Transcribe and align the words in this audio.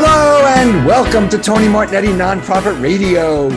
Hello 0.00 0.46
and 0.46 0.86
welcome 0.86 1.28
to 1.28 1.36
Tony 1.38 1.66
Martignetti 1.66 2.16
Nonprofit 2.16 2.80
Radio. 2.80 3.48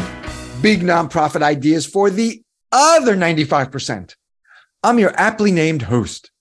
Big 0.59 0.81
nonprofit 0.81 1.43
ideas 1.43 1.85
for 1.85 2.09
the 2.09 2.41
other 2.71 3.15
95%. 3.15 4.15
I'm 4.81 4.97
your 4.97 5.13
aptly 5.19 5.51
named 5.51 5.83
host 5.83 6.31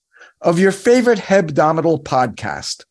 of 0.41 0.57
your 0.57 0.71
favorite 0.71 1.19
hebdomadal 1.19 2.01
podcast. 2.01 2.85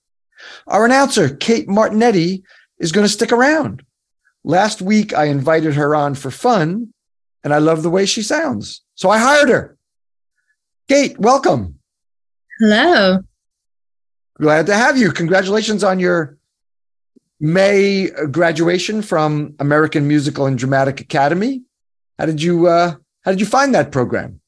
Our 0.68 0.84
announcer, 0.84 1.34
Kate 1.34 1.66
Martignetti, 1.66 2.44
is 2.78 2.92
going 2.92 3.04
to 3.04 3.12
stick 3.12 3.32
around. 3.32 3.84
Last 4.44 4.80
week, 4.80 5.12
I 5.12 5.24
invited 5.24 5.74
her 5.74 5.96
on 5.96 6.14
for 6.14 6.30
fun, 6.30 6.94
and 7.42 7.52
I 7.52 7.58
love 7.58 7.82
the 7.82 7.90
way 7.90 8.06
she 8.06 8.22
sounds. 8.22 8.82
So 8.94 9.10
I 9.10 9.18
hired 9.18 9.48
her. 9.48 9.76
Kate, 10.86 11.18
welcome. 11.18 11.80
Hello. 12.60 13.18
Glad 14.40 14.66
to 14.66 14.76
have 14.76 14.96
you. 14.96 15.10
Congratulations 15.10 15.82
on 15.82 15.98
your 15.98 16.38
May 17.40 18.10
graduation 18.30 19.00
from 19.00 19.54
American 19.58 20.06
Musical 20.06 20.44
and 20.44 20.58
Dramatic 20.58 21.00
Academy. 21.00 21.62
How 22.18 22.26
did 22.26 22.42
you 22.42 22.66
uh, 22.66 22.96
how 23.22 23.30
did 23.30 23.40
you 23.40 23.46
find 23.46 23.74
that 23.74 23.90
program? 23.90 24.40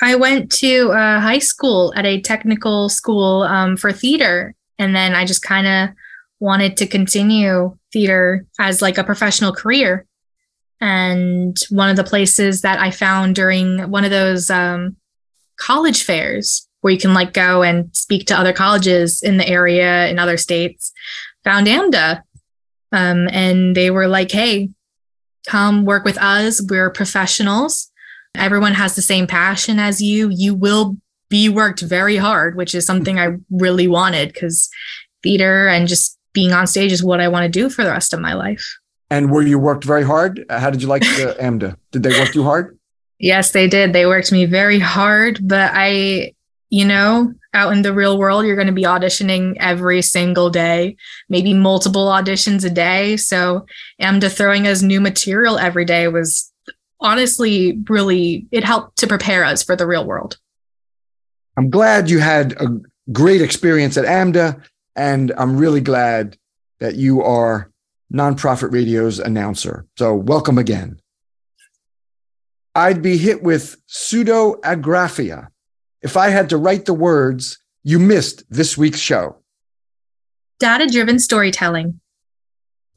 I 0.00 0.14
went 0.14 0.50
to 0.52 0.92
uh, 0.92 1.20
high 1.20 1.40
school 1.40 1.92
at 1.96 2.06
a 2.06 2.20
technical 2.20 2.88
school 2.88 3.42
um, 3.42 3.76
for 3.76 3.92
theater, 3.92 4.54
and 4.78 4.94
then 4.94 5.14
I 5.14 5.24
just 5.24 5.42
kind 5.42 5.66
of 5.66 5.96
wanted 6.38 6.76
to 6.76 6.86
continue 6.86 7.76
theater 7.92 8.46
as 8.58 8.80
like 8.80 8.98
a 8.98 9.04
professional 9.04 9.52
career. 9.52 10.06
And 10.80 11.56
one 11.70 11.88
of 11.88 11.96
the 11.96 12.04
places 12.04 12.62
that 12.62 12.80
I 12.80 12.90
found 12.90 13.34
during 13.34 13.90
one 13.90 14.04
of 14.04 14.10
those 14.10 14.50
um, 14.50 14.96
college 15.56 16.02
fairs 16.02 16.68
where 16.80 16.92
you 16.92 16.98
can 16.98 17.14
like 17.14 17.32
go 17.32 17.62
and 17.62 17.94
speak 17.94 18.26
to 18.26 18.38
other 18.38 18.52
colleges 18.52 19.22
in 19.22 19.36
the 19.36 19.48
area 19.48 20.08
in 20.08 20.18
other 20.18 20.36
states 20.36 20.92
found 21.44 21.66
AMDA. 21.66 22.22
Um, 22.92 23.28
and 23.32 23.74
they 23.74 23.90
were 23.90 24.08
like, 24.08 24.30
hey, 24.30 24.70
come 25.46 25.84
work 25.84 26.04
with 26.04 26.18
us. 26.18 26.60
We're 26.68 26.90
professionals. 26.90 27.90
Everyone 28.34 28.74
has 28.74 28.96
the 28.96 29.02
same 29.02 29.26
passion 29.26 29.78
as 29.78 30.00
you. 30.00 30.30
You 30.30 30.54
will 30.54 30.96
be 31.28 31.48
worked 31.48 31.80
very 31.80 32.16
hard, 32.16 32.56
which 32.56 32.74
is 32.74 32.84
something 32.84 33.18
I 33.18 33.36
really 33.50 33.88
wanted 33.88 34.32
because 34.32 34.68
theater 35.22 35.68
and 35.68 35.88
just 35.88 36.18
being 36.32 36.52
on 36.52 36.66
stage 36.66 36.92
is 36.92 37.02
what 37.02 37.20
I 37.20 37.28
want 37.28 37.44
to 37.44 37.48
do 37.48 37.70
for 37.70 37.84
the 37.84 37.90
rest 37.90 38.12
of 38.12 38.20
my 38.20 38.34
life. 38.34 38.78
And 39.10 39.30
were 39.30 39.42
you 39.42 39.58
worked 39.58 39.84
very 39.84 40.04
hard? 40.04 40.44
How 40.48 40.70
did 40.70 40.82
you 40.82 40.88
like 40.88 41.02
the 41.02 41.36
AMDA? 41.40 41.76
Did 41.90 42.02
they 42.02 42.18
work 42.18 42.34
you 42.34 42.42
hard? 42.42 42.78
Yes, 43.18 43.52
they 43.52 43.68
did. 43.68 43.92
They 43.92 44.06
worked 44.06 44.32
me 44.32 44.46
very 44.46 44.78
hard, 44.78 45.38
but 45.46 45.70
I, 45.74 46.34
you 46.72 46.86
know, 46.86 47.34
out 47.52 47.74
in 47.74 47.82
the 47.82 47.92
real 47.92 48.16
world, 48.16 48.46
you're 48.46 48.56
going 48.56 48.66
to 48.66 48.72
be 48.72 48.84
auditioning 48.84 49.54
every 49.60 50.00
single 50.00 50.48
day, 50.48 50.96
maybe 51.28 51.52
multiple 51.52 52.06
auditions 52.06 52.64
a 52.64 52.70
day. 52.70 53.18
So 53.18 53.66
AMDA 54.00 54.32
throwing 54.32 54.66
us 54.66 54.80
new 54.80 54.98
material 54.98 55.58
every 55.58 55.84
day 55.84 56.08
was 56.08 56.50
honestly 56.98 57.78
really, 57.90 58.46
it 58.50 58.64
helped 58.64 58.96
to 59.00 59.06
prepare 59.06 59.44
us 59.44 59.62
for 59.62 59.76
the 59.76 59.86
real 59.86 60.06
world. 60.06 60.38
I'm 61.58 61.68
glad 61.68 62.08
you 62.08 62.20
had 62.20 62.52
a 62.52 62.80
great 63.12 63.42
experience 63.42 63.98
at 63.98 64.06
AMDA, 64.06 64.64
and 64.96 65.30
I'm 65.36 65.58
really 65.58 65.82
glad 65.82 66.38
that 66.80 66.94
you 66.94 67.22
are 67.22 67.70
Nonprofit 68.10 68.72
Radio's 68.72 69.18
announcer. 69.18 69.84
So 69.98 70.14
welcome 70.14 70.56
again. 70.56 71.02
I'd 72.74 73.02
be 73.02 73.18
hit 73.18 73.42
with 73.42 73.76
pseudoagraphia 73.88 75.48
if 76.02 76.16
I 76.16 76.30
had 76.30 76.48
to 76.50 76.56
write 76.56 76.84
the 76.84 76.94
words 76.94 77.58
you 77.82 77.98
missed 77.98 78.44
this 78.50 78.76
week's 78.76 79.00
show. 79.00 79.36
Data 80.58 80.86
driven 80.86 81.18
storytelling. 81.18 82.00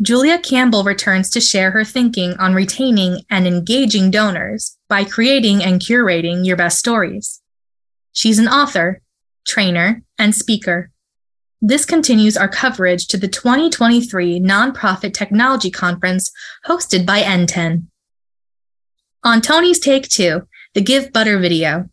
Julia 0.02 0.38
Campbell 0.38 0.84
returns 0.84 1.30
to 1.30 1.40
share 1.40 1.72
her 1.72 1.86
thinking 1.86 2.34
on 2.38 2.54
retaining 2.54 3.22
and 3.30 3.48
engaging 3.48 4.12
donors 4.12 4.78
by 4.90 5.06
creating 5.06 5.64
and 5.64 5.80
curating 5.80 6.46
your 6.46 6.58
best 6.58 6.78
stories. 6.78 7.42
She's 8.12 8.38
an 8.38 8.48
author, 8.48 9.02
trainer, 9.48 10.04
and 10.20 10.36
speaker. 10.36 10.92
This 11.62 11.86
continues 11.86 12.36
our 12.36 12.50
coverage 12.50 13.08
to 13.08 13.18
the 13.18 13.30
2023 13.30 14.40
Nonprofit 14.42 15.14
Technology 15.14 15.72
Conference 15.72 16.32
hosted 16.68 17.06
by 17.06 17.22
NTEN. 17.22 17.86
On 19.24 19.42
Tony's 19.42 19.80
Take 19.80 20.10
Two, 20.10 20.48
the 20.74 20.84
GiveButter 20.84 21.40
video, 21.42 21.90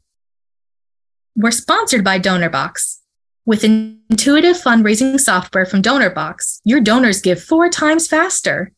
we're 1.34 1.50
sponsored 1.50 2.04
by 2.04 2.19
DonorBox. 2.19 2.98
With 3.44 3.65
intuitive 3.65 4.56
fundraising 4.56 5.19
software 5.19 5.66
from 5.66 5.82
DonorBox, 5.82 6.60
your 6.65 6.81
donors 6.81 7.20
give 7.20 7.43
four 7.43 7.69
times 7.69 8.06
faster. 8.06 8.72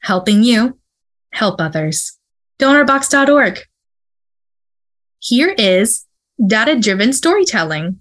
Helping 0.00 0.42
you 0.42 0.78
help 1.32 1.60
others. 1.60 2.18
DonorBox.org. 2.58 3.60
Here 5.20 5.54
is 5.56 6.04
data 6.44 6.78
driven 6.78 7.12
storytelling. 7.12 8.00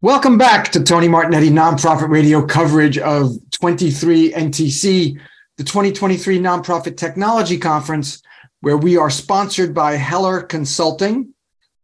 Welcome 0.00 0.38
back 0.38 0.72
to 0.72 0.82
Tony 0.82 1.08
Martignetti 1.08 1.50
Nonprofit 1.50 2.08
Radio 2.08 2.44
coverage 2.46 2.98
of 2.98 3.36
23 3.50 4.32
NTC, 4.32 5.20
the 5.58 5.64
2023 5.64 6.38
Nonprofit 6.38 6.96
Technology 6.96 7.58
Conference, 7.58 8.22
where 8.60 8.76
we 8.76 8.96
are 8.96 9.10
sponsored 9.10 9.74
by 9.74 9.92
Heller 9.96 10.40
Consulting 10.40 11.34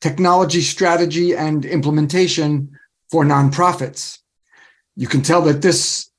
technology 0.01 0.61
strategy 0.61 1.35
and 1.35 1.65
implementation 1.65 2.79
for 3.11 3.25
nonprofits. 3.25 4.19
You 4.97 5.07
can 5.07 5.23
tell 5.23 5.43
that 5.43 5.63
this 5.63 6.11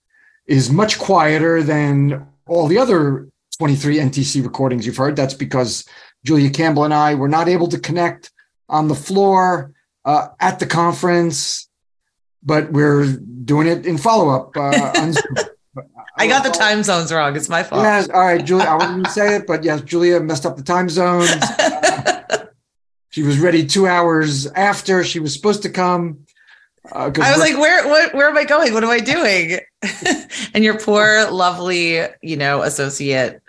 is 0.48 0.72
much 0.72 0.98
quieter 0.98 1.62
than 1.62 2.28
all 2.48 2.68
the 2.68 2.78
other 2.78 3.30
23 3.60 3.98
NTC 3.98 4.44
recordings 4.44 4.86
you've 4.86 4.98
heard. 4.98 5.16
That's 5.16 5.34
because 5.34 5.86
Julia 6.26 6.50
Campbell 6.50 6.86
and 6.86 6.94
I 6.94 7.16
were 7.16 7.28
not 7.28 7.48
able 7.48 7.68
to 7.68 7.80
connect 7.80 8.32
on 8.68 8.88
the 8.88 8.96
floor 8.96 9.74
uh, 10.06 10.30
at 10.40 10.60
the 10.60 10.66
conference, 10.66 11.70
but 12.44 12.72
we're 12.72 13.06
doing 13.46 13.68
it 13.68 13.86
in 13.86 13.98
follow 13.98 14.30
up. 14.30 14.56
Uh, 14.56 15.14
I 16.18 16.28
got 16.28 16.44
the 16.44 16.50
time 16.50 16.84
zones 16.84 17.14
wrong. 17.14 17.36
It's 17.36 17.48
my 17.48 17.64
fault. 17.64 17.84
Yes. 17.84 18.10
All 18.10 18.22
right, 18.22 18.44
Julia. 18.44 18.66
I 18.66 18.76
wouldn't 18.76 19.08
say 19.08 19.36
it, 19.36 19.48
but 19.48 19.64
yes, 19.64 19.82
Julia 19.82 20.20
messed 20.20 20.46
up 20.46 20.58
the 20.58 20.64
time 20.64 20.90
zones. 20.90 21.30
She 23.10 23.24
was 23.24 23.40
ready 23.40 23.66
two 23.66 23.88
hours 23.88 24.48
after 24.48 25.04
she 25.04 25.20
was 25.20 25.34
supposed 25.34 25.64
to 25.64 25.70
come. 25.70 26.26
Uh, 26.92 27.12
I 27.22 27.32
was 27.32 27.40
like, 27.40 27.58
where, 27.58 27.88
where, 27.88 28.10
where 28.12 28.30
am 28.30 28.38
I 28.38 28.46
going? 28.46 28.74
What 28.74 28.84
am 28.84 28.90
I 28.90 29.00
doing? 29.00 29.60
and 30.54 30.64
your 30.64 30.80
poor, 30.80 31.30
lovely, 31.30 32.02
you 32.22 32.38
know, 32.38 32.62
associate 32.62 33.42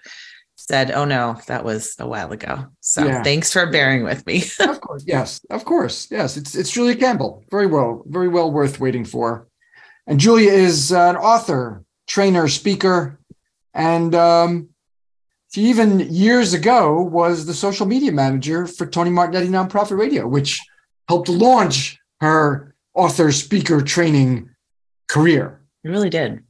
said, 0.71 0.93
"Oh 0.93 1.05
no, 1.05 1.37
that 1.49 1.65
was 1.65 1.97
a 1.99 2.07
while 2.07 2.31
ago." 2.33 2.67
So 2.81 3.05
yeah. 3.05 3.23
thanks 3.23 3.53
for 3.53 3.71
bearing 3.71 4.05
with 4.05 4.25
me. 4.25 4.45
of 4.61 4.81
course, 4.81 5.05
yes, 5.07 5.45
of 5.51 5.65
course, 5.65 6.09
yes. 6.11 6.37
It's 6.37 6.55
it's 6.55 6.71
Julia 6.71 6.95
Campbell. 6.95 7.45
Very 7.51 7.67
well, 7.67 8.05
very 8.07 8.29
well 8.29 8.51
worth 8.53 8.79
waiting 8.79 9.05
for. 9.05 9.49
And 10.07 10.21
Julia 10.21 10.53
is 10.53 10.93
an 10.93 11.17
author, 11.17 11.85
trainer, 12.07 12.47
speaker, 12.49 13.19
and 13.75 14.15
um, 14.15 14.70
she 15.51 15.63
even 15.63 16.01
years 16.13 16.55
ago 16.55 17.03
was 17.03 17.45
the 17.45 17.55
social 17.55 17.87
media 17.87 18.13
manager 18.13 18.67
for 18.67 18.87
Tony 18.87 19.11
Martignetti 19.11 19.49
Nonprofit 19.49 19.99
Radio, 19.99 20.27
which 20.27 20.61
helped 21.09 21.29
launch 21.29 21.99
her 22.21 22.75
author 22.95 23.33
speaker 23.33 23.83
training 23.83 24.51
career. 25.09 25.61
It 25.83 25.89
really 25.89 26.11
did. 26.11 26.45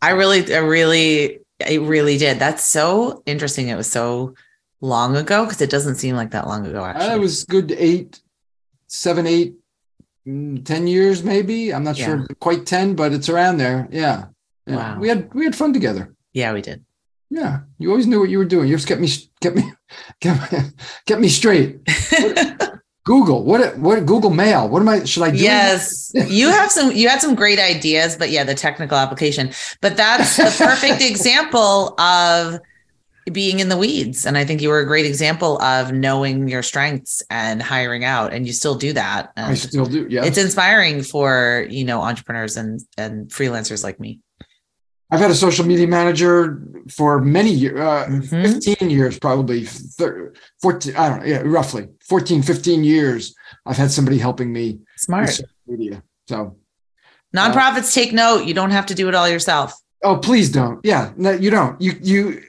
I 0.00 0.10
really, 0.10 0.54
I 0.54 0.58
really, 0.58 1.40
it 1.66 1.80
really 1.80 2.16
did. 2.16 2.38
That's 2.38 2.64
so 2.64 3.22
interesting. 3.26 3.68
It 3.68 3.76
was 3.76 3.90
so 3.90 4.34
long 4.80 5.16
ago 5.16 5.44
because 5.44 5.60
it 5.60 5.70
doesn't 5.70 5.96
seem 5.96 6.14
like 6.14 6.30
that 6.30 6.46
long 6.46 6.66
ago. 6.66 6.84
Actually, 6.84 7.14
it 7.14 7.20
was 7.20 7.44
good 7.44 7.72
eight, 7.72 8.20
seven, 8.86 9.26
eight, 9.26 9.54
mm, 10.26 10.64
ten 10.64 10.86
years 10.86 11.24
maybe. 11.24 11.74
I'm 11.74 11.82
not 11.82 11.98
yeah. 11.98 12.06
sure 12.06 12.26
quite 12.38 12.66
ten, 12.66 12.94
but 12.94 13.12
it's 13.12 13.28
around 13.28 13.56
there. 13.56 13.88
Yeah, 13.90 14.26
yeah. 14.66 14.76
Wow. 14.76 14.98
We 15.00 15.08
had 15.08 15.32
we 15.34 15.44
had 15.44 15.56
fun 15.56 15.72
together. 15.72 16.14
Yeah, 16.34 16.52
we 16.52 16.60
did. 16.60 16.84
Yeah, 17.34 17.60
you 17.78 17.90
always 17.90 18.06
knew 18.06 18.20
what 18.20 18.30
you 18.30 18.38
were 18.38 18.44
doing. 18.44 18.68
You 18.68 18.76
just 18.76 18.86
kept 18.86 19.00
me 19.00 19.08
kept 19.40 19.56
me 19.56 19.72
kept 20.20 20.52
me, 20.52 20.58
kept 21.04 21.20
me 21.20 21.28
straight. 21.28 21.80
What, 22.10 22.80
Google, 23.04 23.44
what 23.44 23.76
what 23.76 24.06
Google 24.06 24.30
Mail? 24.30 24.68
What 24.68 24.80
am 24.80 24.88
I 24.88 25.04
should 25.04 25.24
I 25.24 25.32
do? 25.32 25.38
Yes. 25.38 26.12
you 26.28 26.48
have 26.48 26.70
some 26.70 26.92
you 26.92 27.08
had 27.08 27.20
some 27.20 27.34
great 27.34 27.58
ideas, 27.58 28.16
but 28.16 28.30
yeah, 28.30 28.44
the 28.44 28.54
technical 28.54 28.96
application. 28.96 29.50
But 29.80 29.96
that's 29.96 30.36
the 30.36 30.54
perfect 30.64 31.02
example 31.02 32.00
of 32.00 32.60
being 33.32 33.58
in 33.58 33.68
the 33.68 33.76
weeds. 33.76 34.26
And 34.26 34.38
I 34.38 34.44
think 34.44 34.62
you 34.62 34.68
were 34.68 34.78
a 34.78 34.86
great 34.86 35.06
example 35.06 35.60
of 35.60 35.92
knowing 35.92 36.46
your 36.46 36.62
strengths 36.62 37.22
and 37.30 37.60
hiring 37.60 38.04
out. 38.04 38.32
And 38.32 38.46
you 38.46 38.52
still 38.52 38.74
do 38.76 38.92
that. 38.92 39.32
And 39.36 39.46
I 39.46 39.54
still 39.54 39.86
do. 39.86 40.06
Yeah. 40.08 40.24
It's 40.24 40.38
inspiring 40.38 41.02
for, 41.02 41.66
you 41.68 41.84
know, 41.84 42.00
entrepreneurs 42.00 42.56
and 42.56 42.80
and 42.96 43.28
freelancers 43.28 43.82
like 43.82 43.98
me. 43.98 44.20
I've 45.14 45.20
had 45.20 45.30
a 45.30 45.34
social 45.36 45.64
media 45.64 45.86
manager 45.86 46.60
for 46.90 47.20
many 47.20 47.52
years, 47.52 47.78
uh, 47.78 48.06
mm-hmm. 48.10 48.42
15 48.42 48.90
years, 48.90 49.16
probably 49.16 49.64
30, 49.64 50.36
14, 50.60 50.96
I 50.96 51.08
don't 51.08 51.20
know, 51.20 51.24
yeah, 51.24 51.42
roughly 51.44 51.86
14, 52.08 52.42
15 52.42 52.82
years. 52.82 53.32
I've 53.64 53.76
had 53.76 53.92
somebody 53.92 54.18
helping 54.18 54.52
me. 54.52 54.80
Smart. 54.96 55.40
media. 55.68 56.02
So 56.26 56.56
Nonprofits 57.34 57.94
take 57.94 58.12
note. 58.12 58.44
You 58.44 58.54
don't 58.54 58.72
have 58.72 58.86
to 58.86 58.94
do 58.94 59.08
it 59.08 59.14
all 59.14 59.28
yourself. 59.28 59.80
Oh, 60.02 60.16
please 60.16 60.50
don't. 60.50 60.80
Yeah, 60.84 61.12
no, 61.16 61.30
you 61.30 61.50
don't. 61.50 61.80
You 61.80 61.92
you 62.02 62.42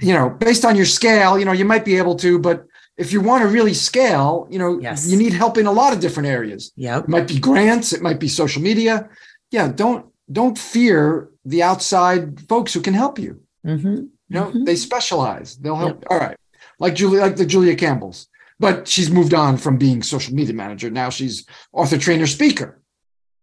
you 0.00 0.12
know, 0.12 0.28
based 0.28 0.66
on 0.66 0.76
your 0.76 0.84
scale, 0.86 1.38
you 1.38 1.46
know, 1.46 1.52
you 1.52 1.64
might 1.64 1.86
be 1.86 1.96
able 1.96 2.16
to, 2.16 2.38
but 2.38 2.66
if 2.98 3.12
you 3.12 3.22
want 3.22 3.42
to 3.42 3.48
really 3.48 3.74
scale, 3.74 4.46
you 4.50 4.58
know, 4.58 4.78
Yes. 4.78 5.08
you 5.08 5.16
need 5.16 5.32
help 5.32 5.56
in 5.56 5.64
a 5.64 5.72
lot 5.72 5.94
of 5.94 6.00
different 6.00 6.28
areas. 6.28 6.70
Yeah. 6.76 6.98
It 6.98 7.08
might 7.08 7.26
be 7.26 7.38
grants, 7.38 7.94
it 7.94 8.02
might 8.02 8.20
be 8.20 8.28
social 8.28 8.60
media. 8.60 9.08
Yeah, 9.50 9.68
don't 9.68 10.04
don't 10.30 10.58
fear 10.58 11.30
the 11.48 11.62
outside 11.62 12.40
folks 12.48 12.72
who 12.74 12.80
can 12.80 12.94
help 12.94 13.18
you. 13.18 13.40
Mm-hmm. 13.66 13.94
You 13.96 14.34
know, 14.36 14.50
Mhm. 14.52 14.64
they 14.66 14.76
specialize. 14.76 15.56
They'll 15.56 15.76
help. 15.76 16.04
All 16.10 16.18
right. 16.18 16.36
Like 16.78 16.94
Julia, 16.94 17.20
like 17.20 17.36
the 17.36 17.46
Julia 17.46 17.74
Campbells. 17.74 18.26
But 18.60 18.88
she's 18.88 19.10
moved 19.10 19.34
on 19.34 19.56
from 19.56 19.78
being 19.78 20.02
social 20.02 20.34
media 20.34 20.54
manager. 20.54 20.90
Now 20.90 21.10
she's 21.10 21.44
author, 21.72 21.96
trainer, 21.98 22.26
speaker, 22.26 22.70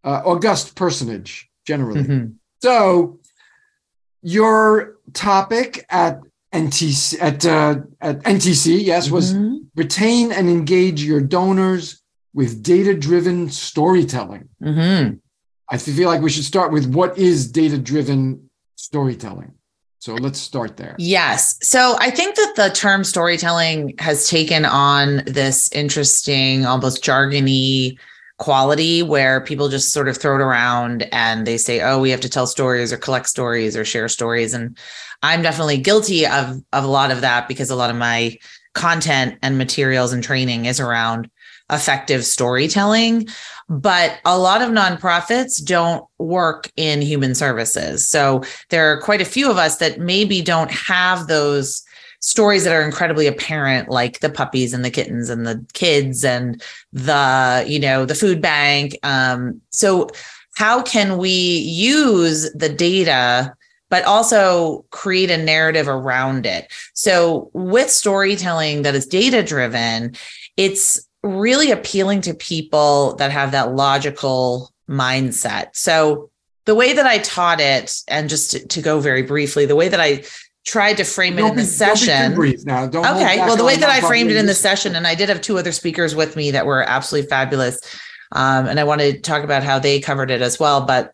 uh, 0.03 0.21
august 0.25 0.75
personage 0.75 1.49
generally. 1.65 2.03
Mhm. 2.03 2.33
So 2.61 3.19
your 4.21 4.95
topic 5.13 5.85
at 5.89 6.19
NTC 6.53 7.19
at 7.19 7.45
uh, 7.45 7.75
at 8.01 8.21
NTC, 8.25 8.83
yes, 8.83 9.09
was 9.09 9.33
Mhm. 9.33 9.65
retain 9.75 10.31
and 10.31 10.49
engage 10.49 11.03
your 11.03 11.21
donors 11.21 12.01
with 12.33 12.61
data-driven 12.63 13.49
storytelling. 13.49 14.49
I 15.69 15.77
feel 15.77 16.09
like 16.09 16.21
we 16.21 16.29
should 16.29 16.44
start 16.44 16.71
with 16.71 16.94
what 16.94 17.17
is 17.17 17.51
data-driven 17.51 18.50
storytelling. 18.75 19.53
So 20.00 20.13
let's 20.13 20.38
start 20.38 20.77
there. 20.77 20.95
Yes. 21.00 21.57
So 21.63 21.95
I 22.00 22.12
think 22.12 22.35
that 22.35 22.53
the 22.56 22.69
term 22.69 23.03
storytelling 23.03 23.95
has 23.97 24.29
taken 24.29 24.63
on 24.63 25.23
this 25.25 25.71
interesting, 25.71 26.65
almost 26.65 27.03
jargony 27.03 27.97
quality 28.38 29.01
where 29.01 29.41
people 29.41 29.69
just 29.69 29.91
sort 29.91 30.07
of 30.07 30.17
throw 30.17 30.35
it 30.35 30.41
around 30.41 31.07
and 31.12 31.47
they 31.47 31.57
say, 31.57 31.81
oh, 31.81 32.00
we 32.00 32.12
have 32.12 32.19
to 32.19 32.29
tell 32.29 32.45
stories 32.45 32.94
or 32.94 32.97
collect 32.97 33.27
stories 33.27 33.75
or 33.75 33.83
share 33.83 34.07
stories. 34.07 34.53
And 34.53 34.77
I'm 35.23 35.41
definitely 35.41 35.77
guilty 35.77 36.27
of, 36.27 36.62
of 36.71 36.83
a 36.83 36.88
lot 36.88 37.09
of 37.09 37.21
that 37.21 37.47
because 37.47 37.71
a 37.71 37.75
lot 37.75 37.89
of 37.89 37.95
my 37.95 38.38
content 38.73 39.39
and 39.41 39.57
materials 39.57 40.13
and 40.13 40.21
training 40.21 40.65
is 40.65 40.79
around 40.79 41.31
effective 41.71 42.25
storytelling. 42.25 43.27
But 43.67 44.19
a 44.25 44.38
lot 44.38 44.62
of 44.62 44.69
nonprofits 44.69 45.63
don't 45.63 46.06
work 46.19 46.71
in 46.75 47.01
human 47.01 47.33
services. 47.33 48.07
So 48.07 48.44
there 48.69 48.91
are 48.91 49.01
quite 49.01 49.21
a 49.21 49.25
few 49.25 49.50
of 49.50 49.57
us 49.57 49.77
that 49.77 50.00
maybe 50.00 50.41
don't 50.41 50.71
have 50.71 51.27
those 51.27 51.83
stories 52.25 52.63
that 52.63 52.73
are 52.73 52.81
incredibly 52.81 53.27
apparent 53.27 53.88
like 53.89 54.19
the 54.19 54.31
puppies 54.31 54.73
and 54.73 54.83
the 54.83 54.89
kittens 54.89 55.29
and 55.29 55.45
the 55.45 55.63
kids 55.73 56.25
and 56.25 56.62
the 56.91 57.63
you 57.67 57.79
know 57.79 58.03
the 58.03 58.15
food 58.15 58.41
bank 58.41 58.97
um 59.03 59.62
so 59.69 60.09
how 60.56 60.81
can 60.81 61.19
we 61.19 61.29
use 61.29 62.51
the 62.53 62.67
data 62.69 63.53
but 63.91 64.03
also 64.06 64.83
create 64.89 65.29
a 65.29 65.38
narrative 65.38 65.88
around 65.88 66.47
it 66.47 66.73
so 66.95 67.51
with 67.53 67.91
storytelling 67.91 68.81
that 68.81 68.95
is 68.95 69.06
data 69.06 69.44
driven 69.44 70.12
it's 70.57 71.07
really 71.25 71.72
appealing 71.72 72.22
to 72.22 72.33
people 72.33 73.16
that 73.16 73.31
have 73.31 73.51
that 73.51 73.74
logical 73.74 74.72
mindset 74.89 75.69
so 75.74 76.30
the 76.66 76.75
way 76.75 76.94
that 76.94 77.06
I 77.06 77.19
taught 77.19 77.60
it, 77.62 77.94
and 78.07 78.27
just 78.27 78.51
to, 78.51 78.68
to 78.68 78.81
go 78.81 79.00
very 79.00 79.22
briefly, 79.22 79.66
the 79.66 79.75
way 79.75 79.88
that 79.88 80.01
I 80.01 80.24
tried 80.66 80.98
to 80.98 81.04
frame 81.04 81.38
it 81.38 81.42
in 81.42 81.44
the 81.44 81.48
Don't 81.50 81.56
be- 81.57 81.62
don't 81.62 81.68
session. 81.68 82.33
brief 82.33 82.66
now. 82.66 82.88
Don't 82.88 83.06
Okay. 83.06 83.38
Well, 83.38 83.56
the 83.56 83.63
way 83.63 83.75
that 83.77 83.89
I 83.89 84.01
framed 84.01 84.31
it 84.31 84.38
in 84.38 84.48
the 84.48 84.56
session, 84.56 84.95
and 84.95 85.06
I 85.06 85.13
did 85.13 85.30
have 85.30 85.42
two 85.42 85.60
other 85.60 85.72
speakers 85.72 86.16
with 86.16 86.36
me 86.36 86.51
that 86.51 86.66
were 86.66 86.81
absolutely 86.81 87.30
fabulous. 87.30 87.80
Um, 88.31 88.66
and 88.68 88.80
I 88.80 88.83
want 88.83 89.01
to 89.01 89.19
talk 89.19 89.44
about 89.44 89.62
how 89.63 89.77
they 89.77 90.00
covered 90.00 90.31
it 90.31 90.42
as 90.42 90.60
well. 90.60 90.81
But 90.81 91.13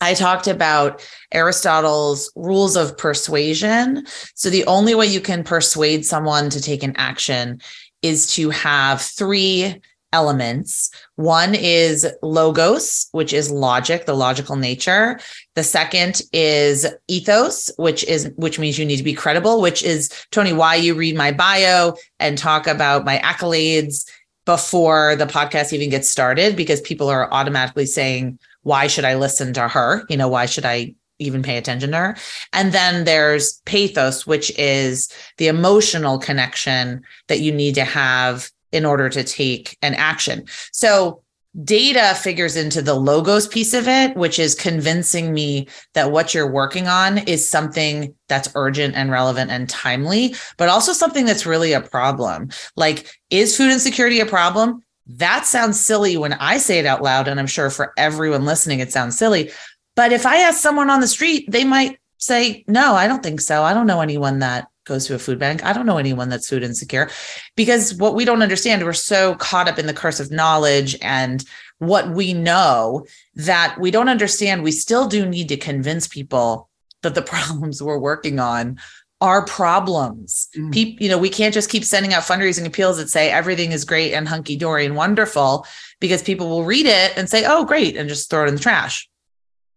I 0.00 0.14
talked 0.14 0.48
about 0.48 1.06
Aristotle's 1.32 2.32
rules 2.34 2.76
of 2.76 2.98
persuasion. 2.98 4.04
So 4.34 4.50
the 4.50 4.66
only 4.66 4.96
way 4.96 5.06
you 5.06 5.20
can 5.20 5.44
persuade 5.44 6.04
someone 6.04 6.50
to 6.50 6.60
take 6.60 6.82
an 6.82 6.94
action 6.96 7.60
is 8.04 8.32
to 8.34 8.50
have 8.50 9.00
three 9.00 9.80
elements. 10.12 10.90
One 11.16 11.56
is 11.56 12.06
logos, 12.22 13.08
which 13.10 13.32
is 13.32 13.50
logic, 13.50 14.06
the 14.06 14.14
logical 14.14 14.54
nature. 14.54 15.18
The 15.56 15.64
second 15.64 16.22
is 16.32 16.86
ethos, 17.08 17.70
which 17.78 18.04
is 18.04 18.30
which 18.36 18.60
means 18.60 18.78
you 18.78 18.86
need 18.86 18.98
to 18.98 19.02
be 19.02 19.14
credible, 19.14 19.60
which 19.60 19.82
is 19.82 20.10
Tony, 20.30 20.52
why 20.52 20.76
you 20.76 20.94
read 20.94 21.16
my 21.16 21.32
bio 21.32 21.94
and 22.20 22.38
talk 22.38 22.68
about 22.68 23.04
my 23.04 23.18
accolades 23.18 24.08
before 24.44 25.16
the 25.16 25.26
podcast 25.26 25.72
even 25.72 25.90
gets 25.90 26.08
started 26.08 26.54
because 26.54 26.80
people 26.82 27.08
are 27.08 27.32
automatically 27.32 27.86
saying, 27.86 28.38
why 28.62 28.86
should 28.86 29.04
I 29.04 29.16
listen 29.16 29.52
to 29.54 29.66
her? 29.68 30.04
You 30.08 30.16
know, 30.16 30.28
why 30.28 30.46
should 30.46 30.66
I 30.66 30.94
even 31.18 31.42
pay 31.42 31.56
attention 31.56 31.90
to 31.92 31.96
her? 31.96 32.16
And 32.52 32.72
then 32.72 33.04
there's 33.04 33.60
pathos, 33.64 34.26
which 34.26 34.56
is 34.58 35.08
the 35.38 35.48
emotional 35.48 36.18
connection 36.18 37.02
that 37.28 37.40
you 37.40 37.52
need 37.52 37.74
to 37.76 37.84
have 37.84 38.50
in 38.72 38.84
order 38.84 39.08
to 39.08 39.22
take 39.22 39.76
an 39.82 39.94
action. 39.94 40.44
So 40.72 41.22
data 41.62 42.16
figures 42.16 42.56
into 42.56 42.82
the 42.82 42.94
logos 42.94 43.46
piece 43.46 43.74
of 43.74 43.86
it, 43.86 44.16
which 44.16 44.38
is 44.38 44.54
convincing 44.54 45.32
me 45.32 45.68
that 45.92 46.10
what 46.10 46.34
you're 46.34 46.50
working 46.50 46.88
on 46.88 47.18
is 47.18 47.48
something 47.48 48.12
that's 48.28 48.50
urgent 48.56 48.96
and 48.96 49.10
relevant 49.10 49.50
and 49.52 49.68
timely, 49.68 50.34
but 50.56 50.68
also 50.68 50.92
something 50.92 51.24
that's 51.24 51.46
really 51.46 51.72
a 51.72 51.80
problem. 51.80 52.48
Like, 52.74 53.08
is 53.30 53.56
food 53.56 53.70
insecurity 53.70 54.18
a 54.18 54.26
problem? 54.26 54.82
That 55.06 55.46
sounds 55.46 55.78
silly 55.78 56.16
when 56.16 56.32
I 56.32 56.56
say 56.58 56.78
it 56.78 56.86
out 56.86 57.02
loud. 57.02 57.28
And 57.28 57.38
I'm 57.38 57.46
sure 57.46 57.70
for 57.70 57.92
everyone 57.96 58.44
listening, 58.44 58.80
it 58.80 58.90
sounds 58.90 59.16
silly. 59.16 59.50
But 59.96 60.12
if 60.12 60.26
I 60.26 60.38
ask 60.38 60.60
someone 60.60 60.90
on 60.90 61.00
the 61.00 61.08
street, 61.08 61.50
they 61.50 61.64
might 61.64 61.98
say, 62.18 62.64
No, 62.66 62.94
I 62.94 63.06
don't 63.06 63.22
think 63.22 63.40
so. 63.40 63.62
I 63.62 63.74
don't 63.74 63.86
know 63.86 64.00
anyone 64.00 64.40
that 64.40 64.68
goes 64.84 65.06
to 65.06 65.14
a 65.14 65.18
food 65.18 65.38
bank. 65.38 65.64
I 65.64 65.72
don't 65.72 65.86
know 65.86 65.98
anyone 65.98 66.28
that's 66.28 66.48
food 66.48 66.62
insecure 66.62 67.10
because 67.56 67.94
what 67.94 68.14
we 68.14 68.24
don't 68.24 68.42
understand, 68.42 68.84
we're 68.84 68.92
so 68.92 69.34
caught 69.36 69.68
up 69.68 69.78
in 69.78 69.86
the 69.86 69.94
curse 69.94 70.20
of 70.20 70.30
knowledge 70.30 70.96
and 71.00 71.44
what 71.78 72.10
we 72.10 72.34
know 72.34 73.06
that 73.34 73.76
we 73.80 73.90
don't 73.90 74.08
understand. 74.08 74.62
We 74.62 74.72
still 74.72 75.08
do 75.08 75.26
need 75.26 75.48
to 75.48 75.56
convince 75.56 76.06
people 76.06 76.68
that 77.02 77.14
the 77.14 77.22
problems 77.34 77.82
we're 77.82 77.98
working 77.98 78.38
on 78.38 78.78
are 79.20 79.46
problems. 79.46 80.48
Mm. 80.54 80.72
People, 80.72 81.02
you 81.02 81.08
know, 81.08 81.16
we 81.16 81.30
can't 81.30 81.54
just 81.54 81.70
keep 81.70 81.84
sending 81.84 82.12
out 82.12 82.24
fundraising 82.24 82.66
appeals 82.66 82.98
that 82.98 83.08
say 83.08 83.30
everything 83.30 83.72
is 83.72 83.84
great 83.84 84.12
and 84.12 84.28
hunky 84.28 84.56
dory 84.56 84.84
and 84.84 84.96
wonderful 84.96 85.66
because 85.98 86.22
people 86.22 86.50
will 86.50 86.64
read 86.64 86.84
it 86.84 87.16
and 87.16 87.30
say, 87.30 87.44
oh, 87.46 87.64
great, 87.64 87.96
and 87.96 88.08
just 88.08 88.28
throw 88.28 88.44
it 88.44 88.48
in 88.48 88.54
the 88.54 88.60
trash 88.60 89.08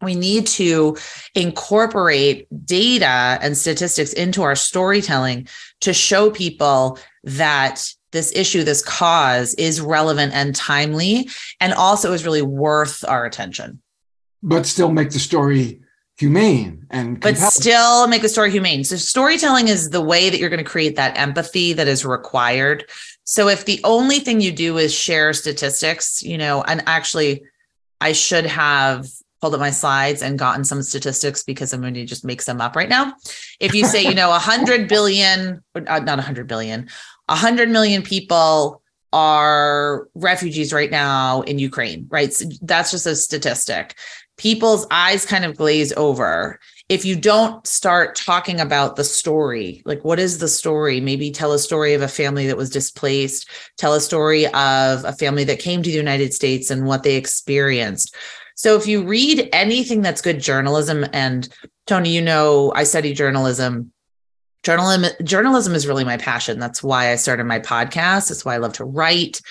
we 0.02 0.16
need 0.16 0.46
to 0.48 0.98
incorporate 1.36 2.48
data 2.66 3.40
and 3.42 3.58
statistics 3.58 4.14
into 4.14 4.44
our 4.44 4.56
storytelling 4.56 5.48
to 5.82 5.94
show 5.94 6.30
people 6.30 7.00
that 7.24 7.84
this 8.12 8.32
issue, 8.36 8.64
this 8.64 8.84
cause 8.84 9.54
is 9.56 9.82
relevant 9.82 10.34
and 10.34 10.56
timely, 10.56 11.30
and 11.60 11.74
also 11.74 12.14
is 12.14 12.26
really 12.26 12.42
worth 12.42 13.04
our 13.08 13.26
attention. 13.26 13.82
but 14.44 14.66
still 14.66 14.92
make 14.92 15.10
the 15.10 15.20
story 15.20 15.82
humane 16.18 16.86
and 16.90 17.20
But 17.20 17.38
still 17.38 18.08
make 18.08 18.22
the 18.22 18.30
story 18.30 18.52
humane. 18.52 18.84
So, 18.84 18.96
storytelling 18.96 19.68
is 19.68 19.90
the 19.90 20.02
way 20.02 20.30
that 20.30 20.40
you're 20.40 20.50
going 20.50 20.64
to 20.64 20.70
create 20.70 20.96
that 20.96 21.18
empathy 21.18 21.74
that 21.74 21.88
is 21.88 22.06
required. 22.06 22.86
So, 23.24 23.48
if 23.50 23.66
the 23.66 23.82
only 23.84 24.20
thing 24.20 24.42
you 24.42 24.52
do 24.52 24.78
is 24.78 24.94
share 24.94 25.34
statistics, 25.34 26.22
you 26.24 26.38
know, 26.38 26.64
and 26.64 26.84
actually, 26.86 27.44
I 28.00 28.14
should 28.14 28.46
have 28.46 29.08
pulled 29.42 29.54
up 29.54 29.60
my 29.60 29.72
slides 29.72 30.22
and 30.22 30.40
gotten 30.40 30.64
some 30.64 30.82
statistics 30.82 31.44
because 31.44 31.74
I'm 31.74 31.82
going 31.82 31.94
to 31.94 32.06
just 32.06 32.26
make 32.26 32.42
some 32.42 32.62
up 32.62 32.76
right 32.76 32.90
now. 32.90 33.14
If 33.60 33.74
you 33.74 33.86
say, 33.86 34.04
you 34.04 34.16
know, 34.16 34.30
100 34.30 34.88
billion, 34.88 35.64
uh, 35.76 36.00
not 36.00 36.06
100 36.06 36.48
billion, 36.48 36.90
100 37.28 37.70
million 37.70 38.02
people 38.02 38.82
are 39.14 40.08
refugees 40.16 40.74
right 40.74 40.92
now 40.92 41.42
in 41.42 41.60
Ukraine, 41.60 42.08
right? 42.10 42.34
So 42.34 42.46
that's 42.62 42.92
just 42.92 43.06
a 43.06 43.16
statistic. 43.16 43.96
People's 44.38 44.86
eyes 44.92 45.26
kind 45.26 45.46
of 45.46 45.56
glaze 45.56 45.94
over. 45.94 46.60
If 46.90 47.04
you 47.04 47.16
don't 47.16 47.66
start 47.66 48.16
talking 48.16 48.60
about 48.60 48.96
the 48.96 49.04
story, 49.04 49.82
like 49.86 50.04
what 50.06 50.20
is 50.20 50.38
the 50.38 50.48
story? 50.48 51.02
Maybe 51.02 51.32
tell 51.32 51.54
a 51.54 51.60
story 51.60 51.94
of 51.94 52.02
a 52.02 52.08
family 52.08 52.48
that 52.48 52.58
was 52.58 52.70
displaced, 52.70 53.50
tell 53.78 53.94
a 53.94 54.02
story 54.02 54.46
of 54.46 55.04
a 55.04 55.14
family 55.14 55.44
that 55.46 55.60
came 55.60 55.82
to 55.82 55.90
the 55.90 55.96
United 55.96 56.34
States 56.34 56.70
and 56.70 56.86
what 56.86 57.04
they 57.04 57.16
experienced. 57.16 58.16
So 58.58 58.76
if 58.76 58.88
you 58.88 59.04
read 59.04 59.50
anything 59.54 60.02
that's 60.02 60.20
good 60.20 60.40
journalism, 60.40 61.06
and 61.14 61.48
Tony, 61.86 62.10
you 62.10 62.24
know, 62.24 62.74
I 62.76 62.84
study 62.86 63.14
journalism. 63.14 63.92
Journalism, 64.64 65.12
journalism 65.24 65.76
is 65.76 65.88
really 65.88 66.04
my 66.04 66.18
passion. 66.18 66.60
That's 66.60 66.82
why 66.82 67.12
I 67.12 67.16
started 67.16 67.44
my 67.44 67.60
podcast. 67.60 68.30
That's 68.30 68.44
why 68.44 68.56
I 68.56 68.58
love 68.58 68.74
to 68.74 68.84
write. 68.84 69.42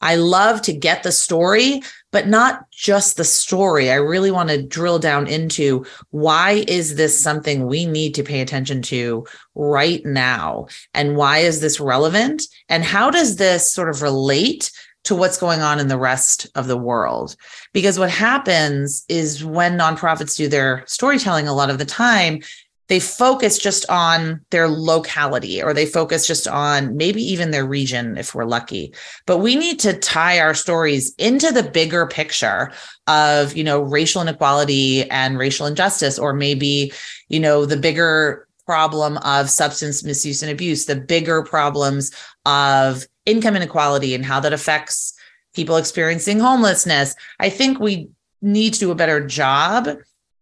I 0.00 0.16
love 0.16 0.62
to 0.62 0.72
get 0.72 1.04
the 1.04 1.12
story, 1.12 1.80
but 2.10 2.26
not 2.26 2.68
just 2.72 3.16
the 3.16 3.24
story. 3.24 3.88
I 3.88 3.94
really 3.94 4.32
want 4.32 4.50
to 4.50 4.60
drill 4.60 4.98
down 4.98 5.28
into 5.28 5.86
why 6.10 6.64
is 6.66 6.96
this 6.96 7.22
something 7.22 7.66
we 7.66 7.86
need 7.86 8.16
to 8.16 8.24
pay 8.24 8.40
attention 8.40 8.82
to 8.82 9.26
right 9.54 10.04
now? 10.04 10.66
And 10.92 11.16
why 11.16 11.38
is 11.38 11.60
this 11.60 11.78
relevant? 11.78 12.42
And 12.68 12.82
how 12.82 13.10
does 13.10 13.36
this 13.36 13.72
sort 13.72 13.88
of 13.88 14.02
relate 14.02 14.72
to 15.06 15.14
what's 15.14 15.38
going 15.38 15.62
on 15.62 15.78
in 15.78 15.88
the 15.88 15.98
rest 15.98 16.48
of 16.54 16.66
the 16.66 16.76
world. 16.76 17.36
Because 17.72 17.98
what 17.98 18.10
happens 18.10 19.04
is 19.08 19.44
when 19.44 19.78
nonprofits 19.78 20.36
do 20.36 20.48
their 20.48 20.84
storytelling 20.86 21.48
a 21.48 21.54
lot 21.54 21.70
of 21.70 21.78
the 21.78 21.84
time, 21.84 22.40
they 22.88 23.00
focus 23.00 23.58
just 23.58 23.88
on 23.88 24.40
their 24.50 24.68
locality 24.68 25.62
or 25.62 25.74
they 25.74 25.86
focus 25.86 26.26
just 26.26 26.46
on 26.46 26.96
maybe 26.96 27.22
even 27.22 27.50
their 27.50 27.66
region 27.66 28.16
if 28.16 28.34
we're 28.34 28.44
lucky 28.44 28.94
but 29.26 29.38
we 29.38 29.56
need 29.56 29.80
to 29.80 29.98
tie 29.98 30.38
our 30.38 30.54
stories 30.54 31.12
into 31.16 31.50
the 31.50 31.64
bigger 31.64 32.06
picture 32.06 32.72
of 33.08 33.56
you 33.56 33.64
know 33.64 33.80
racial 33.80 34.22
inequality 34.22 35.08
and 35.10 35.38
racial 35.38 35.66
injustice 35.66 36.18
or 36.18 36.32
maybe 36.32 36.92
you 37.28 37.40
know 37.40 37.66
the 37.66 37.76
bigger 37.76 38.45
problem 38.66 39.16
of 39.18 39.48
substance 39.48 40.04
misuse 40.04 40.42
and 40.42 40.50
abuse 40.50 40.84
the 40.84 40.96
bigger 40.96 41.42
problems 41.42 42.10
of 42.44 43.06
income 43.24 43.56
inequality 43.56 44.14
and 44.14 44.24
how 44.24 44.40
that 44.40 44.52
affects 44.52 45.14
people 45.54 45.76
experiencing 45.76 46.40
homelessness 46.40 47.14
i 47.40 47.48
think 47.48 47.78
we 47.78 48.08
need 48.42 48.74
to 48.74 48.80
do 48.80 48.90
a 48.90 48.96
better 48.96 49.24
job 49.24 49.88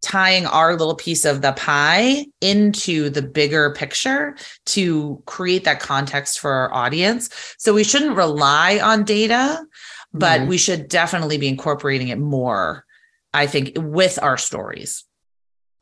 tying 0.05 0.45
our 0.47 0.77
little 0.77 0.95
piece 0.95 1.25
of 1.25 1.41
the 1.41 1.53
pie 1.53 2.27
into 2.43 3.09
the 3.09 3.23
bigger 3.23 3.73
picture 3.73 4.37
to 4.67 5.23
create 5.25 5.65
that 5.65 5.81
context 5.81 6.39
for 6.39 6.53
our 6.53 6.75
audience. 6.75 7.31
So 7.59 7.73
we 7.73 7.85
shouldn't 7.85 8.17
rely 8.17 8.79
on 8.81 9.05
data, 9.05 9.65
but 10.13 10.41
mm-hmm. 10.41 10.51
we 10.51 10.59
should 10.59 10.89
definitely 10.89 11.39
be 11.39 11.49
incorporating 11.49 12.09
it 12.09 12.19
more, 12.19 12.85
I 13.33 13.47
think, 13.47 13.73
with 13.77 14.19
our 14.23 14.37
stories. 14.37 15.05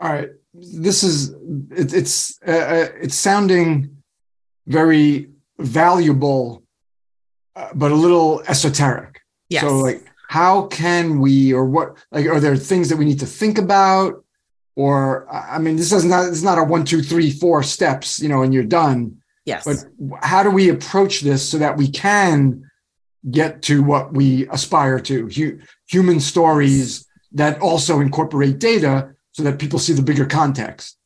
All 0.03 0.13
right. 0.13 0.31
This 0.53 1.03
is 1.03 1.31
it, 1.71 1.95
it's 1.95 2.39
uh, 2.47 2.51
uh 2.51 2.89
it's 3.01 3.15
sounding 3.15 3.97
very 4.67 5.31
valuable, 5.59 6.63
uh, 7.57 7.69
but 7.75 7.91
a 7.91 7.95
little 7.95 8.43
esoteric. 8.47 9.21
Yes. 9.49 9.63
So 9.63 9.79
like 9.79 10.05
how 10.33 10.67
can 10.69 11.21
we 11.21 11.53
or 11.53 11.67
what 11.67 11.95
like 12.11 12.25
are 12.25 12.41
there 12.41 12.57
things 12.57 12.89
that 12.89 12.97
we 12.97 13.05
need 13.05 13.21
to 13.21 13.27
think 13.27 13.59
about 13.59 14.25
or 14.77 15.31
i 15.31 15.59
mean 15.59 15.77
this 15.77 15.93
is 15.93 16.07
not 16.07 16.27
it's 16.27 16.41
not 16.41 16.57
a 16.57 16.65
one 16.65 16.87
two 16.87 17.03
three 17.03 17.31
four 17.31 17.63
steps 17.63 18.19
you 18.19 18.31
know 18.31 18.43
and 18.43 18.55
you're 18.55 18.65
done 18.65 19.15
yes 19.45 19.63
but 19.67 19.77
how 20.23 20.43
do 20.43 20.51
we 20.51 20.71
approach 20.71 21.21
this 21.21 21.47
so 21.47 21.59
that 21.59 21.77
we 21.77 21.87
can 21.87 22.63
get 23.31 23.61
to 23.61 23.83
what 23.83 24.15
we 24.15 24.49
aspire 24.49 24.99
to 24.99 25.29
hu- 25.29 25.59
human 25.87 26.19
stories 26.19 27.07
that 27.33 27.61
also 27.61 28.01
incorporate 28.01 28.59
data 28.59 29.15
so 29.33 29.43
that 29.43 29.59
people 29.59 29.79
see 29.79 29.93
the 29.93 30.03
bigger 30.03 30.27
context 30.27 30.97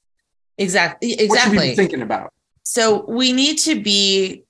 exactly 0.58 1.12
exactly 1.12 1.28
what 1.28 1.40
should 1.40 1.52
we 1.52 1.70
be 1.70 1.76
thinking 1.76 2.02
about 2.02 2.32
so 2.62 3.04
we 3.08 3.32
need 3.32 3.56
to 3.58 3.80
be 3.80 4.42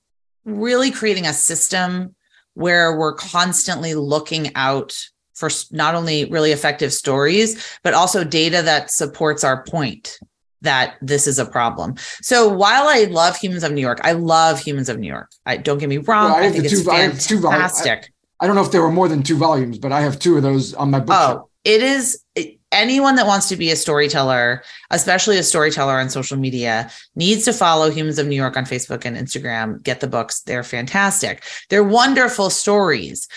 really 0.45 0.89
creating 0.91 1.27
a 1.27 1.33
system 1.33 2.15
where 2.55 2.97
we're 2.97 3.13
constantly 3.13 3.93
looking 3.93 4.55
out 4.55 4.97
for 5.35 5.49
not 5.71 5.93
only 5.93 6.25
really 6.25 6.51
effective 6.51 6.91
stories, 6.91 7.77
but 7.83 7.93
also 7.93 8.23
data 8.23 8.63
that 8.63 8.89
supports 8.89 9.43
our 9.43 9.63
point 9.63 10.17
that 10.61 10.95
this 11.01 11.27
is 11.27 11.37
a 11.37 11.45
problem. 11.45 11.93
So 12.21 12.49
while 12.49 12.87
I 12.87 13.03
love 13.03 13.37
Humans 13.37 13.63
of 13.63 13.71
New 13.73 13.81
York, 13.81 13.99
I 14.03 14.13
love 14.13 14.59
Humans 14.59 14.89
of 14.89 14.97
New 14.97 15.07
York. 15.07 15.29
I 15.45 15.57
don't 15.57 15.77
get 15.77 15.87
me 15.87 15.97
wrong. 15.97 16.31
Well, 16.31 16.43
I, 16.43 16.47
I, 16.47 16.51
think 16.51 16.65
it's 16.65 16.81
two, 16.81 16.83
fantastic. 16.83 18.01
Two 18.01 18.07
I, 18.39 18.45
I, 18.45 18.47
don't 18.47 18.55
know 18.55 18.63
if 18.63 18.71
there 18.71 18.81
were 18.81 18.91
more 18.91 19.07
than 19.07 19.21
two 19.21 19.37
volumes, 19.37 19.77
but 19.77 19.91
I 19.91 20.01
have 20.01 20.17
two 20.17 20.35
of 20.35 20.41
those 20.41 20.73
on 20.73 20.89
my 20.89 20.99
bookshelf. 20.99 21.41
Oh, 21.43 21.49
it 21.63 21.83
is. 21.83 22.23
It, 22.33 22.56
anyone 22.71 23.15
that 23.15 23.27
wants 23.27 23.49
to 23.49 23.55
be 23.55 23.71
a 23.71 23.75
storyteller, 23.75 24.63
especially 24.91 25.37
a 25.37 25.43
storyteller 25.43 25.99
on 25.99 26.09
social 26.09 26.37
media, 26.37 26.89
needs 27.15 27.45
to 27.45 27.53
follow 27.53 27.89
Humans 27.89 28.19
of 28.19 28.27
New 28.27 28.35
York 28.35 28.57
on 28.57 28.65
Facebook 28.65 29.05
and 29.05 29.15
Instagram. 29.15 29.81
Get 29.83 29.99
the 29.99 30.07
books. 30.07 30.41
They're 30.41 30.63
fantastic. 30.63 31.43
They're 31.69 31.83
wonderful 31.83 32.49
stories. 32.49 33.27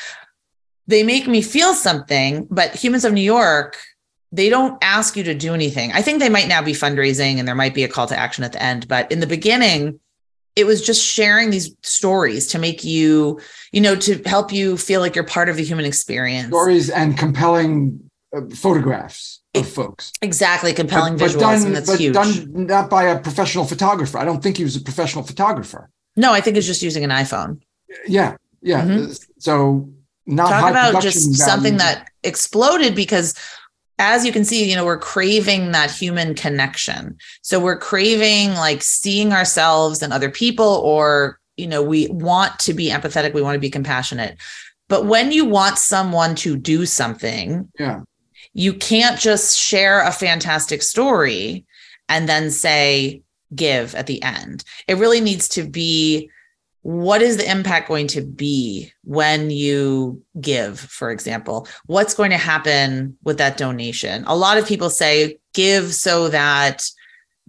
They 0.87 1.03
make 1.03 1.29
me 1.29 1.43
feel 1.43 1.75
something, 1.75 2.49
but 2.51 2.75
Humans 2.75 3.05
of 3.05 3.13
New 3.13 3.21
York, 3.21 3.77
they 4.33 4.49
don't 4.49 4.77
ask 4.83 5.17
you 5.17 5.23
to 5.25 5.35
do 5.35 5.55
anything. 5.55 5.93
I 5.93 6.03
think 6.03 6.19
they 6.19 6.29
might 6.29 6.49
now 6.49 6.63
be 6.63 6.73
fundraising 6.73 7.39
and 7.39 7.47
there 7.47 7.55
might 7.55 7.75
be 7.75 7.85
a 7.85 7.89
call 7.89 8.07
to 8.09 8.19
action 8.19 8.45
at 8.45 8.53
the 8.53 8.63
end, 8.63 8.89
but 8.89 9.11
in 9.13 9.21
the 9.21 9.27
beginning, 9.27 10.01
it 10.57 10.67
was 10.67 10.85
just 10.85 11.05
sharing 11.05 11.51
these 11.51 11.75
stories 11.83 12.49
to 12.49 12.59
make 12.59 12.83
you, 12.83 13.41
you 13.73 13.81
know, 13.81 13.95
to 13.95 14.21
help 14.27 14.53
you 14.53 14.77
feel 14.77 15.01
like 15.01 15.15
you're 15.15 15.25
part 15.25 15.49
of 15.49 15.57
the 15.57 15.65
human 15.65 15.85
experience. 15.85 16.49
Stories 16.49 16.91
and 16.91 17.17
compelling 17.17 18.10
uh, 18.37 18.43
photographs 18.55 19.41
of 19.55 19.69
folks. 19.69 20.13
Exactly, 20.23 20.73
compelling 20.73 21.17
but, 21.17 21.31
visuals, 21.31 21.35
but 21.35 21.41
done, 21.41 21.73
that's 21.73 21.91
but 21.91 22.01
huge. 22.01 22.15
Done 22.15 22.67
not 22.67 22.89
by 22.89 23.05
a 23.05 23.19
professional 23.19 23.65
photographer. 23.65 24.19
I 24.19 24.25
don't 24.25 24.43
think 24.43 24.57
he 24.57 24.65
was 24.65 24.77
a 24.77 24.81
professional 24.81 25.25
photographer. 25.25 25.91
No, 26.17 26.33
I 26.33 26.41
think 26.41 26.57
he's 26.57 26.67
just 26.67 26.83
using 26.83 27.05
an 27.05 27.11
iPhone. 27.11 27.61
Yeah, 28.07 28.37
yeah. 28.63 28.85
Mm-hmm. 28.85 29.13
So 29.39 29.91
not 30.27 30.51
talk 30.51 30.71
about 30.71 31.03
just 31.03 31.27
value. 31.27 31.35
something 31.35 31.77
that 31.79 32.09
exploded 32.23 32.95
because 32.95 33.35
as 33.99 34.25
you 34.25 34.33
can 34.33 34.45
see, 34.45 34.69
you 34.69 34.77
know, 34.77 34.85
we're 34.85 34.99
craving 34.99 35.73
that 35.73 35.91
human 35.91 36.35
connection. 36.35 37.19
So 37.43 37.61
we're 37.61 37.79
craving 37.79 38.55
like 38.55 38.83
seeing 38.83 39.33
ourselves 39.33 40.03
and 40.03 40.13
other 40.13 40.31
people, 40.31 40.81
or, 40.85 41.39
you 41.57 41.67
know, 41.67 41.83
we 41.83 42.07
want 42.09 42.59
to 42.61 42.73
be 42.73 42.89
empathetic, 42.89 43.35
we 43.35 43.43
want 43.43 43.57
to 43.57 43.61
be 43.61 43.71
compassionate. 43.71 44.39
But 44.89 45.05
when 45.05 45.33
you 45.33 45.45
want 45.45 45.79
someone 45.79 46.35
to 46.37 46.57
do 46.57 46.87
something, 46.87 47.69
yeah 47.79 48.01
you 48.53 48.75
can't 48.75 49.19
just 49.19 49.59
share 49.59 50.03
a 50.03 50.13
fantastic 50.13 50.83
story 50.83 51.65
and 52.09 52.29
then 52.29 52.51
say 52.51 53.23
give 53.55 53.95
at 53.95 54.07
the 54.07 54.23
end. 54.23 54.65
It 54.89 54.99
really 54.99 55.21
needs 55.21 55.49
to 55.51 55.65
be 55.69 56.31
what 56.83 57.21
is 57.21 57.37
the 57.37 57.51
impact 57.51 57.89
going 57.89 58.07
to 58.09 58.23
be 58.23 58.91
when 59.05 59.51
you 59.51 60.23
give, 60.41 60.81
for 60.81 61.11
example? 61.11 61.69
What's 61.87 62.15
going 62.15 62.31
to 62.31 62.39
happen 62.39 63.19
with 63.23 63.37
that 63.39 63.59
donation? 63.59 64.25
A 64.27 64.37
lot 64.37 64.57
of 64.57 64.67
people 64.67 64.89
say 64.89 65.39
give 65.53 65.93
so 65.93 66.29
that 66.29 66.89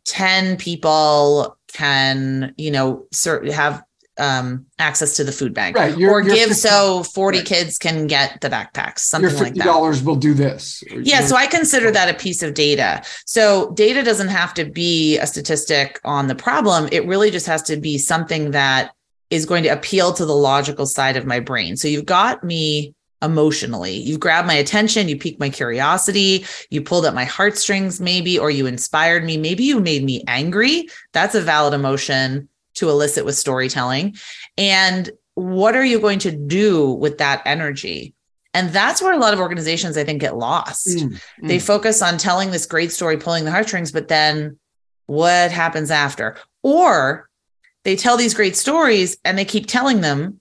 10 0.05 0.58
people 0.58 1.58
can, 1.72 2.53
you 2.58 2.72
know, 2.72 3.05
have 3.53 3.84
um, 4.21 4.65
access 4.77 5.15
to 5.15 5.23
the 5.23 5.31
food 5.31 5.53
bank 5.53 5.75
right, 5.75 5.97
you're, 5.97 6.11
or 6.11 6.21
you're 6.21 6.35
give 6.35 6.49
50, 6.49 6.53
so 6.53 7.03
40 7.03 7.37
right. 7.39 7.47
kids 7.47 7.77
can 7.77 8.05
get 8.05 8.39
the 8.41 8.49
backpacks 8.49 8.99
something 8.99 9.35
like 9.37 9.55
that 9.55 9.65
dollars 9.65 10.03
will 10.03 10.15
do 10.15 10.33
this 10.33 10.83
yeah 10.91 11.21
so 11.21 11.35
i 11.35 11.47
consider 11.47 11.91
that 11.91 12.07
a 12.07 12.13
piece 12.13 12.43
of 12.43 12.53
data 12.53 13.01
so 13.25 13.71
data 13.71 14.03
doesn't 14.03 14.27
have 14.27 14.53
to 14.53 14.65
be 14.65 15.17
a 15.17 15.25
statistic 15.25 15.99
on 16.05 16.27
the 16.27 16.35
problem 16.35 16.87
it 16.91 17.05
really 17.07 17.31
just 17.31 17.47
has 17.47 17.63
to 17.63 17.77
be 17.77 17.97
something 17.97 18.51
that 18.51 18.91
is 19.31 19.45
going 19.45 19.63
to 19.63 19.69
appeal 19.69 20.13
to 20.13 20.25
the 20.25 20.35
logical 20.35 20.85
side 20.85 21.17
of 21.17 21.25
my 21.25 21.39
brain 21.39 21.75
so 21.75 21.87
you've 21.87 22.05
got 22.05 22.43
me 22.43 22.93
emotionally. 23.23 23.93
You've 23.93 24.19
grabbed 24.19 24.47
my 24.47 24.55
attention, 24.55 25.07
you 25.07 25.15
piqued 25.15 25.39
my 25.39 25.51
curiosity, 25.51 26.43
you 26.71 26.81
pulled 26.81 27.05
at 27.05 27.13
my 27.13 27.23
heartstrings, 27.23 28.01
maybe, 28.01 28.39
or 28.39 28.49
you 28.49 28.65
inspired 28.65 29.23
me. 29.23 29.37
Maybe 29.37 29.63
you 29.63 29.79
made 29.79 30.03
me 30.03 30.23
angry. 30.27 30.87
That's 31.13 31.35
a 31.35 31.41
valid 31.41 31.75
emotion 31.75 32.49
to 32.81 32.89
elicit 32.89 33.25
with 33.25 33.38
storytelling. 33.38 34.15
And 34.57 35.09
what 35.35 35.75
are 35.75 35.85
you 35.85 36.00
going 36.00 36.19
to 36.19 36.31
do 36.31 36.91
with 36.91 37.17
that 37.19 37.41
energy? 37.45 38.13
And 38.53 38.69
that's 38.71 39.01
where 39.01 39.13
a 39.13 39.17
lot 39.17 39.33
of 39.33 39.39
organizations 39.39 39.97
i 39.97 40.03
think 40.03 40.19
get 40.19 40.38
lost. 40.38 40.88
Mm, 40.88 41.13
mm. 41.13 41.47
they 41.47 41.57
focus 41.57 42.01
on 42.01 42.17
telling 42.17 42.51
this 42.51 42.65
great 42.65 42.91
story 42.91 43.17
pulling 43.17 43.45
the 43.45 43.51
heartstrings 43.51 43.91
but 43.91 44.09
then 44.09 44.59
what 45.07 45.51
happens 45.51 45.89
after? 45.89 46.38
Or 46.63 47.29
they 47.83 47.95
tell 47.95 48.17
these 48.17 48.33
great 48.33 48.55
stories 48.55 49.17
and 49.23 49.38
they 49.38 49.45
keep 49.45 49.67
telling 49.67 50.01
them 50.01 50.39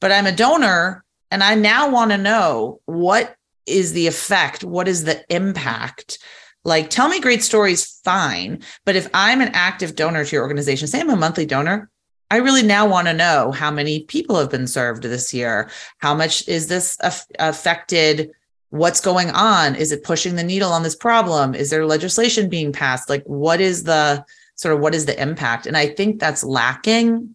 but 0.00 0.12
i'm 0.12 0.26
a 0.26 0.34
donor 0.34 1.04
and 1.30 1.42
i 1.42 1.54
now 1.54 1.90
want 1.90 2.10
to 2.10 2.18
know 2.18 2.80
what 2.86 3.34
is 3.66 3.92
the 3.92 4.06
effect 4.06 4.64
what 4.64 4.88
is 4.88 5.04
the 5.04 5.24
impact 5.34 6.18
like, 6.64 6.90
tell 6.90 7.08
me 7.08 7.20
great 7.20 7.42
stories, 7.42 8.00
fine. 8.04 8.62
But 8.84 8.96
if 8.96 9.08
I'm 9.12 9.40
an 9.40 9.50
active 9.52 9.96
donor 9.96 10.24
to 10.24 10.36
your 10.36 10.42
organization, 10.42 10.86
say 10.86 11.00
I'm 11.00 11.10
a 11.10 11.16
monthly 11.16 11.46
donor, 11.46 11.90
I 12.30 12.36
really 12.36 12.62
now 12.62 12.88
want 12.88 13.08
to 13.08 13.12
know 13.12 13.52
how 13.52 13.70
many 13.70 14.04
people 14.04 14.38
have 14.38 14.50
been 14.50 14.66
served 14.66 15.02
this 15.02 15.34
year. 15.34 15.70
How 15.98 16.14
much 16.14 16.48
is 16.48 16.68
this 16.68 16.96
af- 17.00 17.26
affected? 17.38 18.30
What's 18.70 19.00
going 19.00 19.30
on? 19.30 19.74
Is 19.74 19.92
it 19.92 20.02
pushing 20.02 20.36
the 20.36 20.42
needle 20.42 20.72
on 20.72 20.82
this 20.82 20.96
problem? 20.96 21.54
Is 21.54 21.68
there 21.68 21.84
legislation 21.84 22.48
being 22.48 22.72
passed? 22.72 23.10
Like, 23.10 23.22
what 23.24 23.60
is 23.60 23.84
the 23.84 24.24
sort 24.54 24.74
of 24.74 24.80
what 24.80 24.94
is 24.94 25.04
the 25.04 25.20
impact? 25.20 25.66
And 25.66 25.76
I 25.76 25.88
think 25.88 26.20
that's 26.20 26.42
lacking 26.42 27.34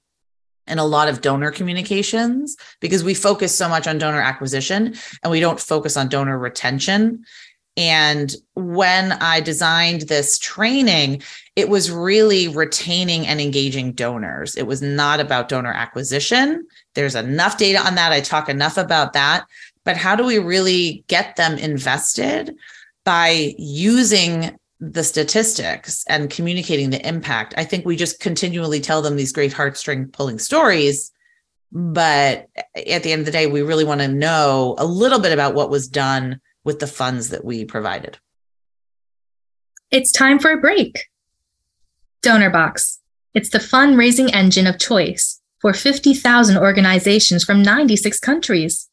in 0.68 0.80
a 0.80 0.86
lot 0.86 1.08
of 1.08 1.22
donor 1.22 1.52
communications 1.52 2.58
because 2.80 3.04
we 3.04 3.14
focus 3.14 3.56
so 3.56 3.70
much 3.70 3.88
on 3.88 3.98
donor 3.98 4.22
acquisition 4.22 4.96
and 5.24 5.32
we 5.32 5.40
don't 5.40 5.60
focus 5.60 5.96
on 5.96 6.10
donor 6.10 6.38
retention. 6.38 7.24
And 7.78 8.34
when 8.56 9.12
I 9.14 9.40
designed 9.40 10.02
this 10.02 10.40
training, 10.40 11.22
it 11.56 11.70
was 11.70 11.92
really 11.92 12.48
retaining 12.48 13.28
and 13.28 13.40
engaging 13.40 13.94
donors. 13.94 14.56
It 14.56 14.66
was 14.66 14.82
not 14.82 15.20
about 15.20 15.48
donor 15.48 15.72
acquisition. 15.72 16.68
There's 16.96 17.16
enough 17.16 17.58
data 17.58 17.80
on 17.80 17.96
that. 17.96 18.12
I 18.12 18.20
talk 18.20 18.50
enough 18.50 18.78
about 18.78 19.14
that. 19.14 19.46
But 19.84 19.96
how 19.96 20.16
do 20.16 20.26
we 20.26 20.40
really 20.40 21.06
get 21.08 21.36
them 21.36 21.58
invested 21.58 22.56
by 23.06 23.54
using 23.60 24.58
the 24.80 25.04
statistics 25.04 26.04
and 26.10 26.32
communicating 26.32 26.90
the 26.90 27.08
impact? 27.08 27.54
I 27.58 27.64
think 27.64 27.86
we 27.86 27.96
just 27.96 28.20
continually 28.20 28.82
tell 28.82 29.04
them 29.04 29.16
these 29.16 29.32
great 29.32 29.54
heartstring 29.54 30.12
pulling 30.12 30.40
stories 30.40 31.12
but 31.72 32.48
at 32.76 33.04
the 33.04 33.12
end 33.12 33.20
of 33.20 33.26
the 33.26 33.32
day, 33.32 33.48
we 33.48 33.62
really 33.62 33.84
want 33.84 34.00
to 34.02 34.08
know 34.08 34.76
a 34.78 34.86
little 34.86 35.20
bit 35.20 35.34
about 35.34 35.54
what 35.54 35.70
was 35.70 35.88
done 35.88 36.40
with 36.68 36.80
the 36.80 36.86
funds 36.86 37.30
that 37.30 37.46
we 37.46 37.64
provided. 37.64 38.18
It's 39.90 40.12
time 40.12 40.38
for 40.38 40.52
a 40.52 40.60
break. 40.60 41.06
DonorBox. 42.24 42.98
It's 43.34 43.50
the 43.50 43.60
fundraising 43.60 44.30
engine 44.34 44.68
of 44.68 44.78
choice 44.78 45.42
for 45.62 45.74
50,000 45.74 46.58
organizations 46.58 47.46
from 47.46 47.62
96 47.62 48.20
countries. 48.20 48.90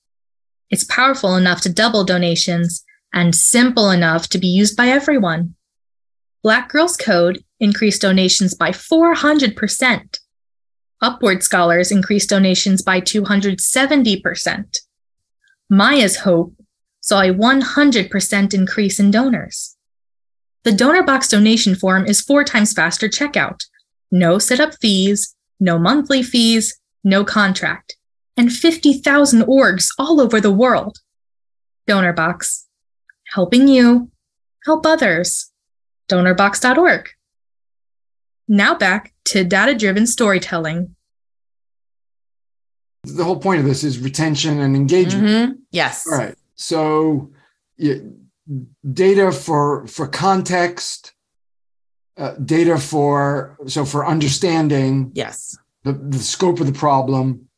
It's 0.71 0.85
powerful 0.85 1.35
enough 1.35 1.63
to 1.63 1.69
double 1.69 2.05
donations 2.05 2.85
and 3.13 3.35
simple 3.35 3.91
enough 3.91 4.29
to 4.29 4.39
be 4.39 4.47
used 4.47 4.77
by 4.77 4.87
everyone. 4.87 5.57
Black 6.45 6.69
Girls 6.69 6.97
Code 6.97 7.43
increased 7.59 8.03
donations 8.03 8.55
by 8.55 8.71
400%. 8.71 10.19
Upward 11.03 11.43
Scholars 11.43 11.91
increased 11.91 12.31
donations 12.31 12.83
by 12.83 13.01
270%. 13.01 14.79
Maya's 15.69 16.19
Hope 16.19 16.55
saw 17.05 17.21
a 17.21 17.35
100% 17.35 18.55
increase 18.55 18.99
in 18.99 19.11
donors. 19.11 19.77
The 20.63 20.71
DonorBox 20.71 21.29
donation 21.29 21.75
form 21.75 22.07
is 22.07 22.23
four 22.23 22.45
times 22.45 22.73
faster 22.73 23.09
checkout. 23.09 23.61
No 24.11 24.39
setup 24.39 24.73
fees, 24.81 25.37
no 25.61 25.79
monthly 25.79 26.23
fees, 26.23 26.81
no 27.05 27.23
contract, 27.23 27.97
and 28.39 28.51
50,000 28.51 29.43
orgs 29.43 29.89
all 29.99 30.19
over 30.19 30.41
the 30.41 30.51
world. 30.51 30.97
DonorBox, 31.87 32.65
helping 33.35 33.69
you 33.69 34.11
help 34.65 34.87
others. 34.87 35.53
DonorBox.org. 36.09 37.11
Now 38.49 38.75
back 38.75 39.13
to 39.27 39.45
data 39.45 39.75
driven 39.75 40.07
storytelling. 40.07 40.97
The 43.03 43.25
whole 43.25 43.39
point 43.39 43.61
of 43.61 43.67
this 43.67 43.85
is 43.85 43.99
retention 43.99 44.59
and 44.61 44.75
engagement. 44.75 45.27
Mm-hmm. 45.27 45.53
Yes. 45.71 46.07
All 46.11 46.17
right. 46.17 46.35
So, 46.57 47.31
data 48.93 49.33
for 49.33 49.87
for 49.87 50.07
context, 50.07 51.13
uh, 52.17 52.35
data 52.45 52.79
for 52.79 53.57
so 53.67 53.85
for 53.85 54.07
understanding. 54.07 55.11
Yes. 55.15 55.57
The 55.83 55.93
the 55.93 56.19
scope 56.19 56.61
of 56.61 56.67
the 56.67 56.79
problem, 56.79 57.49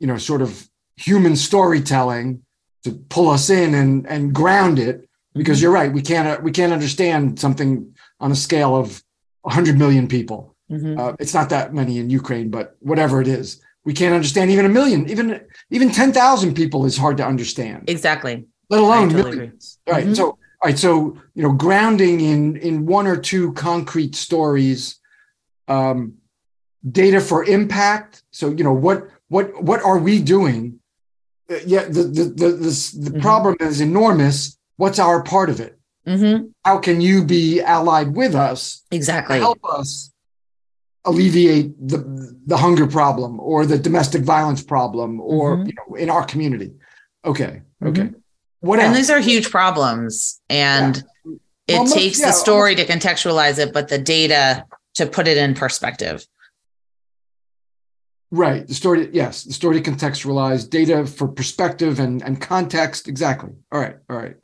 you 0.00 0.06
know, 0.06 0.18
sort 0.18 0.42
of 0.42 0.68
human 0.96 1.36
storytelling 1.36 2.42
to 2.84 2.92
pull 2.92 3.28
us 3.28 3.50
in 3.50 3.74
and 3.74 4.06
and 4.06 4.34
ground 4.34 4.78
it. 4.78 5.08
Because 5.34 5.58
mm-hmm. 5.58 5.62
you're 5.64 5.72
right, 5.72 5.92
we 5.92 6.02
can't 6.02 6.42
we 6.42 6.50
can't 6.50 6.72
understand 6.72 7.38
something 7.38 7.94
on 8.20 8.32
a 8.32 8.36
scale 8.36 8.74
of 8.74 9.02
100 9.42 9.78
million 9.78 10.08
people. 10.08 10.56
Mm-hmm. 10.70 10.98
Uh, 10.98 11.12
it's 11.18 11.34
not 11.34 11.50
that 11.50 11.72
many 11.72 11.98
in 11.98 12.10
Ukraine, 12.10 12.50
but 12.50 12.76
whatever 12.80 13.20
it 13.20 13.28
is, 13.28 13.62
we 13.88 13.94
can't 13.94 14.14
understand 14.14 14.50
even 14.50 14.66
a 14.66 14.68
million, 14.68 15.08
even 15.08 15.40
even 15.70 15.90
10,000 15.90 16.54
people 16.54 16.84
is 16.84 16.98
hard 16.98 17.16
to 17.16 17.24
understand. 17.24 17.88
Exactly. 17.88 18.44
Let 18.68 18.80
alone 18.82 19.08
totally 19.08 19.36
millions. 19.36 19.78
Right. 19.88 20.04
Mm-hmm. 20.04 20.12
So, 20.12 20.24
all 20.26 20.38
right. 20.62 20.78
So, 20.78 21.16
you 21.34 21.42
know, 21.42 21.52
grounding 21.52 22.20
in 22.20 22.58
in 22.58 22.84
one 22.84 23.06
or 23.06 23.16
two 23.16 23.54
concrete 23.54 24.14
stories, 24.14 25.00
um, 25.68 26.18
data 26.86 27.18
for 27.18 27.44
impact. 27.44 28.24
So, 28.30 28.50
you 28.50 28.62
know, 28.62 28.74
what 28.74 29.08
what 29.28 29.62
what 29.62 29.82
are 29.82 29.96
we 29.96 30.20
doing? 30.20 30.80
Uh, 31.50 31.56
yeah, 31.64 31.84
the 31.84 32.02
the 32.02 32.24
the 32.24 32.48
the, 32.48 32.72
the 33.06 33.10
mm-hmm. 33.10 33.20
problem 33.20 33.56
is 33.60 33.80
enormous. 33.80 34.58
What's 34.76 34.98
our 34.98 35.22
part 35.22 35.48
of 35.48 35.60
it? 35.60 35.78
Mm-hmm. 36.06 36.48
How 36.62 36.76
can 36.76 37.00
you 37.00 37.24
be 37.24 37.62
allied 37.62 38.14
with 38.14 38.34
us? 38.34 38.84
Exactly. 38.90 39.38
help 39.38 39.64
us 39.64 40.12
alleviate 41.04 41.74
the 41.86 41.98
the 42.46 42.56
hunger 42.56 42.86
problem 42.86 43.40
or 43.40 43.64
the 43.64 43.78
domestic 43.78 44.22
violence 44.22 44.62
problem 44.62 45.20
or 45.20 45.56
mm-hmm. 45.56 45.66
you 45.66 45.72
know 45.74 45.94
in 45.96 46.10
our 46.10 46.24
community. 46.24 46.72
Okay. 47.24 47.62
Okay. 47.84 48.02
Mm-hmm. 48.02 48.18
What 48.60 48.80
and 48.80 48.94
these 48.94 49.10
are 49.10 49.20
huge 49.20 49.50
problems 49.50 50.40
and 50.50 51.02
yeah. 51.24 51.32
it 51.68 51.78
well, 51.78 51.86
takes 51.86 52.20
yeah, 52.20 52.26
the 52.26 52.32
story 52.32 52.72
almost. 52.72 52.88
to 52.88 52.92
contextualize 52.92 53.58
it 53.58 53.72
but 53.72 53.88
the 53.88 53.98
data 53.98 54.64
to 54.94 55.06
put 55.06 55.28
it 55.28 55.36
in 55.36 55.54
perspective. 55.54 56.26
Right. 58.30 58.66
The 58.66 58.74
story, 58.74 59.08
yes, 59.12 59.44
the 59.44 59.54
story 59.54 59.80
to 59.80 59.90
contextualize 59.90 60.68
data 60.68 61.06
for 61.06 61.28
perspective 61.28 61.98
and, 61.98 62.22
and 62.22 62.38
context. 62.38 63.08
Exactly. 63.08 63.52
All 63.72 63.80
right. 63.80 63.96
All 64.10 64.16
right. 64.16 64.36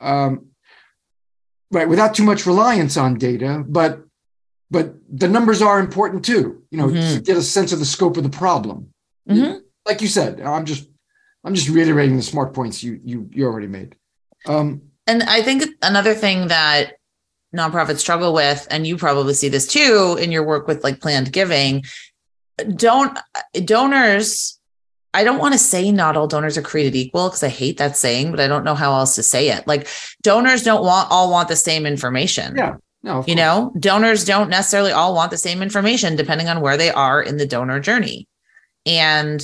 Um, 0.00 0.48
right 1.74 1.88
without 1.88 2.14
too 2.14 2.22
much 2.22 2.46
reliance 2.46 2.96
on 2.96 3.14
data 3.14 3.62
but 3.66 4.00
but 4.70 4.94
the 5.08 5.28
numbers 5.28 5.62
are 5.62 5.80
important 5.80 6.24
too 6.24 6.62
you 6.70 6.78
know 6.78 6.88
mm-hmm. 6.88 7.16
to 7.16 7.20
get 7.20 7.36
a 7.36 7.42
sense 7.42 7.72
of 7.72 7.78
the 7.78 7.84
scope 7.84 8.16
of 8.16 8.22
the 8.22 8.28
problem 8.28 8.88
mm-hmm. 9.28 9.58
like 9.86 10.00
you 10.00 10.08
said 10.08 10.40
i'm 10.40 10.64
just 10.64 10.88
i'm 11.44 11.54
just 11.54 11.68
reiterating 11.68 12.16
the 12.16 12.22
smart 12.22 12.54
points 12.54 12.82
you 12.82 13.00
you 13.04 13.28
you 13.32 13.44
already 13.44 13.66
made 13.66 13.96
um 14.46 14.82
and 15.06 15.22
i 15.24 15.42
think 15.42 15.64
another 15.82 16.14
thing 16.14 16.48
that 16.48 16.94
nonprofits 17.54 17.98
struggle 17.98 18.32
with 18.32 18.66
and 18.70 18.86
you 18.86 18.96
probably 18.96 19.34
see 19.34 19.48
this 19.48 19.66
too 19.66 20.16
in 20.20 20.32
your 20.32 20.44
work 20.44 20.66
with 20.66 20.82
like 20.82 21.00
planned 21.00 21.32
giving 21.32 21.84
don't 22.76 23.18
donors 23.64 24.58
I 25.14 25.22
don't 25.22 25.38
want 25.38 25.52
to 25.52 25.58
say 25.58 25.92
not 25.92 26.16
all 26.16 26.26
donors 26.26 26.58
are 26.58 26.62
created 26.62 26.96
equal 26.96 27.28
because 27.28 27.44
I 27.44 27.48
hate 27.48 27.78
that 27.78 27.96
saying, 27.96 28.32
but 28.32 28.40
I 28.40 28.48
don't 28.48 28.64
know 28.64 28.74
how 28.74 28.92
else 28.94 29.14
to 29.14 29.22
say 29.22 29.48
it. 29.50 29.64
Like 29.64 29.86
donors 30.22 30.64
don't 30.64 30.84
want 30.84 31.08
all 31.10 31.30
want 31.30 31.46
the 31.46 31.54
same 31.54 31.86
information. 31.86 32.56
Yeah. 32.56 32.74
No, 33.04 33.22
you 33.26 33.34
know, 33.34 33.70
donors 33.78 34.24
don't 34.24 34.48
necessarily 34.48 34.90
all 34.90 35.14
want 35.14 35.30
the 35.30 35.36
same 35.36 35.60
information 35.60 36.16
depending 36.16 36.48
on 36.48 36.62
where 36.62 36.78
they 36.78 36.90
are 36.90 37.22
in 37.22 37.36
the 37.36 37.46
donor 37.46 37.78
journey. 37.78 38.26
And 38.86 39.42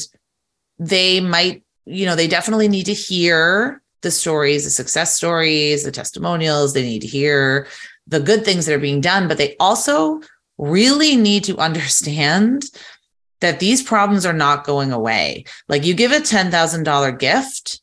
they 0.78 1.20
might, 1.20 1.62
you 1.84 2.06
know, 2.06 2.16
they 2.16 2.26
definitely 2.26 2.68
need 2.68 2.86
to 2.86 2.94
hear 2.94 3.82
the 4.00 4.10
stories, 4.10 4.64
the 4.64 4.70
success 4.70 5.14
stories, 5.14 5.84
the 5.84 5.92
testimonials. 5.92 6.72
They 6.72 6.84
need 6.84 7.02
to 7.02 7.06
hear 7.06 7.66
the 8.06 8.18
good 8.18 8.46
things 8.46 8.64
that 8.64 8.74
are 8.74 8.78
being 8.78 9.02
done, 9.02 9.28
but 9.28 9.36
they 9.36 9.56
also 9.60 10.22
really 10.56 11.14
need 11.14 11.44
to 11.44 11.58
understand 11.68 12.64
that 13.40 13.60
these 13.60 13.82
problems 13.82 14.24
are 14.24 14.32
not 14.32 14.64
going 14.64 14.90
away. 14.90 15.44
Like 15.68 15.84
you 15.84 15.92
give 15.92 16.12
a 16.12 16.16
$10,000 16.16 17.18
gift, 17.18 17.82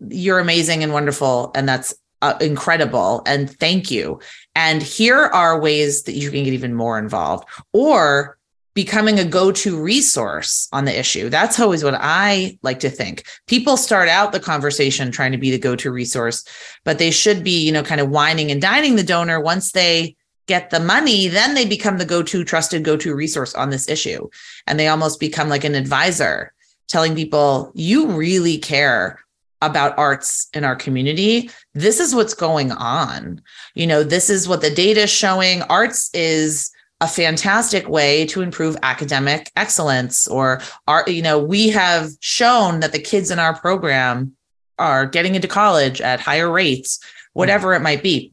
you're 0.00 0.38
amazing 0.38 0.82
and 0.82 0.94
wonderful. 0.94 1.50
And 1.54 1.68
that's 1.68 1.94
uh, 2.22 2.34
incredible. 2.40 3.22
And 3.26 3.50
thank 3.58 3.90
you. 3.90 4.20
And 4.54 4.82
here 4.82 5.18
are 5.18 5.60
ways 5.60 6.02
that 6.04 6.12
you 6.12 6.30
can 6.30 6.44
get 6.44 6.52
even 6.52 6.74
more 6.74 6.98
involved 6.98 7.48
or 7.72 8.38
becoming 8.74 9.18
a 9.18 9.24
go 9.24 9.50
to 9.50 9.80
resource 9.80 10.68
on 10.72 10.84
the 10.84 10.96
issue. 10.96 11.28
That's 11.28 11.58
always 11.58 11.82
what 11.82 11.96
I 11.98 12.58
like 12.62 12.78
to 12.80 12.90
think. 12.90 13.24
People 13.48 13.76
start 13.76 14.08
out 14.08 14.30
the 14.30 14.38
conversation 14.38 15.10
trying 15.10 15.32
to 15.32 15.38
be 15.38 15.50
the 15.50 15.58
go 15.58 15.74
to 15.74 15.90
resource, 15.90 16.44
but 16.84 16.98
they 16.98 17.10
should 17.10 17.42
be, 17.42 17.64
you 17.64 17.72
know, 17.72 17.82
kind 17.82 18.00
of 18.00 18.10
wining 18.10 18.52
and 18.52 18.62
dining 18.62 18.94
the 18.94 19.02
donor 19.02 19.40
once 19.40 19.72
they 19.72 20.14
get 20.46 20.70
the 20.70 20.80
money, 20.80 21.28
then 21.28 21.54
they 21.54 21.66
become 21.66 21.98
the 21.98 22.04
go 22.04 22.22
to 22.22 22.44
trusted 22.44 22.84
go 22.84 22.96
to 22.96 23.14
resource 23.14 23.54
on 23.54 23.70
this 23.70 23.88
issue. 23.88 24.28
And 24.66 24.78
they 24.78 24.88
almost 24.88 25.18
become 25.18 25.48
like 25.48 25.64
an 25.64 25.74
advisor 25.74 26.52
telling 26.86 27.14
people, 27.14 27.70
you 27.74 28.06
really 28.06 28.58
care 28.58 29.20
about 29.60 29.98
arts 29.98 30.48
in 30.54 30.64
our 30.64 30.76
community. 30.76 31.50
This 31.74 32.00
is 32.00 32.14
what's 32.14 32.34
going 32.34 32.72
on. 32.72 33.42
You 33.74 33.86
know, 33.86 34.02
this 34.02 34.30
is 34.30 34.48
what 34.48 34.60
the 34.60 34.70
data 34.70 35.02
is 35.02 35.10
showing. 35.10 35.62
Arts 35.62 36.10
is 36.14 36.70
a 37.00 37.08
fantastic 37.08 37.88
way 37.88 38.26
to 38.26 38.42
improve 38.42 38.76
academic 38.82 39.50
excellence 39.56 40.26
or 40.26 40.60
art 40.88 41.08
you 41.08 41.22
know 41.22 41.38
we 41.38 41.68
have 41.68 42.10
shown 42.20 42.80
that 42.80 42.92
the 42.92 42.98
kids 42.98 43.30
in 43.30 43.38
our 43.38 43.54
program 43.56 44.34
are 44.78 45.06
getting 45.06 45.34
into 45.36 45.46
college 45.46 46.00
at 46.00 46.18
higher 46.18 46.50
rates 46.50 46.98
whatever 47.34 47.72
it 47.72 47.82
might 47.82 48.02
be 48.02 48.32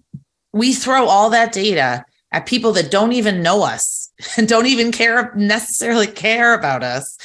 we 0.52 0.74
throw 0.74 1.06
all 1.06 1.30
that 1.30 1.52
data 1.52 2.04
at 2.32 2.48
people 2.48 2.72
that 2.72 2.90
don't 2.90 3.14
even 3.14 3.44
know 3.44 3.64
us 3.64 4.05
don't 4.46 4.66
even 4.66 4.92
care 4.92 5.34
necessarily 5.36 6.08
care 6.08 6.54
about 6.54 6.84
us 6.84 7.18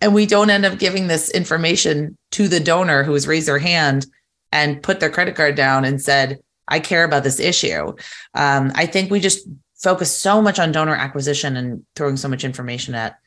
and 0.00 0.14
we 0.14 0.26
don't 0.26 0.50
end 0.50 0.64
up 0.64 0.78
giving 0.78 1.06
this 1.06 1.30
information 1.30 2.16
to 2.30 2.48
the 2.48 2.60
donor 2.60 3.02
who 3.02 3.12
has 3.12 3.26
raised 3.26 3.48
their 3.48 3.58
hand 3.58 4.06
and 4.52 4.82
put 4.82 5.00
their 5.00 5.10
credit 5.10 5.34
card 5.34 5.54
down 5.54 5.84
and 5.84 6.00
said 6.00 6.38
i 6.68 6.80
care 6.80 7.04
about 7.04 7.24
this 7.24 7.40
issue 7.40 7.94
um, 8.34 8.72
i 8.74 8.86
think 8.86 9.10
we 9.10 9.20
just 9.20 9.46
focus 9.76 10.14
so 10.14 10.42
much 10.42 10.58
on 10.58 10.72
donor 10.72 10.94
acquisition 10.94 11.56
and 11.56 11.84
throwing 11.94 12.16
so 12.16 12.28
much 12.28 12.44
information 12.44 12.94
at 12.94 13.18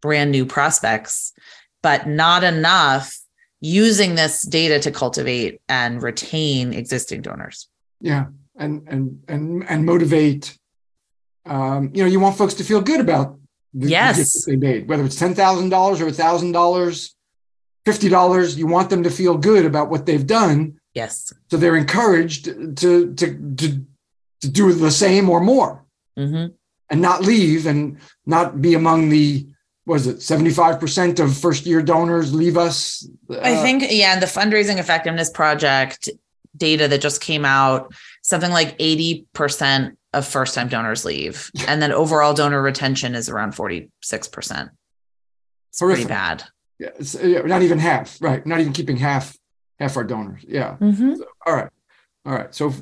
brand 0.00 0.30
new 0.30 0.46
prospects 0.46 1.32
but 1.82 2.06
not 2.06 2.44
enough 2.44 3.18
using 3.60 4.14
this 4.14 4.42
data 4.42 4.80
to 4.80 4.90
cultivate 4.90 5.60
and 5.68 6.02
retain 6.02 6.72
existing 6.72 7.22
donors 7.22 7.68
yeah 8.00 8.26
and 8.56 8.86
and 8.88 9.22
and 9.28 9.64
and 9.68 9.84
motivate. 9.84 10.58
Um, 11.44 11.90
you 11.92 12.02
know, 12.02 12.08
you 12.08 12.20
want 12.20 12.36
folks 12.36 12.54
to 12.54 12.64
feel 12.64 12.80
good 12.80 13.00
about 13.00 13.38
the, 13.74 13.88
yes. 13.88 14.44
the 14.44 14.52
they 14.52 14.56
made, 14.56 14.88
whether 14.88 15.04
it's 15.04 15.18
ten 15.18 15.34
thousand 15.34 15.70
dollars 15.70 16.00
or 16.00 16.10
thousand 16.10 16.52
dollars, 16.52 17.16
fifty 17.84 18.08
dollars. 18.08 18.58
You 18.58 18.66
want 18.66 18.90
them 18.90 19.02
to 19.02 19.10
feel 19.10 19.36
good 19.36 19.64
about 19.64 19.90
what 19.90 20.06
they've 20.06 20.26
done. 20.26 20.78
Yes. 20.94 21.32
So 21.50 21.56
they're 21.56 21.76
encouraged 21.76 22.44
to 22.44 23.14
to 23.14 23.14
to 23.56 23.86
to 24.42 24.48
do 24.48 24.72
the 24.72 24.90
same 24.90 25.30
or 25.30 25.40
more, 25.40 25.84
mm-hmm. 26.18 26.52
and 26.90 27.00
not 27.00 27.22
leave 27.22 27.66
and 27.66 27.98
not 28.26 28.60
be 28.60 28.74
among 28.74 29.08
the 29.08 29.46
was 29.84 30.06
it 30.06 30.18
75% 30.18 31.18
of 31.18 31.36
first 31.36 31.66
year 31.66 31.82
donors 31.82 32.32
leave 32.32 32.56
us? 32.56 33.08
I 33.30 33.54
Uh, 33.54 33.62
think, 33.62 33.84
yeah, 33.90 34.12
and 34.12 34.22
the 34.22 34.26
fundraising 34.26 34.78
effectiveness 34.78 35.28
project 35.28 36.08
data 36.56 36.88
that 36.88 37.00
just 37.00 37.20
came 37.20 37.44
out, 37.44 37.92
something 38.22 38.50
like 38.50 38.76
80% 38.78 39.96
of 40.12 40.26
first 40.26 40.54
time 40.54 40.68
donors 40.68 41.04
leave. 41.04 41.50
And 41.66 41.80
then 41.80 41.92
overall 41.92 42.34
donor 42.34 42.60
retention 42.60 43.14
is 43.14 43.28
around 43.28 43.52
46%. 43.54 43.88
It's 44.12 44.20
pretty 44.42 44.70
Horrific. 45.80 46.08
bad. 46.08 46.44
yeah, 46.78 46.88
uh, 46.88 47.46
not 47.46 47.62
even 47.62 47.78
half, 47.78 48.20
right? 48.20 48.44
Not 48.46 48.60
even 48.60 48.72
keeping 48.72 48.96
half 48.98 49.36
half 49.78 49.96
our 49.96 50.04
donors. 50.04 50.44
Yeah. 50.46 50.76
Mm-hmm. 50.80 51.14
All 51.46 51.54
right. 51.54 51.70
All 52.26 52.32
right. 52.34 52.54
So 52.54 52.72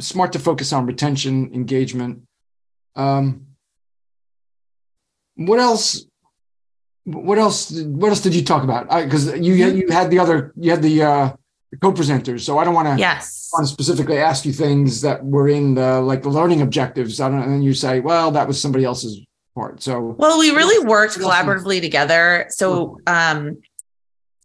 smart 0.00 0.32
to 0.32 0.38
focus 0.38 0.72
on 0.72 0.86
retention, 0.86 1.52
engagement. 1.54 2.22
Um, 2.96 3.46
what 5.36 5.60
else? 5.60 6.06
What 7.04 7.38
else? 7.38 7.70
What 7.70 8.08
else 8.08 8.20
did 8.20 8.34
you 8.34 8.44
talk 8.44 8.64
about? 8.64 8.88
Because 8.88 9.26
you 9.38 9.54
Mm-hmm. 9.54 9.76
you 9.78 9.88
had 9.90 10.10
the 10.10 10.18
other 10.18 10.52
you 10.56 10.70
had 10.70 10.82
the 10.82 11.02
uh, 11.02 11.32
co-presenters. 11.80 12.40
So 12.40 12.58
I 12.58 12.64
don't 12.64 12.74
want 12.74 12.88
to 12.88 12.98
Yes. 12.98 13.50
want 13.52 13.66
to 13.66 13.72
specifically 13.72 14.18
ask 14.18 14.44
you 14.44 14.52
things 14.52 15.00
that 15.02 15.24
were 15.24 15.48
in 15.48 15.74
the 15.74 16.00
like 16.00 16.22
the 16.22 16.30
learning 16.30 16.62
objectives. 16.62 17.20
I 17.20 17.28
don't, 17.28 17.42
and 17.42 17.52
then 17.52 17.62
you 17.62 17.74
say, 17.74 18.00
well, 18.00 18.30
that 18.32 18.48
was 18.48 18.60
somebody 18.60 18.84
else's 18.84 19.20
part. 19.54 19.82
So 19.82 20.14
Well, 20.18 20.38
we 20.38 20.50
really 20.50 20.86
worked 20.86 21.18
collaboratively 21.18 21.80
together. 21.80 22.46
So, 22.50 22.98
um, 23.06 23.58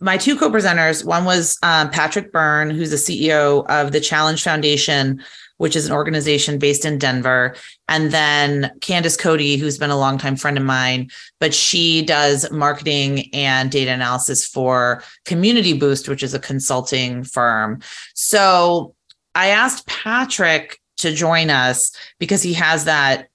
my 0.02 0.18
two 0.18 0.36
co-presenters, 0.38 1.06
one 1.06 1.24
was 1.24 1.58
um, 1.64 1.90
Patrick 1.90 2.34
Byrne, 2.34 2.70
who's 2.70 2.90
the 2.90 2.98
CEO 2.98 3.66
of 3.70 3.94
the 3.94 4.02
Challenge 4.02 4.44
Foundation, 4.44 5.24
which 5.58 5.76
is 5.76 5.86
an 5.86 5.92
organization 5.92 6.58
based 6.58 6.86
in 6.86 6.98
Denver, 6.98 7.56
and 7.88 8.12
then 8.12 8.72
Candace 8.82 9.18
Cody, 9.18 9.58
who's 9.58 9.78
been 9.78 9.90
a 9.90 9.98
longtime 9.98 10.36
friend 10.36 10.58
of 10.58 10.64
mine, 10.64 11.10
but 11.40 11.54
she 11.54 12.04
does 12.04 12.50
marketing 12.52 13.30
and 13.34 13.72
data 13.72 13.92
analysis 13.92 14.46
for 14.46 15.04
Community 15.26 15.74
Boost, 15.74 16.10
which 16.10 16.24
is 16.24 16.34
a 16.34 16.40
consulting 16.40 17.24
firm. 17.24 17.82
So 18.14 18.96
I 19.36 19.48
asked 19.48 19.88
Patrick 19.88 20.80
to 20.98 21.14
join 21.14 21.50
us 21.50 21.96
because 22.20 22.42
he 22.42 22.54
has 22.54 22.86
that 22.86 23.28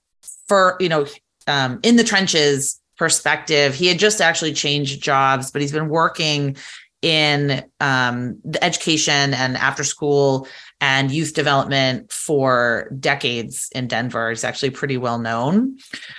for 0.46 0.76
you 0.80 0.88
know 0.88 1.06
um, 1.46 1.80
in 1.82 1.96
the 1.96 2.04
trenches 2.04 2.80
perspective. 2.96 3.74
He 3.74 3.86
had 3.86 3.98
just 3.98 4.20
actually 4.20 4.52
changed 4.52 5.02
jobs, 5.02 5.50
but 5.50 5.62
he's 5.62 5.72
been 5.72 5.88
working 5.88 6.56
in 7.02 7.64
um, 7.80 8.38
the 8.44 8.62
education 8.62 9.32
and 9.34 9.56
after 9.56 9.84
school 9.84 10.48
and 10.80 11.10
youth 11.10 11.34
development 11.34 12.12
for 12.12 12.90
decades 12.98 13.68
in 13.74 13.88
Denver. 13.88 14.30
He's 14.30 14.44
actually 14.44 14.70
pretty 14.70 14.96
well 14.96 15.18
known. 15.18 15.78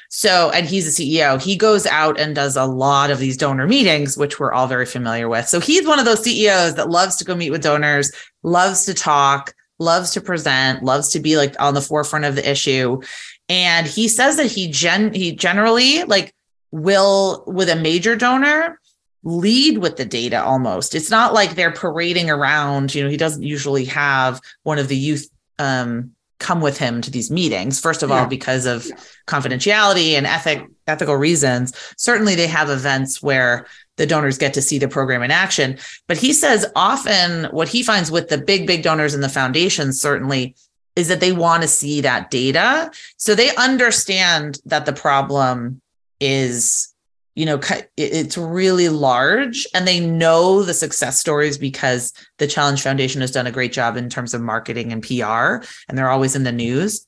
So, 0.09 0.51
and 0.51 0.65
he's 0.65 0.87
a 0.87 1.01
CEO. 1.01 1.41
He 1.41 1.55
goes 1.55 1.85
out 1.85 2.19
and 2.19 2.35
does 2.35 2.55
a 2.55 2.65
lot 2.65 3.09
of 3.11 3.19
these 3.19 3.37
donor 3.37 3.67
meetings, 3.67 4.17
which 4.17 4.39
we're 4.39 4.53
all 4.53 4.67
very 4.67 4.85
familiar 4.85 5.29
with. 5.29 5.47
So, 5.47 5.59
he's 5.59 5.87
one 5.87 5.99
of 5.99 6.05
those 6.05 6.23
CEOs 6.23 6.75
that 6.75 6.89
loves 6.89 7.15
to 7.17 7.25
go 7.25 7.35
meet 7.35 7.51
with 7.51 7.63
donors, 7.63 8.11
loves 8.43 8.85
to 8.85 8.93
talk, 8.93 9.53
loves 9.79 10.11
to 10.11 10.21
present, 10.21 10.83
loves 10.83 11.09
to 11.09 11.19
be 11.19 11.37
like 11.37 11.55
on 11.59 11.73
the 11.73 11.81
forefront 11.81 12.25
of 12.25 12.35
the 12.35 12.49
issue. 12.49 13.01
And 13.47 13.87
he 13.87 14.07
says 14.07 14.37
that 14.37 14.51
he 14.51 14.67
gen 14.67 15.13
he 15.13 15.31
generally 15.31 16.03
like 16.03 16.33
will 16.71 17.43
with 17.47 17.69
a 17.69 17.75
major 17.75 18.15
donor 18.15 18.78
lead 19.23 19.79
with 19.79 19.97
the 19.97 20.05
data 20.05 20.41
almost. 20.43 20.95
It's 20.95 21.09
not 21.11 21.33
like 21.33 21.55
they're 21.55 21.71
parading 21.71 22.29
around, 22.29 22.95
you 22.95 23.03
know, 23.03 23.09
he 23.09 23.17
doesn't 23.17 23.43
usually 23.43 23.85
have 23.85 24.39
one 24.63 24.79
of 24.79 24.87
the 24.87 24.95
youth 24.97 25.29
um 25.59 26.11
come 26.39 26.61
with 26.61 26.77
him 26.77 27.01
to 27.01 27.11
these 27.11 27.29
meetings 27.29 27.81
first 27.81 28.01
of 28.01 28.09
Yeah. 28.09 28.19
all 28.21 28.25
because 28.25 28.65
of 28.65 28.85
Yeah. 28.85 28.95
confidentiality 29.27 30.13
and 30.13 30.25
ethic 30.25 30.65
ethical 30.87 31.15
reasons 31.17 31.73
certainly 31.97 32.33
they 32.33 32.47
have 32.47 32.69
events 32.69 33.21
where 33.21 33.65
the 33.97 34.05
donors 34.05 34.37
get 34.37 34.53
to 34.53 34.61
see 34.61 34.77
the 34.79 34.87
program 34.87 35.21
in 35.21 35.31
action 35.31 35.77
but 36.07 36.15
he 36.15 36.31
says 36.31 36.65
often 36.77 37.43
what 37.51 37.67
he 37.67 37.83
finds 37.83 38.09
with 38.09 38.29
the 38.29 38.37
big 38.37 38.65
big 38.65 38.83
donors 38.83 39.13
in 39.13 39.19
the 39.19 39.27
foundation 39.27 39.91
certainly 39.91 40.55
is 40.95 41.09
that 41.09 41.19
they 41.19 41.33
want 41.33 41.61
to 41.61 41.67
see 41.67 41.99
that 41.99 42.31
data 42.31 42.89
so 43.17 43.35
they 43.35 43.53
understand 43.57 44.59
that 44.65 44.85
the 44.85 44.93
problem 44.93 45.81
is 46.21 46.93
you 47.35 47.45
know 47.45 47.59
it's 47.95 48.37
really 48.37 48.89
large 48.89 49.67
and 49.73 49.87
they 49.87 49.99
know 49.99 50.63
the 50.63 50.73
success 50.73 51.19
stories 51.19 51.57
because 51.57 52.11
the 52.37 52.47
challenge 52.47 52.81
foundation 52.81 53.21
has 53.21 53.31
done 53.31 53.47
a 53.47 53.51
great 53.51 53.71
job 53.71 53.95
in 53.97 54.09
terms 54.09 54.33
of 54.33 54.41
marketing 54.41 54.91
and 54.91 55.03
pr 55.03 55.23
and 55.23 55.97
they're 55.97 56.09
always 56.09 56.35
in 56.35 56.43
the 56.43 56.51
news. 56.51 57.05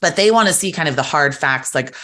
But 0.00 0.16
they 0.16 0.30
want 0.30 0.48
to 0.48 0.54
see 0.54 0.72
kind 0.72 0.88
of 0.88 0.96
the 0.96 1.02
hard 1.02 1.34
facts 1.34 1.74
like 1.74 1.94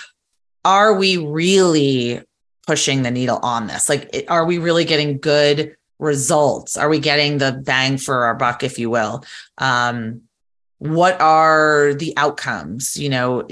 are 0.64 0.94
we 0.94 1.16
really 1.16 2.20
pushing 2.66 3.02
the 3.02 3.10
needle 3.10 3.38
on 3.42 3.68
this? 3.68 3.88
Like 3.88 4.26
are 4.28 4.44
we 4.44 4.58
really 4.58 4.84
getting 4.84 5.18
good 5.18 5.76
results? 5.98 6.76
Are 6.76 6.88
we 6.88 6.98
getting 6.98 7.38
the 7.38 7.52
bang 7.52 7.96
for 7.96 8.24
our 8.24 8.34
buck 8.34 8.64
if 8.64 8.78
you 8.78 8.90
will? 8.90 9.24
Um 9.58 10.22
what 10.78 11.18
are 11.22 11.94
the 11.94 12.12
outcomes? 12.18 12.98
You 12.98 13.08
know 13.08 13.48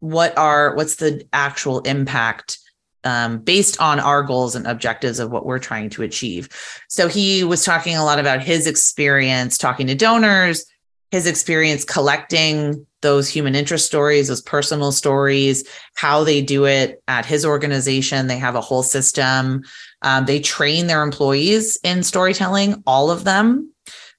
what 0.00 0.36
are 0.36 0.74
what's 0.74 0.96
the 0.96 1.24
actual 1.32 1.80
impact 1.80 2.58
um, 3.04 3.38
based 3.38 3.80
on 3.80 4.00
our 4.00 4.22
goals 4.22 4.54
and 4.54 4.66
objectives 4.66 5.18
of 5.18 5.30
what 5.30 5.46
we're 5.46 5.58
trying 5.58 5.90
to 5.90 6.02
achieve. 6.02 6.48
So 6.88 7.08
he 7.08 7.44
was 7.44 7.64
talking 7.64 7.96
a 7.96 8.04
lot 8.04 8.18
about 8.18 8.42
his 8.42 8.66
experience 8.66 9.58
talking 9.58 9.86
to 9.86 9.94
donors 9.94 10.64
his 11.10 11.26
experience 11.26 11.84
collecting 11.84 12.86
those 13.02 13.28
human 13.28 13.54
interest 13.54 13.86
stories 13.86 14.28
those 14.28 14.42
personal 14.42 14.92
stories 14.92 15.64
how 15.94 16.22
they 16.24 16.40
do 16.40 16.66
it 16.66 17.02
at 17.08 17.26
his 17.26 17.44
organization. 17.44 18.26
They 18.26 18.38
have 18.38 18.54
a 18.54 18.60
whole 18.60 18.82
system. 18.82 19.62
Um, 20.02 20.24
they 20.26 20.40
train 20.40 20.86
their 20.86 21.02
employees 21.02 21.78
in 21.82 22.02
storytelling 22.02 22.82
all 22.86 23.10
of 23.10 23.24
them 23.24 23.69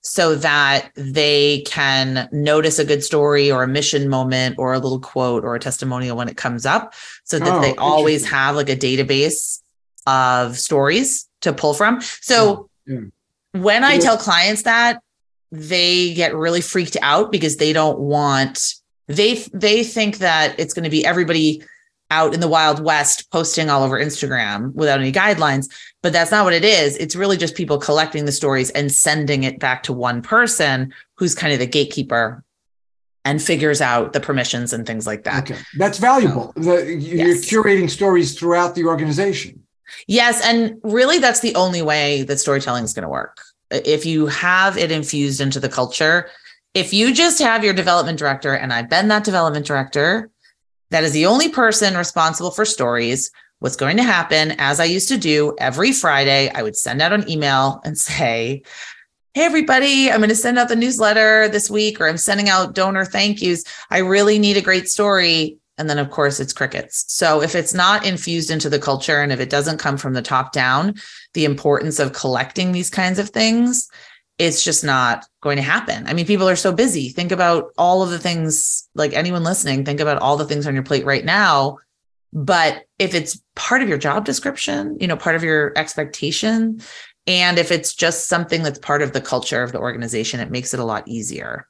so 0.02 0.36
that 0.36 0.90
they 0.96 1.62
can 1.62 2.28
notice 2.32 2.80
a 2.80 2.86
good 2.86 3.04
story 3.04 3.52
or 3.52 3.64
a 3.64 3.68
mission 3.68 4.10
moment 4.10 4.56
or 4.58 4.74
a 4.74 4.80
little 4.80 5.00
quote 5.00 5.44
or 5.44 5.56
a 5.56 5.60
testimonial 5.60 6.18
when 6.18 6.28
it 6.28 6.38
comes 6.38 6.66
up 6.66 6.94
so 7.24 7.38
that 7.40 7.54
Oh, 7.54 7.62
they 7.62 7.76
always 7.76 8.28
have 8.28 8.56
like 8.56 8.70
a 8.70 8.76
database 8.76 9.62
of 10.08 10.58
stories 10.58 11.30
to 11.42 11.54
pull 11.54 11.74
from. 11.74 12.02
So 12.02 12.70
Yeah, 12.88 13.00
when 13.54 13.84
i 13.84 13.98
tell 13.98 14.18
clients 14.18 14.64
that 14.64 15.02
they 15.52 16.14
get 16.14 16.34
really 16.34 16.62
freaked 16.62 16.98
out 17.02 17.32
because 17.32 17.58
they 17.58 17.74
don't 17.74 18.00
want 18.00 18.76
they 19.08 19.36
they 19.54 19.84
think 19.84 20.20
that 20.20 20.58
it's 20.58 20.74
going 20.74 20.86
to 20.86 20.90
be 20.90 21.06
everybody 21.06 21.62
out 22.12 22.34
in 22.34 22.40
the 22.42 22.48
wild 22.48 22.84
west 22.84 23.32
posting 23.32 23.70
all 23.70 23.84
over 23.84 24.00
instagram 24.00 24.72
without 24.74 25.00
any 25.00 25.12
guidelines 25.12 25.68
but 26.04 26.14
that's 26.14 26.30
not 26.30 26.44
what 26.44 26.54
it 26.54 26.64
is 26.64 26.96
it's 26.98 27.16
really 27.16 27.38
just 27.38 27.56
people 27.56 27.78
collecting 27.80 28.26
the 28.26 28.32
stories 28.32 28.70
and 28.72 28.92
sending 28.92 29.44
it 29.44 29.60
back 29.60 29.82
to 29.82 29.94
one 29.94 30.22
person 30.22 30.94
who's 31.18 31.34
kind 31.34 31.54
of 31.54 31.60
the 31.60 31.66
gatekeeper 31.66 32.44
and 33.24 33.42
figures 33.42 33.82
out 33.82 34.14
the 34.14 34.20
permissions 34.20 34.74
and 34.74 34.86
things 34.86 35.06
like 35.08 35.24
that 35.24 35.44
Okay, 35.50 35.60
that's 35.78 36.00
valuable. 36.00 36.52
The, 36.56 36.86
you're 37.00 37.28
Yes. 37.28 37.46
curating 37.46 37.88
stories 37.90 38.38
throughout 38.38 38.74
the 38.74 38.86
organization. 38.86 39.62
Yes. 40.08 40.42
And 40.44 40.80
really, 40.84 41.20
that's 41.20 41.42
the 41.42 41.54
only 41.54 41.84
way 41.84 42.24
that 42.24 42.40
storytelling 42.40 42.84
is 42.84 42.94
going 42.94 43.04
to 43.04 43.10
work. 43.10 43.38
If 43.70 44.08
you 44.08 44.26
have 44.26 44.76
it 44.76 44.92
infused 44.92 45.40
into 45.40 45.60
the 45.60 45.70
culture, 45.70 46.30
if 46.74 46.94
you 46.94 47.14
just 47.14 47.38
have 47.40 47.64
your 47.64 47.76
development 47.76 48.18
director, 48.18 48.54
and 48.56 48.74
I've 48.74 48.90
been 48.90 49.08
that 49.10 49.24
development 49.24 49.68
director, 49.68 50.32
that 50.92 51.04
is 51.04 51.14
the 51.14 51.26
only 51.26 51.50
person 51.50 51.98
responsible 51.98 52.52
for 52.52 52.66
stories. 52.66 53.32
What's 53.60 53.76
going 53.76 53.98
to 53.98 54.04
happen, 54.04 54.52
as 54.58 54.80
I 54.80 54.86
used 54.86 55.08
to 55.10 55.18
do 55.18 55.56
every 55.58 55.92
Friday, 55.92 56.52
I 56.54 56.64
would 56.64 56.76
send 56.76 57.02
out 57.02 57.14
an 57.14 57.30
email 57.30 57.82
and 57.84 57.98
say, 57.98 58.64
Hey, 59.34 59.46
everybody, 59.46 60.12
I'm 60.12 60.20
going 60.20 60.30
to 60.30 60.36
send 60.36 60.60
out 60.60 60.68
the 60.68 60.76
newsletter 60.76 61.48
this 61.48 61.70
week, 61.70 62.02
or 62.02 62.10
I'm 62.10 62.18
sending 62.18 62.50
out 62.50 62.76
donor 62.76 63.06
thank 63.06 63.42
yous. 63.42 63.64
I 63.90 64.00
really 64.00 64.38
need 64.38 64.58
a 64.58 64.62
great 64.62 64.90
story. 64.90 65.58
And 65.78 65.90
then, 65.90 66.00
of 66.00 66.12
course, 66.12 66.42
it's 66.42 66.52
crickets. 66.52 67.06
So 67.08 67.42
if 67.42 67.56
it's 67.56 67.74
not 67.74 68.06
infused 68.06 68.52
into 68.52 68.70
the 68.70 68.78
culture 68.78 69.22
and 69.22 69.32
if 69.32 69.40
it 69.40 69.50
doesn't 69.50 69.78
come 69.78 69.96
from 69.96 70.14
the 70.14 70.22
top 70.22 70.52
down, 70.52 70.96
the 71.34 71.46
importance 71.46 71.98
of 71.98 72.12
collecting 72.12 72.74
these 72.74 72.90
kinds 72.90 73.20
of 73.20 73.30
things, 73.30 73.90
it's 74.42 74.64
just 74.64 74.84
not 74.84 75.28
going 75.42 75.58
to 75.58 75.62
happen. 75.62 76.08
I 76.08 76.14
mean, 76.14 76.26
people 76.26 76.50
are 76.50 76.56
so 76.56 76.74
busy. 76.74 77.10
Think 77.10 77.32
about 77.32 77.72
all 77.78 78.02
of 78.02 78.10
the 78.10 78.18
things, 78.18 78.90
like 78.96 79.14
anyone 79.14 79.44
listening, 79.44 79.86
think 79.86 80.00
about 80.00 80.20
all 80.20 80.36
the 80.36 80.46
things 80.46 80.66
on 80.66 80.74
your 80.74 80.82
plate 80.82 81.06
right 81.06 81.24
now. 81.24 81.78
But 82.34 82.86
if 82.98 83.14
it's 83.14 83.40
part 83.56 83.84
of 83.84 83.88
your 83.88 84.00
job 84.00 84.26
description, 84.26 84.98
you 85.00 85.06
know, 85.06 85.16
part 85.16 85.36
of 85.36 85.44
your 85.44 85.78
expectation, 85.78 86.82
and 87.28 87.60
if 87.60 87.72
it's 87.72 87.94
just 87.94 88.28
something 88.30 88.64
that's 88.64 88.80
part 88.80 89.04
of 89.04 89.14
the 89.14 89.22
culture 89.22 89.62
of 89.62 89.74
the 89.74 89.78
organization, 89.80 90.40
it 90.40 90.50
makes 90.50 90.74
it 90.74 90.80
a 90.80 90.86
lot 90.86 91.08
easier. 91.08 91.68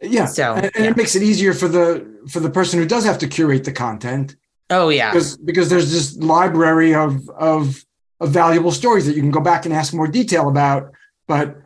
Yeah, 0.00 0.24
So, 0.24 0.54
and, 0.54 0.64
and 0.64 0.84
yeah. 0.84 0.90
it 0.92 0.96
makes 0.96 1.14
it 1.14 1.22
easier 1.22 1.52
for 1.52 1.68
the 1.68 2.06
for 2.30 2.40
the 2.40 2.48
person 2.48 2.78
who 2.78 2.86
does 2.86 3.04
have 3.04 3.18
to 3.18 3.28
curate 3.28 3.64
the 3.64 3.72
content 3.72 4.34
Oh, 4.70 4.88
yeah. 4.88 5.12
because 5.12 5.36
because 5.36 5.68
there's 5.68 5.92
this 5.92 6.16
library 6.16 6.94
of 6.94 7.28
of 7.30 7.84
of 8.18 8.30
valuable 8.30 8.72
stories 8.72 9.04
that 9.04 9.14
you 9.14 9.20
can 9.20 9.30
go 9.30 9.40
back 9.40 9.66
and 9.66 9.74
ask 9.74 9.92
more 9.92 10.08
detail 10.08 10.48
about. 10.48 10.92
But 11.26 11.58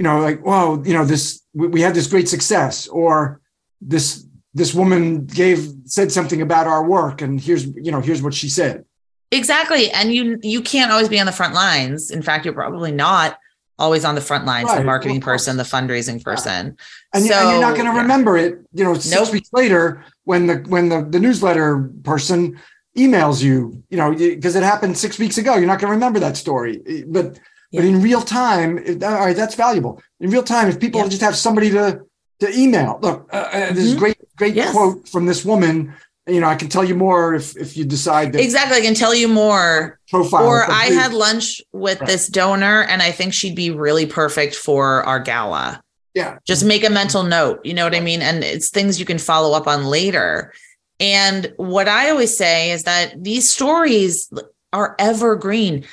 you 0.00 0.04
know, 0.04 0.18
like, 0.18 0.42
well, 0.42 0.82
you 0.86 0.94
know, 0.94 1.04
this 1.04 1.42
we, 1.52 1.66
we 1.66 1.80
had 1.82 1.94
this 1.94 2.06
great 2.06 2.26
success, 2.26 2.88
or 2.88 3.42
this 3.82 4.24
this 4.54 4.72
woman 4.72 5.26
gave 5.26 5.70
said 5.84 6.10
something 6.10 6.40
about 6.40 6.66
our 6.66 6.82
work, 6.88 7.20
and 7.20 7.38
here's 7.38 7.66
you 7.66 7.92
know 7.92 8.00
here's 8.00 8.22
what 8.22 8.32
she 8.32 8.48
said. 8.48 8.86
Exactly. 9.30 9.90
And 9.90 10.10
you 10.10 10.38
you 10.42 10.62
can't 10.62 10.90
always 10.90 11.10
be 11.10 11.20
on 11.20 11.26
the 11.26 11.32
front 11.32 11.52
lines. 11.52 12.10
In 12.10 12.22
fact, 12.22 12.46
you're 12.46 12.54
probably 12.54 12.92
not 12.92 13.38
always 13.78 14.06
on 14.06 14.14
the 14.14 14.22
front 14.22 14.46
lines, 14.46 14.68
right. 14.70 14.78
the 14.78 14.84
marketing 14.84 15.20
person, 15.20 15.58
the 15.58 15.64
fundraising 15.64 16.24
person. 16.24 16.78
And, 17.12 17.24
so, 17.26 17.34
and 17.34 17.50
you're 17.50 17.60
not 17.60 17.74
going 17.74 17.86
to 17.86 17.92
yeah. 17.92 18.00
remember 18.00 18.38
it, 18.38 18.58
you 18.72 18.84
know, 18.84 18.94
six 18.94 19.14
nope. 19.14 19.32
weeks 19.34 19.50
later 19.52 20.02
when 20.24 20.46
the 20.46 20.64
when 20.68 20.88
the, 20.88 21.02
the 21.02 21.20
newsletter 21.20 21.90
person 22.04 22.58
emails 22.96 23.42
you, 23.42 23.84
you 23.90 23.98
know, 23.98 24.14
because 24.14 24.56
it 24.56 24.62
happened 24.62 24.96
six 24.96 25.18
weeks 25.18 25.36
ago. 25.36 25.56
You're 25.56 25.66
not 25.66 25.78
going 25.78 25.90
to 25.90 25.94
remember 25.94 26.20
that 26.20 26.38
story. 26.38 27.04
But 27.06 27.38
yeah. 27.70 27.80
but 27.80 27.88
in 27.88 28.02
real 28.02 28.22
time, 28.22 28.78
it, 28.78 29.02
all 29.02 29.12
right, 29.12 29.36
that's 29.36 29.54
valuable. 29.54 30.02
In 30.20 30.30
real 30.30 30.42
time, 30.42 30.68
if 30.68 30.78
people 30.78 31.00
yeah. 31.00 31.08
just 31.08 31.22
have 31.22 31.36
somebody 31.36 31.70
to 31.70 32.02
to 32.40 32.58
email, 32.58 32.98
look, 33.02 33.28
uh, 33.32 33.36
uh, 33.36 33.72
this 33.72 33.90
mm-hmm. 33.90 33.98
great 33.98 34.18
great 34.36 34.54
yes. 34.54 34.72
quote 34.72 35.08
from 35.08 35.26
this 35.26 35.44
woman 35.44 35.94
you 36.30 36.40
know, 36.40 36.48
I 36.48 36.54
can 36.54 36.68
tell 36.68 36.84
you 36.84 36.94
more 36.94 37.34
if 37.34 37.56
if 37.56 37.76
you 37.76 37.84
decide 37.84 38.32
that 38.32 38.42
exactly. 38.42 38.76
I 38.76 38.80
can 38.82 38.94
tell 38.94 39.14
you 39.14 39.28
more. 39.28 39.98
Profile. 40.08 40.44
Or 40.44 40.70
I 40.70 40.86
had 40.86 41.12
lunch 41.12 41.60
with 41.72 42.00
right. 42.00 42.06
this 42.06 42.28
donor, 42.28 42.82
and 42.84 43.02
I 43.02 43.10
think 43.10 43.32
she'd 43.32 43.56
be 43.56 43.70
really 43.70 44.06
perfect 44.06 44.54
for 44.54 45.02
our 45.04 45.20
gala. 45.20 45.82
Yeah. 46.14 46.38
Just 46.46 46.64
make 46.64 46.84
a 46.84 46.90
mental 46.90 47.22
note. 47.22 47.64
You 47.64 47.74
know 47.74 47.84
what 47.84 47.94
I 47.94 48.00
mean? 48.00 48.22
And 48.22 48.42
it's 48.42 48.70
things 48.70 48.98
you 48.98 49.06
can 49.06 49.18
follow 49.18 49.56
up 49.56 49.66
on 49.66 49.86
later. 49.86 50.52
And 50.98 51.52
what 51.56 51.88
I 51.88 52.10
always 52.10 52.36
say 52.36 52.72
is 52.72 52.82
that 52.82 53.22
these 53.22 53.48
stories 53.48 54.30
are 54.72 54.96
evergreen 54.98 55.86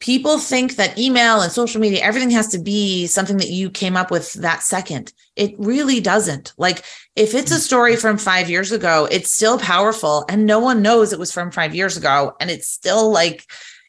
people 0.00 0.38
think 0.38 0.76
that 0.76 0.96
email 0.96 1.40
and 1.40 1.50
social 1.50 1.80
media 1.80 2.00
everything 2.00 2.30
has 2.30 2.48
to 2.48 2.58
be 2.58 3.06
something 3.06 3.38
that 3.38 3.50
you 3.50 3.70
came 3.70 3.96
up 3.96 4.10
with 4.10 4.32
that 4.34 4.62
second. 4.62 5.12
It 5.34 5.54
really 5.58 6.00
doesn't. 6.00 6.52
Like 6.56 6.84
if 7.16 7.34
it's 7.34 7.50
a 7.50 7.56
mm. 7.56 7.60
story 7.60 7.96
from 7.96 8.18
5 8.18 8.48
years 8.48 8.70
ago 8.70 9.08
it's 9.10 9.32
still 9.32 9.58
powerful 9.58 10.24
and 10.28 10.46
no 10.46 10.60
one 10.60 10.82
knows 10.82 11.12
it 11.12 11.18
was 11.18 11.32
from 11.32 11.50
5 11.50 11.74
years 11.74 11.96
ago. 11.96 12.34
And 12.40 12.50
it's 12.50 12.68
still 12.68 13.10
like 13.10 13.44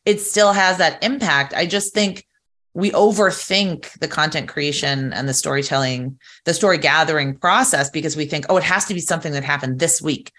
it 0.05 0.19
still 0.19 0.53
has 0.53 0.77
that 0.77 1.03
impact. 1.03 1.53
I 1.53 1.65
just 1.65 1.93
think 1.93 2.25
we 2.73 2.91
overthink 2.91 3.91
the 3.99 4.07
content 4.07 4.47
creation 4.47 5.11
and 5.13 5.27
the 5.27 5.33
storytelling 5.33 6.17
the 6.45 6.53
story 6.53 6.77
gathering 6.77 7.35
process 7.35 7.89
because 7.89 8.15
we 8.15 8.25
think 8.25 8.45
oh 8.49 8.57
it 8.57 8.63
has 8.63 8.85
to 8.85 8.93
be 8.93 9.01
something 9.01 9.33
that 9.33 9.43
happened 9.43 9.79
this 9.79 10.01
week. 10.01 10.31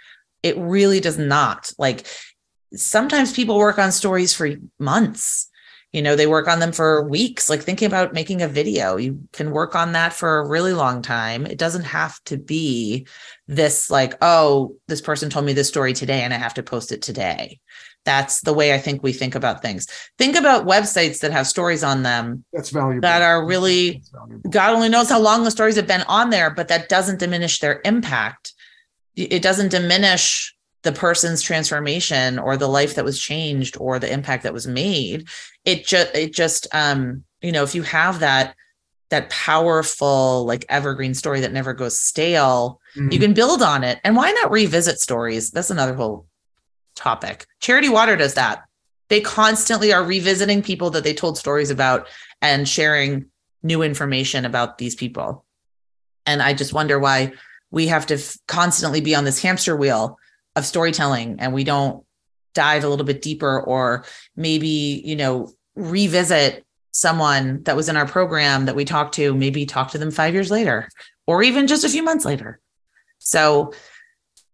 It 0.43 0.57
really 0.59 0.99
does 0.99 1.19
not. 1.19 1.73
Like 1.79 2.07
sometimes 2.75 3.33
people 3.33 3.59
work 3.59 3.79
on 3.79 3.93
stories 3.93 4.35
for 4.35 4.51
months 4.79 5.50
you 5.93 6.03
know 6.03 6.15
they 6.15 6.27
work 6.27 6.47
on 6.47 6.61
them 6.61 6.73
for 6.73 7.03
weeks. 7.09 7.51
Like 7.51 7.63
thinking 7.63 7.87
about 7.87 8.15
making 8.15 8.43
a 8.43 8.49
video 8.49 8.97
you 8.97 9.21
can 9.33 9.51
work 9.51 9.75
on 9.75 9.93
that 9.93 10.13
for 10.13 10.39
a 10.39 10.49
really 10.49 10.73
long 10.73 11.03
time. 11.03 11.47
It 11.47 11.59
doesn't 11.59 11.85
have 11.85 12.23
to 12.25 12.37
be 12.37 13.07
this 13.49 13.91
like 13.91 14.15
oh 14.23 14.77
this 14.89 15.01
person 15.01 15.31
told 15.31 15.45
me 15.45 15.53
this 15.53 15.69
story 15.69 15.93
today 15.93 16.23
and 16.23 16.33
i 16.33 16.37
have 16.37 16.55
to 16.55 16.63
post 16.63 16.93
it 16.93 17.03
today. 17.03 17.59
That's 18.05 18.41
the 18.41 18.55
way 18.55 18.73
i 18.73 18.79
think 18.79 19.03
we 19.03 19.13
think 19.13 19.35
about 19.35 19.63
things. 19.63 19.87
Think 20.17 20.37
about 20.37 20.67
websites 20.67 21.21
that 21.21 21.33
have 21.33 21.47
stories 21.47 21.83
on 21.83 22.03
them 22.03 22.45
that's 22.53 22.71
valuable. 22.71 23.01
that 23.03 23.23
are 23.23 23.45
really 23.45 24.03
god 24.49 24.75
only 24.75 24.89
knows 24.89 25.11
how 25.11 25.21
long 25.21 25.43
the 25.45 25.51
stories 25.51 25.77
have 25.77 25.89
been 25.89 26.05
on 26.09 26.31
there 26.31 26.51
but 26.51 26.69
that 26.69 26.89
doesn't 26.89 27.19
diminish 27.19 27.59
their 27.59 27.81
impact. 27.85 28.55
It 29.17 29.43
doesn't 29.43 29.71
diminish 29.71 30.55
the 30.83 30.93
person's 30.93 31.43
transformation 31.43 32.39
or 32.39 32.57
the 32.57 32.69
life 32.69 32.95
that 32.95 33.05
was 33.05 33.21
changed 33.21 33.77
or 33.79 33.99
the 33.99 34.11
impact 34.11 34.43
that 34.43 34.55
was 34.55 34.67
made 34.67 35.29
it 35.65 35.85
just 35.85 36.15
it 36.15 36.33
just 36.33 36.67
um 36.75 37.25
you 37.43 37.53
know 37.53 37.63
if 37.63 37.75
you 37.75 37.83
have 37.83 38.21
that 38.21 38.55
that 39.11 39.29
powerful 39.29 40.45
like 40.47 40.65
evergreen 40.69 41.15
story 41.15 41.41
that 41.41 41.53
never 41.53 41.75
goes 41.75 41.99
stale 41.99 42.81
mm-hmm. 42.97 43.13
you 43.13 43.19
can 43.19 43.35
build 43.35 43.63
on 43.63 43.85
it. 43.85 44.01
And 44.05 44.17
why 44.17 44.31
not 44.31 44.51
revisit 44.51 45.01
stories? 45.01 45.51
That's 45.51 45.71
another 45.71 45.95
whole 45.95 46.27
topic. 46.95 47.47
Charity 47.61 47.89
water 47.89 48.17
does 48.17 48.35
that. 48.35 48.63
They 49.09 49.21
constantly 49.21 49.93
are 49.93 50.05
revisiting 50.05 50.63
people 50.63 50.91
that 50.91 51.05
they 51.05 51.15
told 51.15 51.37
stories 51.37 51.71
about 51.71 52.09
and 52.41 52.69
sharing 52.69 53.27
new 53.63 53.83
information 53.83 54.45
about 54.45 54.79
these 54.79 54.95
people. 54.95 55.45
And 56.27 56.41
i 56.43 56.55
just 56.55 56.73
wonder 56.73 56.99
why 56.99 57.33
we 57.73 57.89
have 57.89 58.07
to 58.07 58.15
f- 58.15 58.37
constantly 58.47 59.01
be 59.01 59.15
on 59.15 59.25
this 59.25 59.43
hamster 59.43 59.77
wheel 59.77 60.19
of 60.61 60.67
storytelling 60.67 61.41
and 61.41 61.53
we 61.53 61.65
don't 61.65 62.05
dive 62.55 62.85
a 62.85 62.89
little 62.89 63.05
bit 63.05 63.23
deeper 63.23 63.61
or 63.61 64.05
maybe 64.37 65.03
you 65.05 65.17
know 65.17 65.53
revisit 65.75 66.65
someone 66.93 67.63
that 67.65 67.77
was 67.77 67.89
in 67.89 67.97
our 67.97 68.07
program 68.07 68.67
that 68.67 68.77
we 68.77 68.85
talked 68.85 69.15
to 69.15 69.35
maybe 69.35 69.67
talk 69.67 69.91
to 69.91 69.99
them 69.99 70.11
5 70.11 70.35
years 70.35 70.51
later 70.51 70.89
or 71.27 71.43
even 71.43 71.67
just 71.67 71.85
a 71.85 71.89
few 71.89 72.03
months 72.03 72.25
later. 72.25 72.61
So 73.19 73.73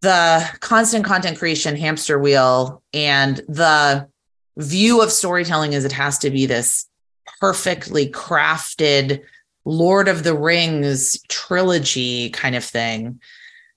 the 0.03 0.47
constant 0.61 1.05
content 1.05 1.39
creation 1.39 1.77
hamster 1.77 2.19
wheel 2.19 2.83
and 2.93 3.37
the 3.49 4.09
view 4.59 5.03
of 5.03 5.11
storytelling 5.11 5.73
is 5.73 5.85
it 5.85 5.93
has 5.93 6.19
to 6.19 6.31
be 6.31 6.47
this 6.47 6.87
perfectly 7.41 8.09
crafted 8.11 9.23
lord 9.65 10.09
of 10.09 10.23
the 10.23 10.37
rings 10.37 11.21
trilogy 11.29 12.31
kind 12.31 12.55
of 12.55 12.65
thing 12.65 13.21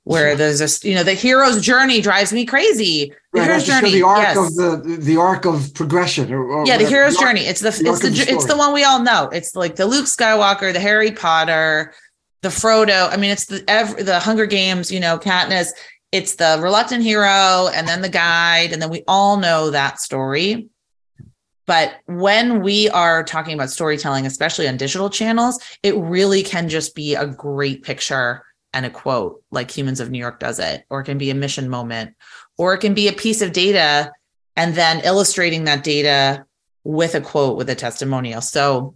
where 0.09 0.35
there's 0.35 0.57
this, 0.57 0.83
you 0.83 0.95
know 0.95 1.03
the 1.03 1.13
hero's 1.13 1.61
journey 1.61 2.01
drives 2.01 2.33
me 2.33 2.43
crazy. 2.43 3.13
The 3.31 3.41
right, 3.41 3.47
hero's 3.47 3.65
journey, 3.65 3.91
the 3.91 4.01
arc 4.01 4.17
yes. 4.19 4.37
of 4.37 4.55
the 4.55 4.97
the 4.97 5.17
arc 5.17 5.45
of 5.45 5.71
progression. 5.75 6.33
Or, 6.33 6.43
or 6.43 6.65
yeah, 6.65 6.77
the 6.77 6.87
hero's 6.87 7.15
the 7.15 7.21
journey. 7.21 7.41
It's 7.41 7.61
the, 7.61 7.69
the 7.69 7.91
it's 7.91 8.01
the, 8.01 8.09
the 8.09 8.31
it's 8.33 8.45
the 8.45 8.57
one 8.57 8.73
we 8.73 8.83
all 8.83 9.03
know. 9.03 9.29
It's 9.31 9.55
like 9.55 9.75
the 9.75 9.85
Luke 9.85 10.07
Skywalker, 10.07 10.73
the 10.73 10.79
Harry 10.79 11.11
Potter, 11.11 11.93
the 12.41 12.49
Frodo. 12.49 13.13
I 13.13 13.17
mean, 13.17 13.29
it's 13.29 13.45
the 13.45 13.63
every, 13.67 14.01
the 14.01 14.19
Hunger 14.19 14.47
Games. 14.47 14.91
You 14.91 14.99
know, 14.99 15.19
Katniss. 15.19 15.69
It's 16.11 16.35
the 16.37 16.57
reluctant 16.59 17.03
hero, 17.03 17.69
and 17.71 17.87
then 17.87 18.01
the 18.01 18.09
guide, 18.09 18.73
and 18.73 18.81
then 18.81 18.89
we 18.89 19.03
all 19.07 19.37
know 19.37 19.69
that 19.69 19.99
story. 19.99 20.69
But 21.67 21.93
when 22.07 22.63
we 22.63 22.89
are 22.89 23.23
talking 23.23 23.53
about 23.53 23.69
storytelling, 23.69 24.25
especially 24.25 24.67
on 24.67 24.75
digital 24.77 25.11
channels, 25.11 25.59
it 25.83 25.95
really 25.95 26.41
can 26.41 26.67
just 26.67 26.95
be 26.95 27.13
a 27.13 27.27
great 27.27 27.83
picture 27.83 28.43
and 28.73 28.85
a 28.85 28.89
quote 28.89 29.43
like 29.51 29.71
Humans 29.71 29.99
of 29.99 30.11
New 30.11 30.19
York 30.19 30.39
does 30.39 30.59
it, 30.59 30.85
or 30.89 31.01
it 31.01 31.05
can 31.05 31.17
be 31.17 31.29
a 31.29 31.35
mission 31.35 31.69
moment, 31.69 32.15
or 32.57 32.73
it 32.73 32.79
can 32.79 32.93
be 32.93 33.07
a 33.07 33.13
piece 33.13 33.41
of 33.41 33.53
data 33.53 34.11
and 34.55 34.75
then 34.75 35.01
illustrating 35.03 35.63
that 35.63 35.83
data 35.83 36.45
with 36.83 37.15
a 37.15 37.21
quote 37.21 37.57
with 37.57 37.69
a 37.69 37.75
testimonial. 37.75 38.41
So 38.41 38.95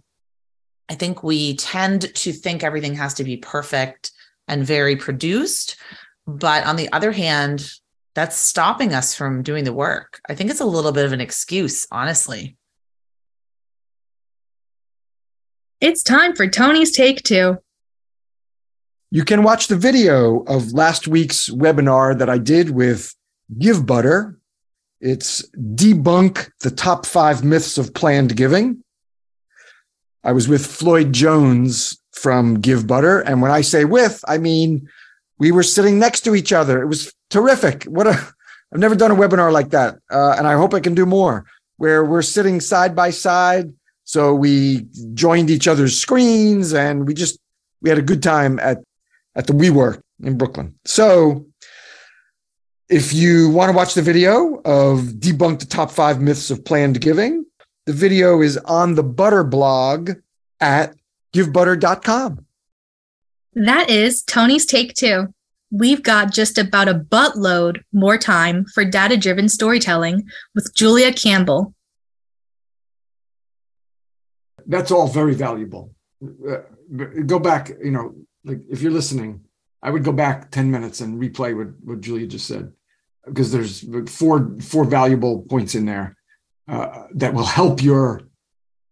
I 0.88 0.94
think 0.94 1.22
we 1.22 1.56
tend 1.56 2.14
to 2.14 2.32
think 2.32 2.62
everything 2.62 2.94
has 2.96 3.14
to 3.14 3.24
be 3.24 3.36
perfect 3.36 4.12
and 4.46 4.66
very 4.66 4.96
produced. 4.96 5.76
But 6.26 6.66
on 6.66 6.76
the 6.76 6.92
other 6.92 7.12
hand, 7.12 7.70
that's 8.14 8.36
stopping 8.36 8.94
us 8.94 9.14
from 9.14 9.42
doing 9.42 9.64
the 9.64 9.72
work. 9.72 10.20
I 10.28 10.34
think 10.34 10.50
it's 10.50 10.60
a 10.60 10.66
little 10.66 10.92
bit 10.92 11.04
of 11.04 11.12
an 11.12 11.20
excuse, 11.20 11.86
honestly. 11.90 12.56
It's 15.80 16.02
time 16.02 16.34
for 16.34 16.46
Tony's 16.46 16.92
Take 16.92 17.22
Two. 17.22 17.58
You 19.14 19.24
can 19.24 19.44
watch 19.44 19.68
the 19.68 19.76
video 19.76 20.40
of 20.40 20.72
last 20.72 21.06
week's 21.06 21.48
webinar 21.48 22.18
that 22.18 22.28
I 22.28 22.36
did 22.36 22.70
with 22.70 23.14
GiveButter. 23.56 24.34
It's 25.00 25.48
debunk 25.56 26.50
the 26.62 26.72
top 26.72 27.06
five 27.06 27.44
myths 27.44 27.78
of 27.78 27.94
planned 27.94 28.36
giving. 28.36 28.82
I 30.24 30.32
was 30.32 30.48
with 30.48 30.66
Floyd 30.66 31.12
Jones 31.12 31.96
from 32.10 32.60
GiveButter. 32.60 33.22
And 33.24 33.40
when 33.40 33.52
I 33.52 33.60
say 33.60 33.84
with, 33.84 34.24
I 34.26 34.38
mean, 34.38 34.88
we 35.38 35.52
were 35.52 35.62
sitting 35.62 36.00
next 36.00 36.22
to 36.22 36.34
each 36.34 36.52
other. 36.52 36.82
It 36.82 36.86
was 36.86 37.14
terrific. 37.30 37.84
What 37.84 38.08
a, 38.08 38.14
I've 38.72 38.80
never 38.80 38.96
done 38.96 39.12
a 39.12 39.14
webinar 39.14 39.52
like 39.52 39.70
that. 39.70 39.94
Uh, 40.10 40.34
and 40.36 40.48
I 40.48 40.54
hope 40.54 40.74
I 40.74 40.80
can 40.80 40.96
do 40.96 41.06
more 41.06 41.46
where 41.76 42.04
we're 42.04 42.20
sitting 42.20 42.60
side 42.60 42.96
by 42.96 43.10
side. 43.10 43.72
So 44.02 44.34
we 44.34 44.88
joined 45.12 45.50
each 45.50 45.68
other's 45.68 45.96
screens 45.96 46.74
and 46.74 47.06
we 47.06 47.14
just, 47.14 47.38
we 47.80 47.90
had 47.90 47.98
a 48.00 48.02
good 48.02 48.20
time 48.20 48.58
at 48.58 48.82
at 49.36 49.46
the 49.46 49.52
WeWork 49.52 50.00
in 50.22 50.38
Brooklyn. 50.38 50.74
So 50.84 51.46
if 52.88 53.12
you 53.12 53.48
want 53.50 53.70
to 53.70 53.76
watch 53.76 53.94
the 53.94 54.02
video 54.02 54.60
of 54.64 55.00
debunk 55.18 55.60
the 55.60 55.66
top 55.66 55.90
five 55.90 56.20
myths 56.20 56.50
of 56.50 56.64
planned 56.64 57.00
giving, 57.00 57.44
the 57.86 57.92
video 57.92 58.40
is 58.40 58.56
on 58.58 58.94
the 58.94 59.02
Butter 59.02 59.44
blog 59.44 60.12
at 60.60 60.94
givebutter.com. 61.34 62.46
That 63.54 63.90
is 63.90 64.22
Tony's 64.22 64.66
take 64.66 64.94
two. 64.94 65.32
We've 65.70 66.02
got 66.02 66.32
just 66.32 66.58
about 66.58 66.88
a 66.88 66.94
buttload 66.94 67.82
more 67.92 68.16
time 68.16 68.64
for 68.66 68.84
data 68.84 69.16
driven 69.16 69.48
storytelling 69.48 70.28
with 70.54 70.72
Julia 70.74 71.12
Campbell. 71.12 71.74
That's 74.66 74.90
all 74.90 75.08
very 75.08 75.34
valuable. 75.34 75.94
Uh, 76.22 76.58
go 77.26 77.38
back, 77.38 77.70
you 77.82 77.90
know, 77.90 78.14
like 78.44 78.60
if 78.70 78.82
you're 78.82 78.92
listening, 78.92 79.40
I 79.82 79.90
would 79.90 80.04
go 80.04 80.12
back 80.12 80.50
10 80.50 80.70
minutes 80.70 81.00
and 81.00 81.20
replay 81.20 81.56
what, 81.56 81.68
what 81.82 82.00
Julia 82.00 82.26
just 82.26 82.46
said, 82.46 82.72
because 83.26 83.52
there's 83.52 83.84
four, 84.10 84.56
four 84.60 84.84
valuable 84.84 85.42
points 85.42 85.74
in 85.74 85.84
there 85.86 86.16
uh, 86.68 87.04
that 87.14 87.34
will 87.34 87.44
help 87.44 87.82
your 87.82 88.22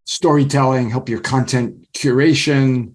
storytelling, 0.05 0.91
help 0.91 1.09
your 1.09 1.21
content 1.21 1.87
curation, 1.95 2.95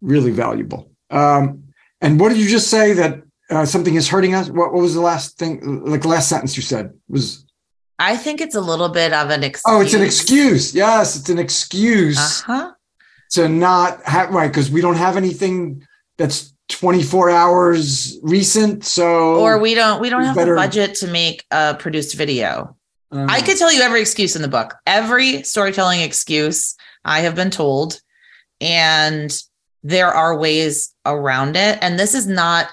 really 0.00 0.30
valuable. 0.32 0.90
Um, 1.10 1.64
and 2.00 2.18
what 2.18 2.30
did 2.30 2.38
you 2.38 2.48
just 2.48 2.68
say 2.68 2.94
that 2.94 3.22
uh, 3.50 3.64
something 3.64 3.94
is 3.94 4.08
hurting 4.08 4.34
us? 4.34 4.48
What, 4.48 4.72
what 4.72 4.82
was 4.82 4.94
the 4.94 5.00
last 5.00 5.38
thing, 5.38 5.84
like 5.84 6.04
last 6.04 6.28
sentence 6.28 6.56
you 6.56 6.62
said 6.62 6.92
was? 7.08 7.44
I 7.98 8.16
think 8.16 8.40
it's 8.40 8.56
a 8.56 8.60
little 8.60 8.88
bit 8.88 9.12
of 9.12 9.30
an 9.30 9.44
excuse. 9.44 9.62
Oh, 9.72 9.80
it's 9.80 9.94
an 9.94 10.02
excuse. 10.02 10.74
Yes, 10.74 11.14
it's 11.16 11.28
an 11.28 11.38
excuse 11.38 12.18
Uh-huh. 12.18 12.72
To 13.32 13.48
not 13.48 14.02
have 14.04 14.30
right 14.30 14.48
because 14.48 14.70
we 14.70 14.80
don't 14.80 14.96
have 14.96 15.16
anything 15.16 15.86
that's 16.18 16.54
24 16.68 17.30
hours 17.30 18.18
recent. 18.22 18.84
So 18.84 19.36
Or 19.40 19.58
we 19.58 19.74
don't 19.74 20.00
we 20.00 20.08
don't 20.10 20.24
have 20.24 20.36
better- 20.36 20.54
the 20.54 20.60
budget 20.60 20.94
to 20.96 21.06
make 21.08 21.44
a 21.50 21.74
produced 21.74 22.14
video. 22.16 22.76
um, 23.10 23.28
I 23.28 23.40
could 23.42 23.58
tell 23.58 23.72
you 23.72 23.82
every 23.82 24.00
excuse 24.00 24.36
in 24.36 24.42
the 24.42 24.48
book, 24.48 24.74
every 24.86 25.42
storytelling 25.42 26.00
excuse 26.00 26.74
I 27.04 27.20
have 27.20 27.34
been 27.34 27.50
told, 27.50 28.00
and 28.60 29.30
there 29.82 30.08
are 30.08 30.38
ways 30.38 30.94
around 31.04 31.56
it. 31.56 31.78
And 31.82 31.98
this 31.98 32.14
is 32.14 32.26
not 32.26 32.68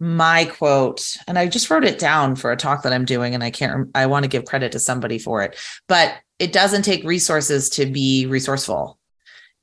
my 0.00 0.44
quote, 0.44 1.16
and 1.26 1.38
I 1.38 1.48
just 1.48 1.70
wrote 1.70 1.84
it 1.84 1.98
down 1.98 2.36
for 2.36 2.52
a 2.52 2.56
talk 2.56 2.82
that 2.82 2.92
I'm 2.92 3.04
doing, 3.04 3.34
and 3.34 3.42
I 3.42 3.50
can't. 3.50 3.88
I 3.94 4.06
want 4.06 4.24
to 4.24 4.28
give 4.28 4.44
credit 4.44 4.72
to 4.72 4.78
somebody 4.78 5.18
for 5.18 5.42
it, 5.42 5.56
but 5.88 6.14
it 6.38 6.52
doesn't 6.52 6.82
take 6.82 7.02
resources 7.04 7.68
to 7.70 7.86
be 7.86 8.26
resourceful, 8.26 8.97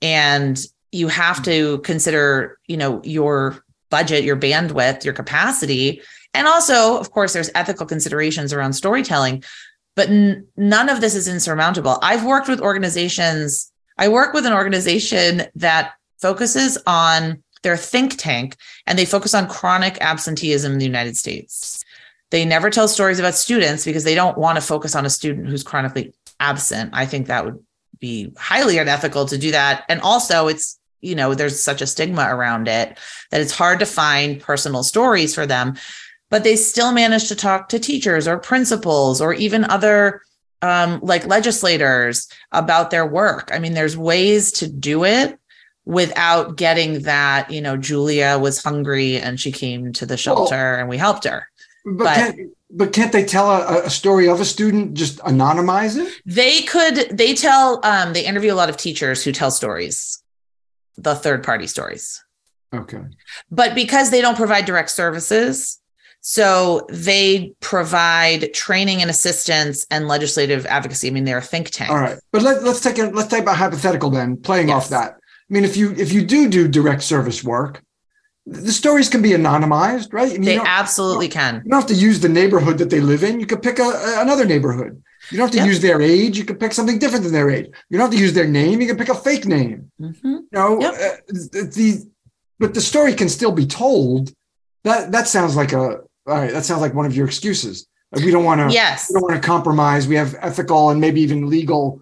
and 0.05 0.63
you 0.91 1.07
have 1.07 1.43
to 1.43 1.79
consider, 1.79 2.59
you 2.67 2.77
know, 2.77 3.01
your 3.03 3.63
budget, 3.89 4.23
your 4.23 4.37
bandwidth, 4.37 5.03
your 5.03 5.13
capacity, 5.13 6.01
and 6.33 6.47
also, 6.47 6.97
of 6.97 7.11
course, 7.11 7.33
there's 7.33 7.49
ethical 7.55 7.85
considerations 7.85 8.53
around 8.53 8.73
storytelling 8.73 9.43
but 9.95 10.09
n- 10.09 10.47
none 10.57 10.89
of 10.89 11.01
this 11.01 11.15
is 11.15 11.27
insurmountable. 11.27 11.97
I've 12.01 12.25
worked 12.25 12.47
with 12.47 12.61
organizations. 12.61 13.71
I 13.97 14.09
work 14.09 14.33
with 14.33 14.45
an 14.45 14.53
organization 14.53 15.43
that 15.55 15.93
focuses 16.21 16.77
on 16.85 17.41
their 17.63 17.77
think 17.77 18.17
tank 18.17 18.55
and 18.85 18.99
they 18.99 19.05
focus 19.05 19.33
on 19.33 19.47
chronic 19.47 19.97
absenteeism 20.01 20.73
in 20.73 20.77
the 20.77 20.85
United 20.85 21.17
States. 21.17 21.83
They 22.29 22.45
never 22.45 22.69
tell 22.69 22.87
stories 22.87 23.19
about 23.19 23.35
students 23.35 23.85
because 23.85 24.03
they 24.03 24.15
don't 24.15 24.37
want 24.37 24.57
to 24.57 24.61
focus 24.61 24.95
on 24.95 25.05
a 25.05 25.09
student 25.09 25.47
who's 25.47 25.63
chronically 25.63 26.13
absent. 26.39 26.91
I 26.93 27.05
think 27.05 27.27
that 27.27 27.45
would 27.45 27.64
be 28.05 28.33
highly 28.37 28.77
unethical 28.77 29.25
to 29.25 29.37
do 29.37 29.51
that. 29.51 29.85
And 29.89 30.01
also, 30.01 30.47
it's, 30.47 30.79
you 31.01 31.15
know, 31.15 31.33
there's 31.33 31.61
such 31.61 31.81
a 31.81 31.87
stigma 31.87 32.27
around 32.29 32.67
it 32.67 32.97
that 33.31 33.41
it's 33.41 33.51
hard 33.51 33.79
to 33.79 33.85
find 33.85 34.41
personal 34.41 34.83
stories 34.83 35.35
for 35.35 35.45
them 35.45 35.75
but 36.29 36.43
they 36.43 36.55
still 36.55 36.91
manage 36.91 37.27
to 37.27 37.35
talk 37.35 37.69
to 37.69 37.79
teachers 37.79 38.27
or 38.27 38.37
principals 38.37 39.21
or 39.21 39.33
even 39.33 39.63
other 39.65 40.21
um, 40.61 40.99
like 41.01 41.25
legislators 41.27 42.27
about 42.51 42.89
their 42.89 43.05
work. 43.05 43.51
I 43.53 43.59
mean, 43.59 43.73
there's 43.73 43.97
ways 43.97 44.51
to 44.53 44.67
do 44.67 45.05
it 45.05 45.39
without 45.85 46.57
getting 46.57 47.03
that, 47.03 47.51
you 47.51 47.61
know, 47.61 47.77
Julia 47.77 48.39
was 48.39 48.63
hungry 48.63 49.17
and 49.17 49.39
she 49.39 49.51
came 49.51 49.93
to 49.93 50.05
the 50.05 50.17
shelter 50.17 50.75
and 50.75 50.89
we 50.89 50.97
helped 50.97 51.25
her. 51.25 51.47
but, 51.85 52.03
but- 52.03 52.35
can't, 52.35 52.49
but 52.75 52.93
can't 52.93 53.11
they 53.11 53.25
tell 53.25 53.49
a, 53.49 53.85
a 53.85 53.89
story 53.89 54.27
of 54.27 54.39
a 54.39 54.45
student, 54.45 54.93
just 54.93 55.19
anonymize 55.19 55.97
it? 55.97 56.11
They 56.25 56.61
could, 56.63 57.17
they 57.17 57.33
tell, 57.33 57.79
um, 57.83 58.13
they 58.13 58.25
interview 58.25 58.53
a 58.53 58.55
lot 58.55 58.69
of 58.69 58.77
teachers 58.77 59.23
who 59.23 59.31
tell 59.31 59.51
stories, 59.51 60.21
the 60.97 61.15
third 61.15 61.43
party 61.43 61.67
stories. 61.67 62.21
Okay. 62.73 63.03
but 63.49 63.73
because 63.73 64.11
they 64.11 64.19
don't 64.19 64.35
provide 64.35 64.65
direct 64.65 64.89
services 64.89 65.79
so 66.19 66.85
they 66.89 67.53
provide 67.61 68.53
training 68.53 69.01
and 69.01 69.09
assistance 69.09 69.85
and 69.91 70.09
legislative 70.09 70.65
advocacy 70.65 71.07
i 71.07 71.11
mean 71.11 71.23
they're 71.23 71.37
a 71.37 71.41
think 71.41 71.69
tank 71.69 71.89
All 71.91 71.97
right. 71.97 72.17
But 72.33 72.41
let, 72.41 72.63
let's 72.63 72.81
take 72.81 72.97
a 72.97 73.03
let's 73.03 73.29
take 73.29 73.45
a 73.45 73.53
hypothetical 73.53 74.09
then, 74.09 74.35
playing 74.35 74.71
off 74.71 74.89
that. 74.89 75.11
I 75.13 75.53
mean, 75.53 75.63
if 75.63 75.77
you 75.77 75.91
if 75.91 76.11
you 76.11 76.25
do 76.25 76.49
do 76.49 76.67
direct 76.67 77.03
service 77.03 77.43
work, 77.43 77.83
the 78.45 78.71
stories 78.71 79.09
can 79.09 79.21
be 79.21 79.31
anonymized, 79.31 80.13
right? 80.13 80.29
I 80.29 80.33
mean, 80.37 80.43
you 80.43 80.59
they 80.59 80.65
absolutely 80.65 81.27
can 81.27 81.61
You 81.65 81.71
don't 81.71 81.79
have 81.81 81.89
to 81.89 81.95
use 81.95 82.19
the 82.19 82.29
neighborhood 82.29 82.77
that 82.77 82.89
they 82.89 82.99
live 83.01 83.23
in. 83.23 83.39
You 83.39 83.45
could 83.45 83.61
pick 83.63 83.79
a, 83.79 83.89
another 84.19 84.45
neighborhood. 84.45 85.01
You 85.31 85.37
don't 85.37 85.47
have 85.47 85.51
to 85.53 85.57
Yep. 85.57 85.67
use 85.67 85.79
their 85.81 86.01
age. 86.01 86.37
You 86.37 86.45
could 86.45 86.59
pick 86.59 86.71
something 86.73 86.99
different 86.99 87.23
than 87.23 87.33
their 87.33 87.49
age. 87.49 87.65
You 87.89 87.97
don't 87.97 88.05
have 88.11 88.11
to 88.19 88.23
use 88.23 88.33
their 88.33 88.47
name. 88.47 88.79
You 88.81 88.87
can 88.87 88.97
pick 88.97 89.09
a 89.09 89.15
fake 89.15 89.45
name. 89.47 89.91
Mhm. 89.99 90.23
You 90.23 90.47
know, 90.51 90.79
Yep. 90.79 90.93
uh, 90.93 91.15
the, 91.27 91.71
the 91.75 92.05
but 92.59 92.73
the 92.75 92.81
story 92.81 93.13
can 93.15 93.29
still 93.29 93.51
be 93.51 93.65
told. 93.65 94.31
That 94.83 95.11
that 95.13 95.27
sounds 95.27 95.55
like 95.55 95.73
a 95.73 95.83
all 96.27 96.37
right. 96.41 96.51
That 96.51 96.65
sounds 96.65 96.81
like 96.81 96.93
one 96.93 97.07
of 97.07 97.15
your 97.15 97.25
excuses. 97.25 97.87
Like 98.11 98.23
we 98.23 98.31
don't 98.31 98.43
want 98.43 98.61
to. 98.61 98.67
yes 98.71 99.07
We 99.09 99.13
don't 99.15 99.23
want 99.29 99.41
to 99.41 99.47
compromise. 99.47 100.07
We 100.07 100.15
have 100.15 100.35
ethical 100.41 100.91
and 100.91 101.01
maybe 101.01 101.21
even 101.21 101.49
legal 101.49 102.01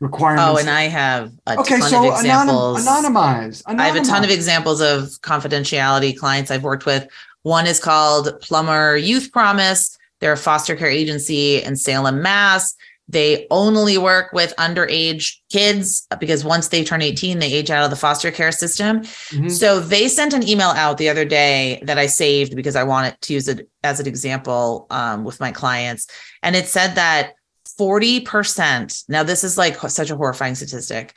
requirements. 0.00 0.48
oh 0.48 0.56
and 0.58 0.70
i 0.70 0.82
have 0.82 1.32
a 1.46 1.58
okay, 1.58 1.78
ton 1.78 1.90
so 1.90 2.08
of 2.08 2.14
anonym, 2.14 2.18
examples 2.18 2.86
anonymize, 2.86 3.62
I 3.66 3.86
have 3.86 3.96
a 3.96 4.04
ton 4.04 4.24
of 4.24 4.30
examples 4.30 4.80
of 4.80 5.08
confidentiality 5.22 6.16
clients 6.16 6.50
I've 6.50 6.64
worked 6.64 6.86
with. 6.86 7.08
One 7.42 7.66
is 7.66 7.80
called 7.80 8.40
Plummer 8.40 8.96
Youth 8.96 9.32
Promise. 9.32 9.96
They're 10.20 10.32
a 10.32 10.36
foster 10.36 10.76
care 10.76 10.88
agency 10.88 11.62
in 11.62 11.76
Salem, 11.76 12.20
Mass. 12.22 12.74
They 13.08 13.46
only 13.50 13.96
work 13.96 14.32
with 14.34 14.52
underage 14.58 15.36
kids 15.50 16.06
because 16.20 16.44
once 16.44 16.68
they 16.68 16.84
turn 16.84 17.00
18, 17.00 17.38
they 17.38 17.50
age 17.50 17.70
out 17.70 17.84
of 17.84 17.90
the 17.90 17.96
foster 17.96 18.30
care 18.30 18.52
system. 18.52 19.00
Mhm. 19.00 19.50
So 19.50 19.80
they 19.80 20.08
sent 20.08 20.34
an 20.34 20.46
email 20.46 20.68
out 20.68 20.98
the 20.98 21.08
other 21.08 21.24
day 21.24 21.80
that 21.84 21.96
I 21.96 22.06
saved 22.06 22.54
because 22.54 22.76
I 22.76 22.82
wanted 22.82 23.18
to 23.22 23.32
use 23.32 23.48
it 23.48 23.66
as 23.82 23.98
an 23.98 24.06
example 24.06 24.86
um, 24.90 25.24
with 25.24 25.40
my 25.40 25.52
clients. 25.52 26.06
And 26.42 26.54
it 26.54 26.66
said 26.68 26.96
that 26.96 27.32
40%, 27.78 29.04
now 29.08 29.22
this 29.22 29.44
is 29.44 29.56
like 29.58 29.76
such 29.90 30.10
a 30.10 30.16
horrifying 30.16 30.54
statistic 30.54 31.14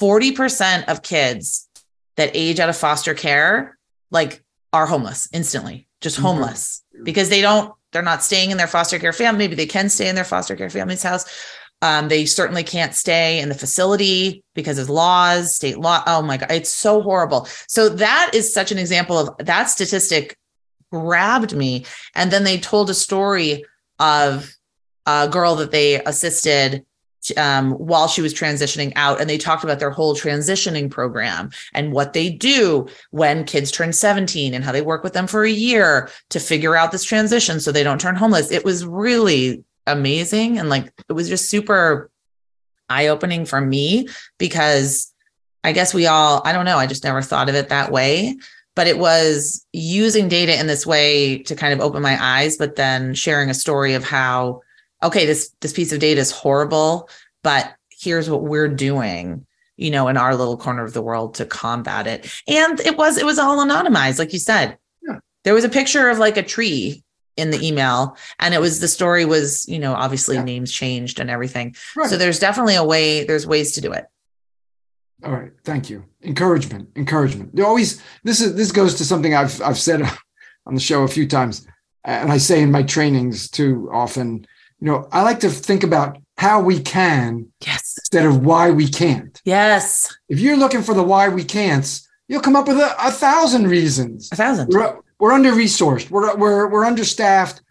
40% 0.00 0.88
of 0.88 1.02
kids 1.02 1.68
that 2.16 2.30
age 2.34 2.58
out 2.58 2.68
of 2.70 2.76
foster 2.76 3.12
care 3.14 3.76
like 4.10 4.42
are 4.72 4.86
homeless 4.86 5.28
instantly, 5.32 5.86
just 6.00 6.18
Mhm. 6.18 6.22
homeless 6.22 6.82
because 7.02 7.28
they 7.28 7.40
don't, 7.42 7.72
they're 7.92 8.02
not 8.02 8.22
staying 8.24 8.50
in 8.50 8.56
their 8.56 8.66
foster 8.66 8.98
care 8.98 9.12
family. 9.12 9.38
Maybe 9.44 9.54
they 9.56 9.66
can 9.66 9.88
stay 9.90 10.08
in 10.08 10.14
their 10.14 10.24
foster 10.24 10.56
care 10.56 10.70
family's 10.70 11.02
house. 11.02 11.26
Um, 11.82 12.08
they 12.08 12.24
certainly 12.24 12.64
can't 12.64 12.94
stay 12.94 13.40
in 13.40 13.50
the 13.50 13.54
facility 13.54 14.42
because 14.54 14.78
of 14.78 14.88
laws, 14.88 15.54
state 15.54 15.78
law. 15.78 16.02
Oh 16.06 16.22
my 16.22 16.38
God, 16.38 16.50
it's 16.50 16.70
so 16.70 17.02
horrible. 17.02 17.46
So 17.68 17.90
that 17.90 18.30
is 18.32 18.54
such 18.54 18.72
an 18.72 18.78
example 18.78 19.18
of 19.18 19.36
that 19.46 19.64
statistic 19.68 20.38
grabbed 20.90 21.54
me. 21.54 21.84
And 22.14 22.30
then 22.30 22.44
they 22.44 22.58
told 22.58 22.88
a 22.88 22.94
story 22.94 23.64
of 23.98 24.50
a 25.06 25.28
girl 25.28 25.54
that 25.56 25.70
they 25.70 26.02
assisted 26.04 26.84
um, 27.36 27.72
while 27.72 28.08
she 28.08 28.22
was 28.22 28.34
transitioning 28.34 28.92
out. 28.96 29.20
And 29.20 29.28
they 29.28 29.38
talked 29.38 29.64
about 29.64 29.78
their 29.78 29.90
whole 29.90 30.14
transitioning 30.14 30.90
program 30.90 31.50
and 31.72 31.92
what 31.92 32.12
they 32.12 32.30
do 32.30 32.86
when 33.10 33.44
kids 33.44 33.70
turn 33.70 33.92
17 33.92 34.54
and 34.54 34.64
how 34.64 34.72
they 34.72 34.82
work 34.82 35.02
with 35.02 35.12
them 35.12 35.26
for 35.26 35.44
a 35.44 35.50
year 35.50 36.10
to 36.30 36.40
figure 36.40 36.76
out 36.76 36.92
this 36.92 37.04
transition 37.04 37.60
so 37.60 37.72
they 37.72 37.82
don't 37.82 38.00
turn 38.00 38.16
homeless. 38.16 38.50
It 38.50 38.64
was 38.64 38.84
really 38.84 39.64
amazing. 39.86 40.58
And 40.58 40.68
like, 40.68 40.92
it 41.08 41.12
was 41.12 41.28
just 41.28 41.48
super 41.48 42.10
eye 42.88 43.08
opening 43.08 43.46
for 43.46 43.60
me 43.60 44.08
because 44.38 45.12
I 45.62 45.72
guess 45.72 45.94
we 45.94 46.06
all, 46.06 46.42
I 46.44 46.52
don't 46.52 46.66
know, 46.66 46.78
I 46.78 46.86
just 46.86 47.04
never 47.04 47.22
thought 47.22 47.48
of 47.48 47.54
it 47.54 47.70
that 47.70 47.90
way. 47.90 48.36
But 48.76 48.88
it 48.88 48.98
was 48.98 49.64
using 49.72 50.28
data 50.28 50.58
in 50.58 50.66
this 50.66 50.84
way 50.84 51.38
to 51.44 51.54
kind 51.54 51.72
of 51.72 51.80
open 51.80 52.02
my 52.02 52.18
eyes, 52.20 52.56
but 52.56 52.74
then 52.74 53.14
sharing 53.14 53.48
a 53.48 53.54
story 53.54 53.94
of 53.94 54.02
how 54.02 54.62
okay, 55.04 55.26
this 55.26 55.54
this 55.60 55.72
piece 55.72 55.92
of 55.92 56.00
data 56.00 56.20
is 56.20 56.30
horrible, 56.30 57.08
but 57.42 57.74
here's 57.90 58.28
what 58.28 58.42
we're 58.42 58.68
doing, 58.68 59.46
you 59.76 59.90
know, 59.90 60.08
in 60.08 60.16
our 60.16 60.34
little 60.34 60.56
corner 60.56 60.84
of 60.84 60.92
the 60.92 61.02
world 61.02 61.34
to 61.36 61.44
combat 61.44 62.06
it. 62.06 62.32
And 62.48 62.80
it 62.80 62.96
was 62.96 63.16
it 63.18 63.24
was 63.26 63.38
all 63.38 63.58
anonymized, 63.64 64.18
like 64.18 64.32
you 64.32 64.38
said. 64.38 64.76
Yeah. 65.06 65.18
There 65.44 65.54
was 65.54 65.64
a 65.64 65.68
picture 65.68 66.08
of 66.10 66.18
like 66.18 66.36
a 66.36 66.42
tree 66.42 67.02
in 67.36 67.50
the 67.50 67.64
email, 67.66 68.16
and 68.38 68.54
it 68.54 68.60
was 68.60 68.78
the 68.80 68.88
story 68.88 69.24
was, 69.24 69.66
you 69.68 69.78
know, 69.78 69.92
obviously 69.94 70.36
Yeah. 70.36 70.44
names 70.44 70.70
changed 70.72 71.18
and 71.20 71.28
everything. 71.30 71.74
Right. 71.96 72.08
So 72.08 72.16
there's 72.16 72.38
definitely 72.38 72.76
a 72.76 72.84
way. 72.84 73.24
There's 73.24 73.46
ways 73.46 73.72
to 73.72 73.80
do 73.80 73.92
it. 73.92 74.04
All 75.24 75.32
right, 75.32 75.52
thank 75.64 75.88
you. 75.88 76.04
Encouragement, 76.22 76.90
encouragement. 76.96 77.54
There 77.56 77.64
always 77.66 78.00
this 78.24 78.40
is 78.40 78.54
this 78.56 78.72
goes 78.72 78.94
to 78.96 79.04
something 79.04 79.34
I've 79.34 79.60
I've 79.62 79.78
said 79.78 80.02
on 80.66 80.74
the 80.74 80.80
show 80.80 81.02
a 81.02 81.08
few 81.08 81.26
times, 81.26 81.66
and 82.04 82.30
I 82.30 82.38
say 82.38 82.62
in 82.62 82.70
my 82.70 82.82
trainings 82.82 83.48
too 83.50 83.88
often. 83.92 84.46
You 84.84 84.90
know, 84.90 85.08
I 85.12 85.22
like 85.22 85.40
to 85.40 85.48
think 85.48 85.82
about 85.82 86.18
how 86.36 86.60
we 86.60 86.78
can 86.78 87.46
Yes. 87.66 87.94
instead 88.02 88.26
of 88.26 88.44
why 88.44 88.70
we 88.70 88.86
can't. 88.86 89.40
Yes. 89.46 90.14
If 90.28 90.40
you're 90.40 90.58
looking 90.58 90.82
for 90.82 90.92
the 90.92 91.02
why 91.02 91.28
we 91.30 91.42
can't, 91.42 91.88
you'll 92.28 92.42
come 92.42 92.54
up 92.54 92.68
with 92.68 92.76
a, 92.76 92.94
a 93.02 93.10
thousand 93.10 93.66
reasons. 93.68 94.28
A 94.30 94.36
thousand. 94.36 94.68
We're 94.68 94.98
we're 95.18 95.32
under 95.32 95.52
resourced. 95.52 96.10
We're 96.10 96.36
we're 96.36 96.68
we're 96.68 96.84
understaffed. 96.84 97.62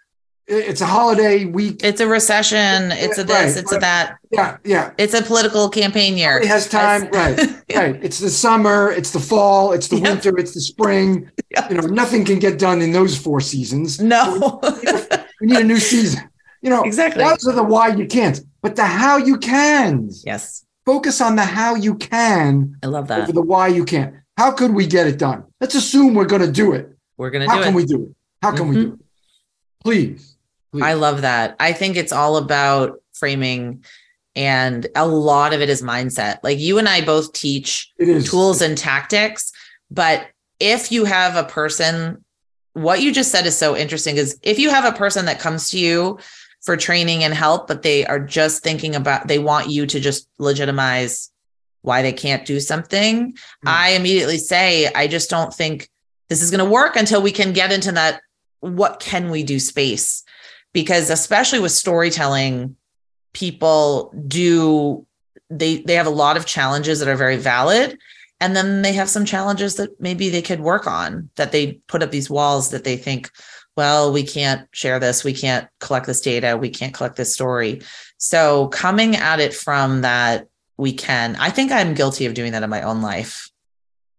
It's 0.47 0.81
a 0.81 0.87
holiday 0.87 1.45
week. 1.45 1.83
It's 1.83 2.01
a 2.01 2.07
recession. 2.07 2.91
It's 2.93 3.19
a 3.19 3.23
this. 3.23 3.53
Right, 3.55 3.57
It's 3.63 3.71
a 3.71 3.77
that. 3.77 4.15
Yeah, 4.31 4.57
yeah. 4.65 4.91
It's 4.97 5.13
a 5.13 5.21
political 5.21 5.69
campaign 5.69 6.17
year. 6.17 6.39
It 6.39 6.47
has 6.47 6.67
time, 6.67 7.09
right? 7.11 7.39
Right. 7.75 8.03
It's 8.03 8.17
the 8.19 8.29
summer, 8.31 8.91
it's 8.91 9.11
the 9.11 9.19
fall, 9.19 9.71
it's 9.71 9.87
the 9.87 9.97
Yeah. 9.97 10.09
winter, 10.13 10.37
it's 10.37 10.53
the 10.53 10.61
spring. 10.61 11.29
Yeah. 11.51 11.69
You 11.69 11.75
know, 11.77 11.87
nothing 11.87 12.25
can 12.25 12.39
get 12.39 12.57
done 12.59 12.81
in 12.81 12.91
those 12.91 13.15
four 13.17 13.39
seasons. 13.39 13.99
No. 14.01 14.59
We 15.41 15.47
need 15.47 15.57
a 15.59 15.63
new 15.63 15.79
season. 15.79 16.29
You 16.63 16.69
know, 16.69 16.83
Exactly. 16.83 17.23
those 17.23 17.45
are 17.45 17.51
the 17.53 17.61
why 17.61 17.89
you 17.89 18.07
can't, 18.07 18.39
but 18.61 18.77
the 18.77 18.85
how 18.85 19.17
you 19.17 19.37
can. 19.37 20.09
yes. 20.23 20.65
Focus 20.85 21.21
on 21.21 21.35
the 21.37 21.43
how 21.43 21.75
you 21.75 21.95
can 21.95 22.75
I 22.83 22.87
love 22.87 23.07
that. 23.09 23.21
over 23.21 23.31
the 23.31 23.41
why 23.41 23.67
you 23.67 23.85
can't. 23.85 24.15
How 24.37 24.51
could 24.51 24.73
we 24.73 24.85
get 24.87 25.07
it 25.07 25.17
done? 25.17 25.43
Let's 25.61 25.75
assume 25.75 26.13
we're 26.13 26.25
going 26.25 26.41
to 26.41 26.51
do 26.51 26.73
it. 26.73 26.89
We're 27.17 27.29
gonna 27.29 27.49
How 27.49 27.59
can 27.61 27.73
it. 27.73 27.75
we 27.75 27.85
do 27.85 28.03
it? 28.03 28.15
How 28.41 28.51
can 28.55 28.67
we 28.69 28.75
Mhm. 28.75 28.81
do 28.81 28.93
it? 28.93 28.99
Please, 29.83 30.35
Please. 30.71 30.83
I 30.83 30.93
love 30.93 31.21
that. 31.21 31.55
I 31.59 31.71
think 31.73 31.95
it's 31.95 32.11
all 32.11 32.35
about 32.37 32.99
framing 33.13 33.83
and 34.35 34.87
a 34.95 35.05
lot 35.07 35.53
of 35.53 35.61
it 35.61 35.69
is 35.69 35.81
mindset. 35.81 36.39
Like 36.43 36.59
you 36.59 36.79
and 36.79 36.89
I 36.89 37.01
both 37.01 37.31
teach 37.33 37.91
tools 38.25 38.61
and 38.61 38.77
tactics, 38.77 39.51
but 39.91 40.27
if 40.59 40.91
you 40.91 41.05
have 41.05 41.35
a 41.35 41.43
person 41.43 42.23
what 42.73 43.01
you 43.03 43.13
just 43.13 43.29
said 43.31 43.45
is 43.45 43.55
so 43.55 43.77
interesting 43.77 44.17
is 44.17 44.39
if 44.41 44.57
you 44.57 44.71
have 44.71 44.83
a 44.83 44.97
person 44.97 45.25
that 45.27 45.39
comes 45.39 45.69
to 45.69 45.77
you 45.77 46.17
for 46.63 46.75
training 46.77 47.23
and 47.23 47.33
help 47.33 47.67
but 47.67 47.81
they 47.83 48.05
are 48.05 48.19
just 48.19 48.63
thinking 48.63 48.95
about 48.95 49.27
they 49.27 49.39
want 49.39 49.69
you 49.69 49.85
to 49.85 49.99
just 49.99 50.27
legitimize 50.39 51.29
why 51.81 52.01
they 52.01 52.13
can't 52.13 52.45
do 52.45 52.59
something 52.59 53.33
Mm. 53.33 53.37
i 53.65 53.89
immediately 53.91 54.37
say 54.37 54.91
i 54.95 55.07
just 55.07 55.29
don't 55.29 55.53
think 55.53 55.89
this 56.29 56.41
is 56.41 56.49
going 56.51 56.63
to 56.63 56.69
work 56.71 56.95
until 56.95 57.21
we 57.21 57.31
can 57.31 57.53
get 57.53 57.71
into 57.71 57.91
that 57.91 58.21
what 58.61 58.99
can 58.99 59.29
we 59.29 59.43
do 59.43 59.59
space 59.59 60.23
because 60.73 61.09
especially 61.09 61.59
with 61.59 61.71
storytelling 61.73 62.75
people 63.33 64.13
do 64.27 65.05
they 65.49 65.77
they 65.77 65.95
have 65.95 66.07
a 66.07 66.11
lot 66.23 66.37
of 66.37 66.45
challenges 66.45 66.99
that 66.99 67.09
are 67.09 67.15
very 67.15 67.37
valid 67.37 67.97
and 68.39 68.55
then 68.55 68.81
they 68.81 68.93
have 68.93 69.09
some 69.09 69.25
challenges 69.25 69.75
that 69.75 69.89
maybe 70.01 70.29
they 70.29 70.41
could 70.41 70.59
work 70.59 70.87
on 70.87 71.29
that 71.35 71.51
they 71.51 71.73
put 71.87 72.03
up 72.03 72.11
these 72.11 72.29
walls 72.29 72.71
that 72.71 72.83
they 72.83 72.97
think 72.97 73.29
well 73.75 74.11
we 74.13 74.23
can't 74.23 74.67
share 74.71 74.99
this 74.99 75.23
we 75.23 75.33
can't 75.33 75.67
collect 75.79 76.05
this 76.05 76.21
data 76.21 76.57
we 76.57 76.69
can't 76.69 76.93
collect 76.93 77.15
this 77.15 77.33
story 77.33 77.81
so 78.17 78.67
coming 78.69 79.15
at 79.15 79.39
it 79.39 79.53
from 79.53 80.01
that 80.01 80.47
we 80.77 80.93
can 80.93 81.35
i 81.37 81.49
think 81.49 81.71
i'm 81.71 81.93
guilty 81.93 82.25
of 82.25 82.33
doing 82.33 82.51
that 82.51 82.63
in 82.63 82.69
my 82.69 82.81
own 82.81 83.01
life 83.01 83.49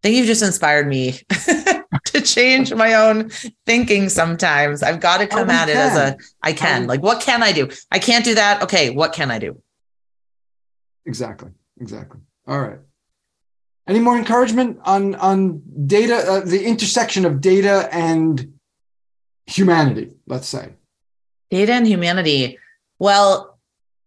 i 0.03 0.09
think 0.09 0.17
you've 0.17 0.27
just 0.27 0.43
inspired 0.43 0.87
me 0.89 1.19
to 2.07 2.21
change 2.21 2.73
my 2.75 2.95
own 2.95 3.31
thinking 3.67 4.09
sometimes 4.09 4.83
i've 4.83 5.01
got 5.01 5.19
to 5.19 5.25
Oh, 5.25 5.29
come 5.29 5.49
we 5.49 5.55
at 5.55 5.69
it 5.69 5.77
as 5.77 5.97
a 5.97 6.17
I 6.43 6.53
can. 6.53 6.59
can 6.59 6.83
Um, 6.83 6.87
like 6.89 7.03
what 7.03 7.21
can 7.23 7.43
i 7.43 7.53
do 7.53 7.69
i 7.91 7.99
can't 7.99 8.25
do 8.25 8.35
that 8.35 8.63
okay 8.63 8.91
what 8.91 9.13
can 9.13 9.31
i 9.31 9.39
do 9.39 9.61
Exactly. 11.07 11.51
Exactly. 11.81 12.21
All 12.47 12.59
right. 12.59 12.79
Any 13.87 14.01
more 14.01 14.17
encouragement 14.17 14.79
on 14.85 15.15
on 15.17 15.61
data, 15.87 16.17
uh, 16.17 16.41
the 16.41 16.65
intersection 16.65 17.27
of 17.27 17.43
data 17.43 17.91
and 17.93 18.54
humanity? 19.47 20.13
Let's 20.27 20.49
say. 20.49 20.71
Data 21.51 21.73
and 21.73 21.87
humanity. 21.87 22.59
Well, 22.99 23.59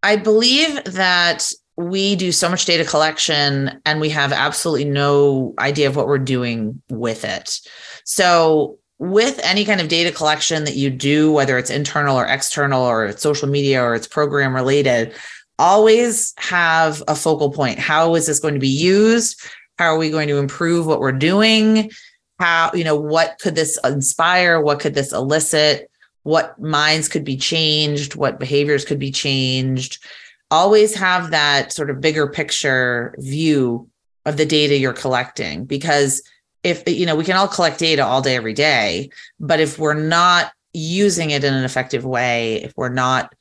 I 0.03 0.15
believe 0.15 0.83
that 0.85 1.49
we 1.75 2.15
do 2.15 2.31
so 2.31 2.49
much 2.49 2.65
data 2.65 2.83
collection 2.83 3.79
and 3.85 4.01
we 4.01 4.09
have 4.09 4.33
absolutely 4.33 4.85
no 4.85 5.53
idea 5.59 5.87
of 5.87 5.95
what 5.95 6.07
we're 6.07 6.17
doing 6.17 6.81
with 6.89 7.23
it. 7.23 7.59
So, 8.03 8.79
with 8.99 9.39
any 9.43 9.63
kind 9.63 9.79
of 9.79 9.89
data 9.89 10.11
collection 10.11 10.63
that 10.63 10.75
you 10.75 10.89
do, 10.89 11.31
whether 11.31 11.55
it's 11.59 11.69
internal 11.69 12.17
or 12.17 12.25
external 12.25 12.81
or 12.81 13.05
it's 13.05 13.21
social 13.21 13.47
media 13.47 13.83
or 13.83 13.93
it's 13.93 14.07
program 14.07 14.55
related, 14.55 15.13
always 15.59 16.33
have 16.37 17.03
a 17.07 17.13
focal 17.13 17.51
point. 17.51 17.77
How 17.77 18.15
is 18.15 18.25
this 18.25 18.39
going 18.39 18.55
to 18.55 18.59
be 18.59 18.67
used? 18.67 19.39
How 19.77 19.93
are 19.93 19.97
we 19.99 20.09
going 20.09 20.27
to 20.29 20.39
improve 20.39 20.87
what 20.87 20.99
we're 20.99 21.11
doing? 21.11 21.91
How, 22.39 22.71
you 22.73 22.83
know, 22.83 22.95
what 22.95 23.39
could 23.39 23.55
this 23.55 23.79
inspire? 23.83 24.61
What 24.61 24.79
could 24.79 24.93
this 24.93 25.11
elicit? 25.11 25.89
what 26.27 26.59
minds 26.59 27.07
could 27.07 27.23
be 27.23 27.37
changed, 27.37 28.15
what 28.15 28.37
behaviors 28.37 28.83
could 28.83 28.99
be 28.99 29.11
changed. 29.11 30.03
Always 30.51 30.93
have 30.93 31.31
that 31.31 31.71
sort 31.71 31.89
of 31.89 32.01
bigger 32.01 32.27
picture 32.27 33.15
view 33.17 33.89
of 34.25 34.35
the 34.35 34.45
data 34.45 34.77
you're 34.77 34.91
collecting 34.91 35.63
because 35.63 36.21
if 36.63 36.83
you 36.85 37.05
know 37.05 37.15
we 37.15 37.23
can 37.23 37.37
all 37.37 37.47
collect 37.47 37.79
data 37.79 38.03
all 38.05 38.21
day 38.21 38.35
every 38.35 38.53
day 38.53 39.09
but 39.39 39.61
if 39.61 39.79
we're 39.79 39.93
not 39.93 40.51
using 40.73 41.29
it 41.29 41.45
in 41.45 41.53
an 41.53 41.63
effective 41.63 42.03
way 42.03 42.61
if 42.61 42.73
we're 42.75 42.89
not 42.89 43.33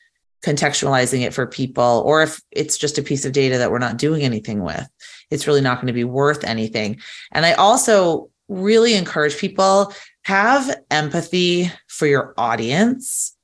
contextualizing 0.44 1.22
it 1.22 1.34
for 1.34 1.44
people 1.44 2.04
or 2.06 2.22
if 2.22 2.40
it's 2.52 2.78
just 2.78 2.98
a 2.98 3.02
piece 3.02 3.24
of 3.24 3.32
data 3.32 3.58
that 3.58 3.72
we're 3.72 3.80
not 3.80 3.96
doing 3.96 4.22
anything 4.22 4.62
with 4.62 4.88
it's 5.30 5.48
really 5.48 5.60
not 5.60 5.78
going 5.78 5.88
to 5.88 5.92
be 5.92 6.04
worth 6.04 6.44
anything 6.44 7.00
and 7.32 7.44
i 7.44 7.52
also 7.54 8.30
really 8.48 8.94
encourage 8.94 9.38
people 9.38 9.92
have 10.22 10.82
empathy 10.90 11.70
for 11.88 12.06
your 12.06 12.34
audience. 12.36 13.36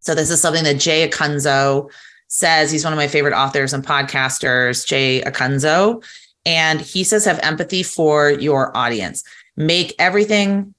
So 0.00 0.14
this 0.14 0.30
is 0.30 0.40
something 0.40 0.64
that 0.64 0.78
Jay 0.78 1.08
Acunzo 1.08 1.90
says. 2.28 2.70
He's 2.70 2.84
one 2.84 2.92
of 2.92 2.96
my 2.96 3.08
favorite 3.08 3.34
authors 3.34 3.72
and 3.72 3.84
podcasters, 3.84 4.86
Jay 4.86 5.20
Acunzo. 5.22 6.04
And 6.44 6.80
he 6.80 7.04
says, 7.04 7.24
have 7.24 7.40
empathy 7.42 7.82
for 7.82 8.30
your 8.30 8.76
audience. 8.76 9.24
Make 9.56 9.94
everything 9.98 10.74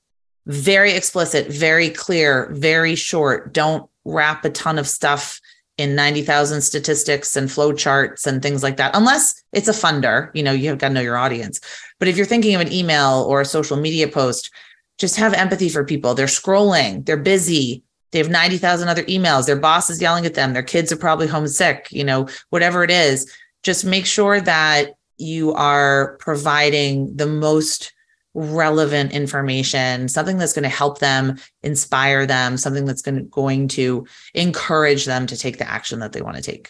very 0.46 0.94
explicit, 0.94 1.48
very 1.48 1.90
clear, 1.90 2.50
very 2.54 2.96
short. 2.96 3.54
Don't 3.54 3.90
wrap 4.06 4.46
a 4.46 4.50
ton 4.50 4.80
of 4.80 4.88
stuff 4.88 5.42
in 5.78 5.96
90,000 5.96 6.62
statistics 6.62 7.36
and 7.36 7.52
flow 7.52 7.72
charts 7.72 8.26
and 8.26 8.42
things 8.42 8.64
like 8.64 8.78
that, 8.78 8.96
unless 8.96 9.44
it's 9.54 9.68
a 9.68 9.74
funder, 9.74 10.32
you 10.34 10.42
know, 10.42 10.52
you've 10.52 10.80
got 10.80 10.88
to 10.90 10.94
know 10.94 11.02
your 11.02 11.18
audience. 11.18 11.60
But 12.00 12.08
if 12.08 12.18
you're 12.18 12.26
thinking 12.26 12.56
of 12.56 12.62
an 12.62 12.74
email 12.74 13.26
or 13.30 13.42
a 13.42 13.46
social 13.46 13.78
media 13.78 14.08
post, 14.08 14.52
just 14.98 15.18
have 15.18 15.34
empathy 15.34 15.70
for 15.70 15.84
people. 15.84 16.16
They're 16.16 16.26
scrolling, 16.26 17.06
they're 17.06 17.18
busy, 17.18 17.84
they 18.12 18.18
have 18.18 18.30
90,000 18.30 18.90
other 18.90 19.04
emails, 19.04 19.46
their 19.46 19.60
boss 19.60 19.90
is 19.90 20.02
yelling 20.02 20.26
at 20.26 20.34
them, 20.34 20.54
their 20.54 20.64
kids 20.64 20.92
are 20.92 20.98
probably 20.98 21.28
homesick, 21.28 21.88
you 21.92 22.04
know, 22.04 22.28
whatever 22.50 22.84
it 22.84 22.90
is. 22.92 23.32
Just 23.64 23.86
make 23.86 24.06
sure 24.06 24.42
that 24.42 24.96
you 25.18 25.54
are 25.54 26.18
providing 26.20 27.16
the 27.16 27.28
most 27.28 27.94
relevant 28.34 29.12
information, 29.12 30.08
something 30.08 30.38
that's 30.38 30.54
going 30.54 30.64
to 30.64 30.70
help 30.70 31.00
them, 31.00 31.38
inspire 31.64 32.26
them, 32.26 32.58
something 32.58 32.86
that's 32.86 33.02
going 33.02 33.16
to, 33.16 33.24
going 33.24 33.68
to 33.70 34.06
encourage 34.34 35.06
them 35.06 35.26
to 35.28 35.38
take 35.38 35.58
the 35.58 35.70
action 35.70 36.00
that 36.00 36.14
they 36.14 36.22
want 36.22 36.38
to 36.38 36.44
take. 36.44 36.70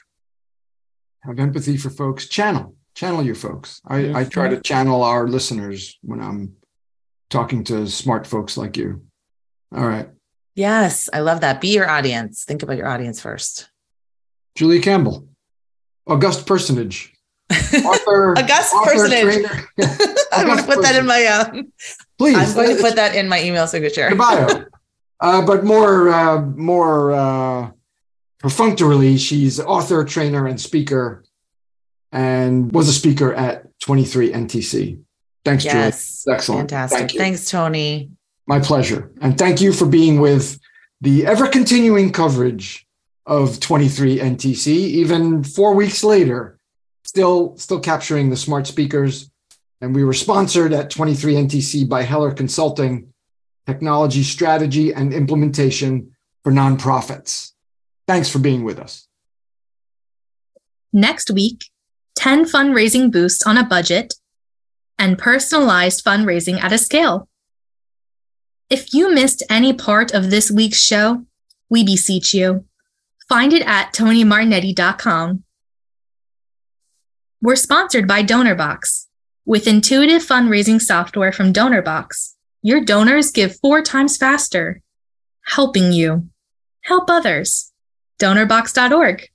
Have 1.24 1.40
empathy 1.40 1.78
for 1.78 1.90
folks. 1.90 2.28
Channel, 2.28 2.76
channel 2.96 3.24
your 3.24 3.36
folks. 3.36 3.82
I, 3.86 4.22
I 4.22 4.24
try 4.24 4.48
to 4.50 4.62
channel 4.62 5.04
our 5.04 5.28
listeners 5.28 5.98
when 6.02 6.22
I'm 6.22 6.56
talking 7.30 7.64
to 7.66 7.88
smart 7.88 8.26
folks 8.26 8.56
like 8.56 8.78
you. 8.78 9.04
All 9.76 9.88
right. 9.88 10.10
Yes, 10.56 11.10
I 11.12 11.20
love 11.20 11.42
that. 11.42 11.62
Be 11.62 11.74
your 11.74 11.90
audience. 11.90 12.46
Think 12.46 12.64
about 12.64 12.78
your 12.78 12.88
audience 12.88 13.22
first. 13.22 13.70
Julia 14.56 14.82
Campbell, 14.82 15.28
august 16.08 16.48
personage, 16.48 17.14
author, 17.52 18.32
August 18.38 18.74
author, 18.74 18.92
personage. 18.92 19.46
trainer. 19.46 19.68
I'm 20.32 20.46
going 20.48 20.58
to 20.60 20.64
put 20.66 20.82
that 20.82 20.96
in 20.96 21.06
my 21.06 21.26
um, 21.26 21.72
Please, 22.18 22.36
I'm 22.38 22.54
going 22.56 22.76
to 22.76 22.82
put 22.82 22.96
that 22.96 23.16
in 23.16 23.28
my 23.30 23.42
email 23.44 23.68
signature. 23.68 24.14
bio. 24.16 24.66
Uh, 25.20 25.46
but 25.46 25.64
more, 25.64 26.10
uh, 26.10 26.42
more 26.42 27.12
uh, 27.14 27.72
perfunctorily, 28.40 29.18
she's 29.18 29.60
author, 29.60 30.04
trainer, 30.06 30.46
and 30.48 30.60
speaker, 30.62 31.24
and 32.12 32.72
was 32.72 32.88
a 32.88 32.94
speaker 32.94 33.34
at 33.34 33.68
23 33.80 34.32
NTC. 34.32 35.00
Thanks, 35.46 35.66
Yes. 35.66 36.24
Julie. 36.24 36.36
Excellent. 36.36 36.60
Fantastic. 36.70 37.00
Thank. 37.00 37.12
Thanks, 37.14 37.50
Tony. 37.50 38.12
My 38.48 38.60
pleasure. 38.60 39.12
And 39.22 39.38
thank 39.38 39.60
you 39.62 39.74
for 39.74 39.86
being 39.86 40.20
with 40.20 40.60
the 41.02 41.26
ever 41.26 41.48
continuing 41.48 42.12
coverage 42.12 42.86
of 43.26 43.60
23 43.60 44.20
NTC, 44.20 44.68
even 44.68 45.44
four 45.44 45.74
weeks 45.74 46.04
later, 46.04 46.57
still, 47.08 47.56
still 47.58 47.80
capturing 47.80 48.30
the 48.30 48.38
smart 48.38 48.68
speakers. 48.68 49.32
And 49.80 49.96
we 49.96 50.04
were 50.04 50.14
sponsored 50.14 50.74
at 50.74 50.90
23 50.90 51.36
NTC 51.36 51.88
by 51.88 52.04
Heller 52.04 52.34
Consulting, 52.34 53.14
technology 53.66 54.24
strategy 54.24 54.94
and 54.94 55.14
implementation 55.14 56.16
for 56.44 56.52
nonprofits. 56.52 57.54
Thanks 58.08 58.30
for 58.30 58.40
being 58.40 58.64
with 58.64 58.80
us. 58.80 59.08
Next 60.92 61.32
week, 61.32 61.66
10 62.16 62.46
fundraising 62.46 63.12
boosts 63.12 63.46
on 63.46 63.58
a 63.58 63.66
budget 63.66 64.16
and 64.98 65.18
personalized 65.18 66.04
fundraising 66.04 66.62
at 66.62 66.74
a 66.74 66.78
scale. 66.78 67.30
If 68.70 68.94
you 68.94 69.14
missed 69.14 69.44
any 69.50 69.74
part 69.74 70.14
of 70.14 70.30
this 70.30 70.50
week's 70.52 70.82
show, 70.82 71.26
we 71.70 71.84
beseech 71.84 72.34
you. 72.34 72.66
Find 73.30 73.54
it 73.54 73.62
at 73.66 73.94
tonymartignetti.com. 73.94 75.44
We're 77.40 77.56
sponsored 77.56 78.08
by 78.08 78.24
DonorBox. 78.24 79.06
With 79.46 79.68
intuitive 79.68 80.26
fundraising 80.26 80.82
software 80.82 81.32
from 81.32 81.54
DonorBox, 81.54 82.34
your 82.64 82.84
donors 82.84 83.30
give 83.30 83.60
four 83.60 83.84
times 83.84 84.18
faster, 84.18 84.82
helping 85.46 85.92
you 85.92 86.30
help 86.82 87.12
others. 87.12 87.72
DonorBox.org. 88.20 89.30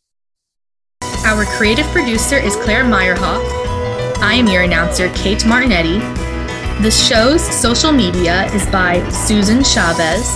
Our 1.25 1.45
creative 1.45 1.87
producer 1.87 2.37
is 2.37 2.57
Claire 2.57 2.85
Meyerhoff. 2.85 3.45
I 4.21 4.35
am 4.35 4.49
your 4.49 4.63
announcer, 4.63 5.09
Kate 5.11 5.45
Martignetti. 5.45 6.01
The 6.83 6.91
show's 6.91 7.41
social 7.41 7.93
media 7.93 8.47
is 8.53 8.67
by 8.67 9.09
Susan 9.11 9.63
Chavez. 9.63 10.29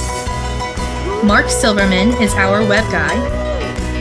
Mark 1.25 1.49
Silverman 1.49 2.11
is 2.23 2.33
our 2.35 2.61
web 2.61 2.89
guy. 2.93 3.15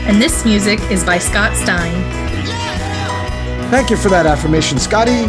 And 0.06 0.22
this 0.22 0.44
music 0.44 0.78
is 0.92 1.02
by 1.02 1.18
Scott 1.18 1.56
Stein. 1.56 2.25
Thank 3.70 3.90
you 3.90 3.96
for 3.96 4.08
that 4.10 4.26
affirmation, 4.26 4.78
Scotty. 4.78 5.26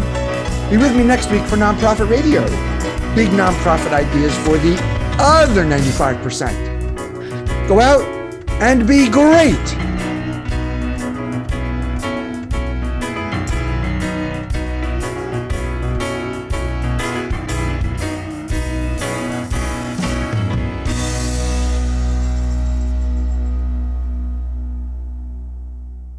Be 0.70 0.76
with 0.76 0.94
me 0.96 1.02
next 1.02 1.30
week 1.30 1.42
for 1.44 1.56
Nonprofit 1.56 2.08
Radio. 2.08 2.44
Big 3.14 3.30
nonprofit 3.30 3.92
ideas 3.92 4.36
for 4.46 4.56
the 4.58 4.76
other 5.18 5.64
95%. 5.64 7.66
Go 7.66 7.80
out, 7.80 8.02
and 8.60 8.86
be 8.86 9.08
great 9.08 9.56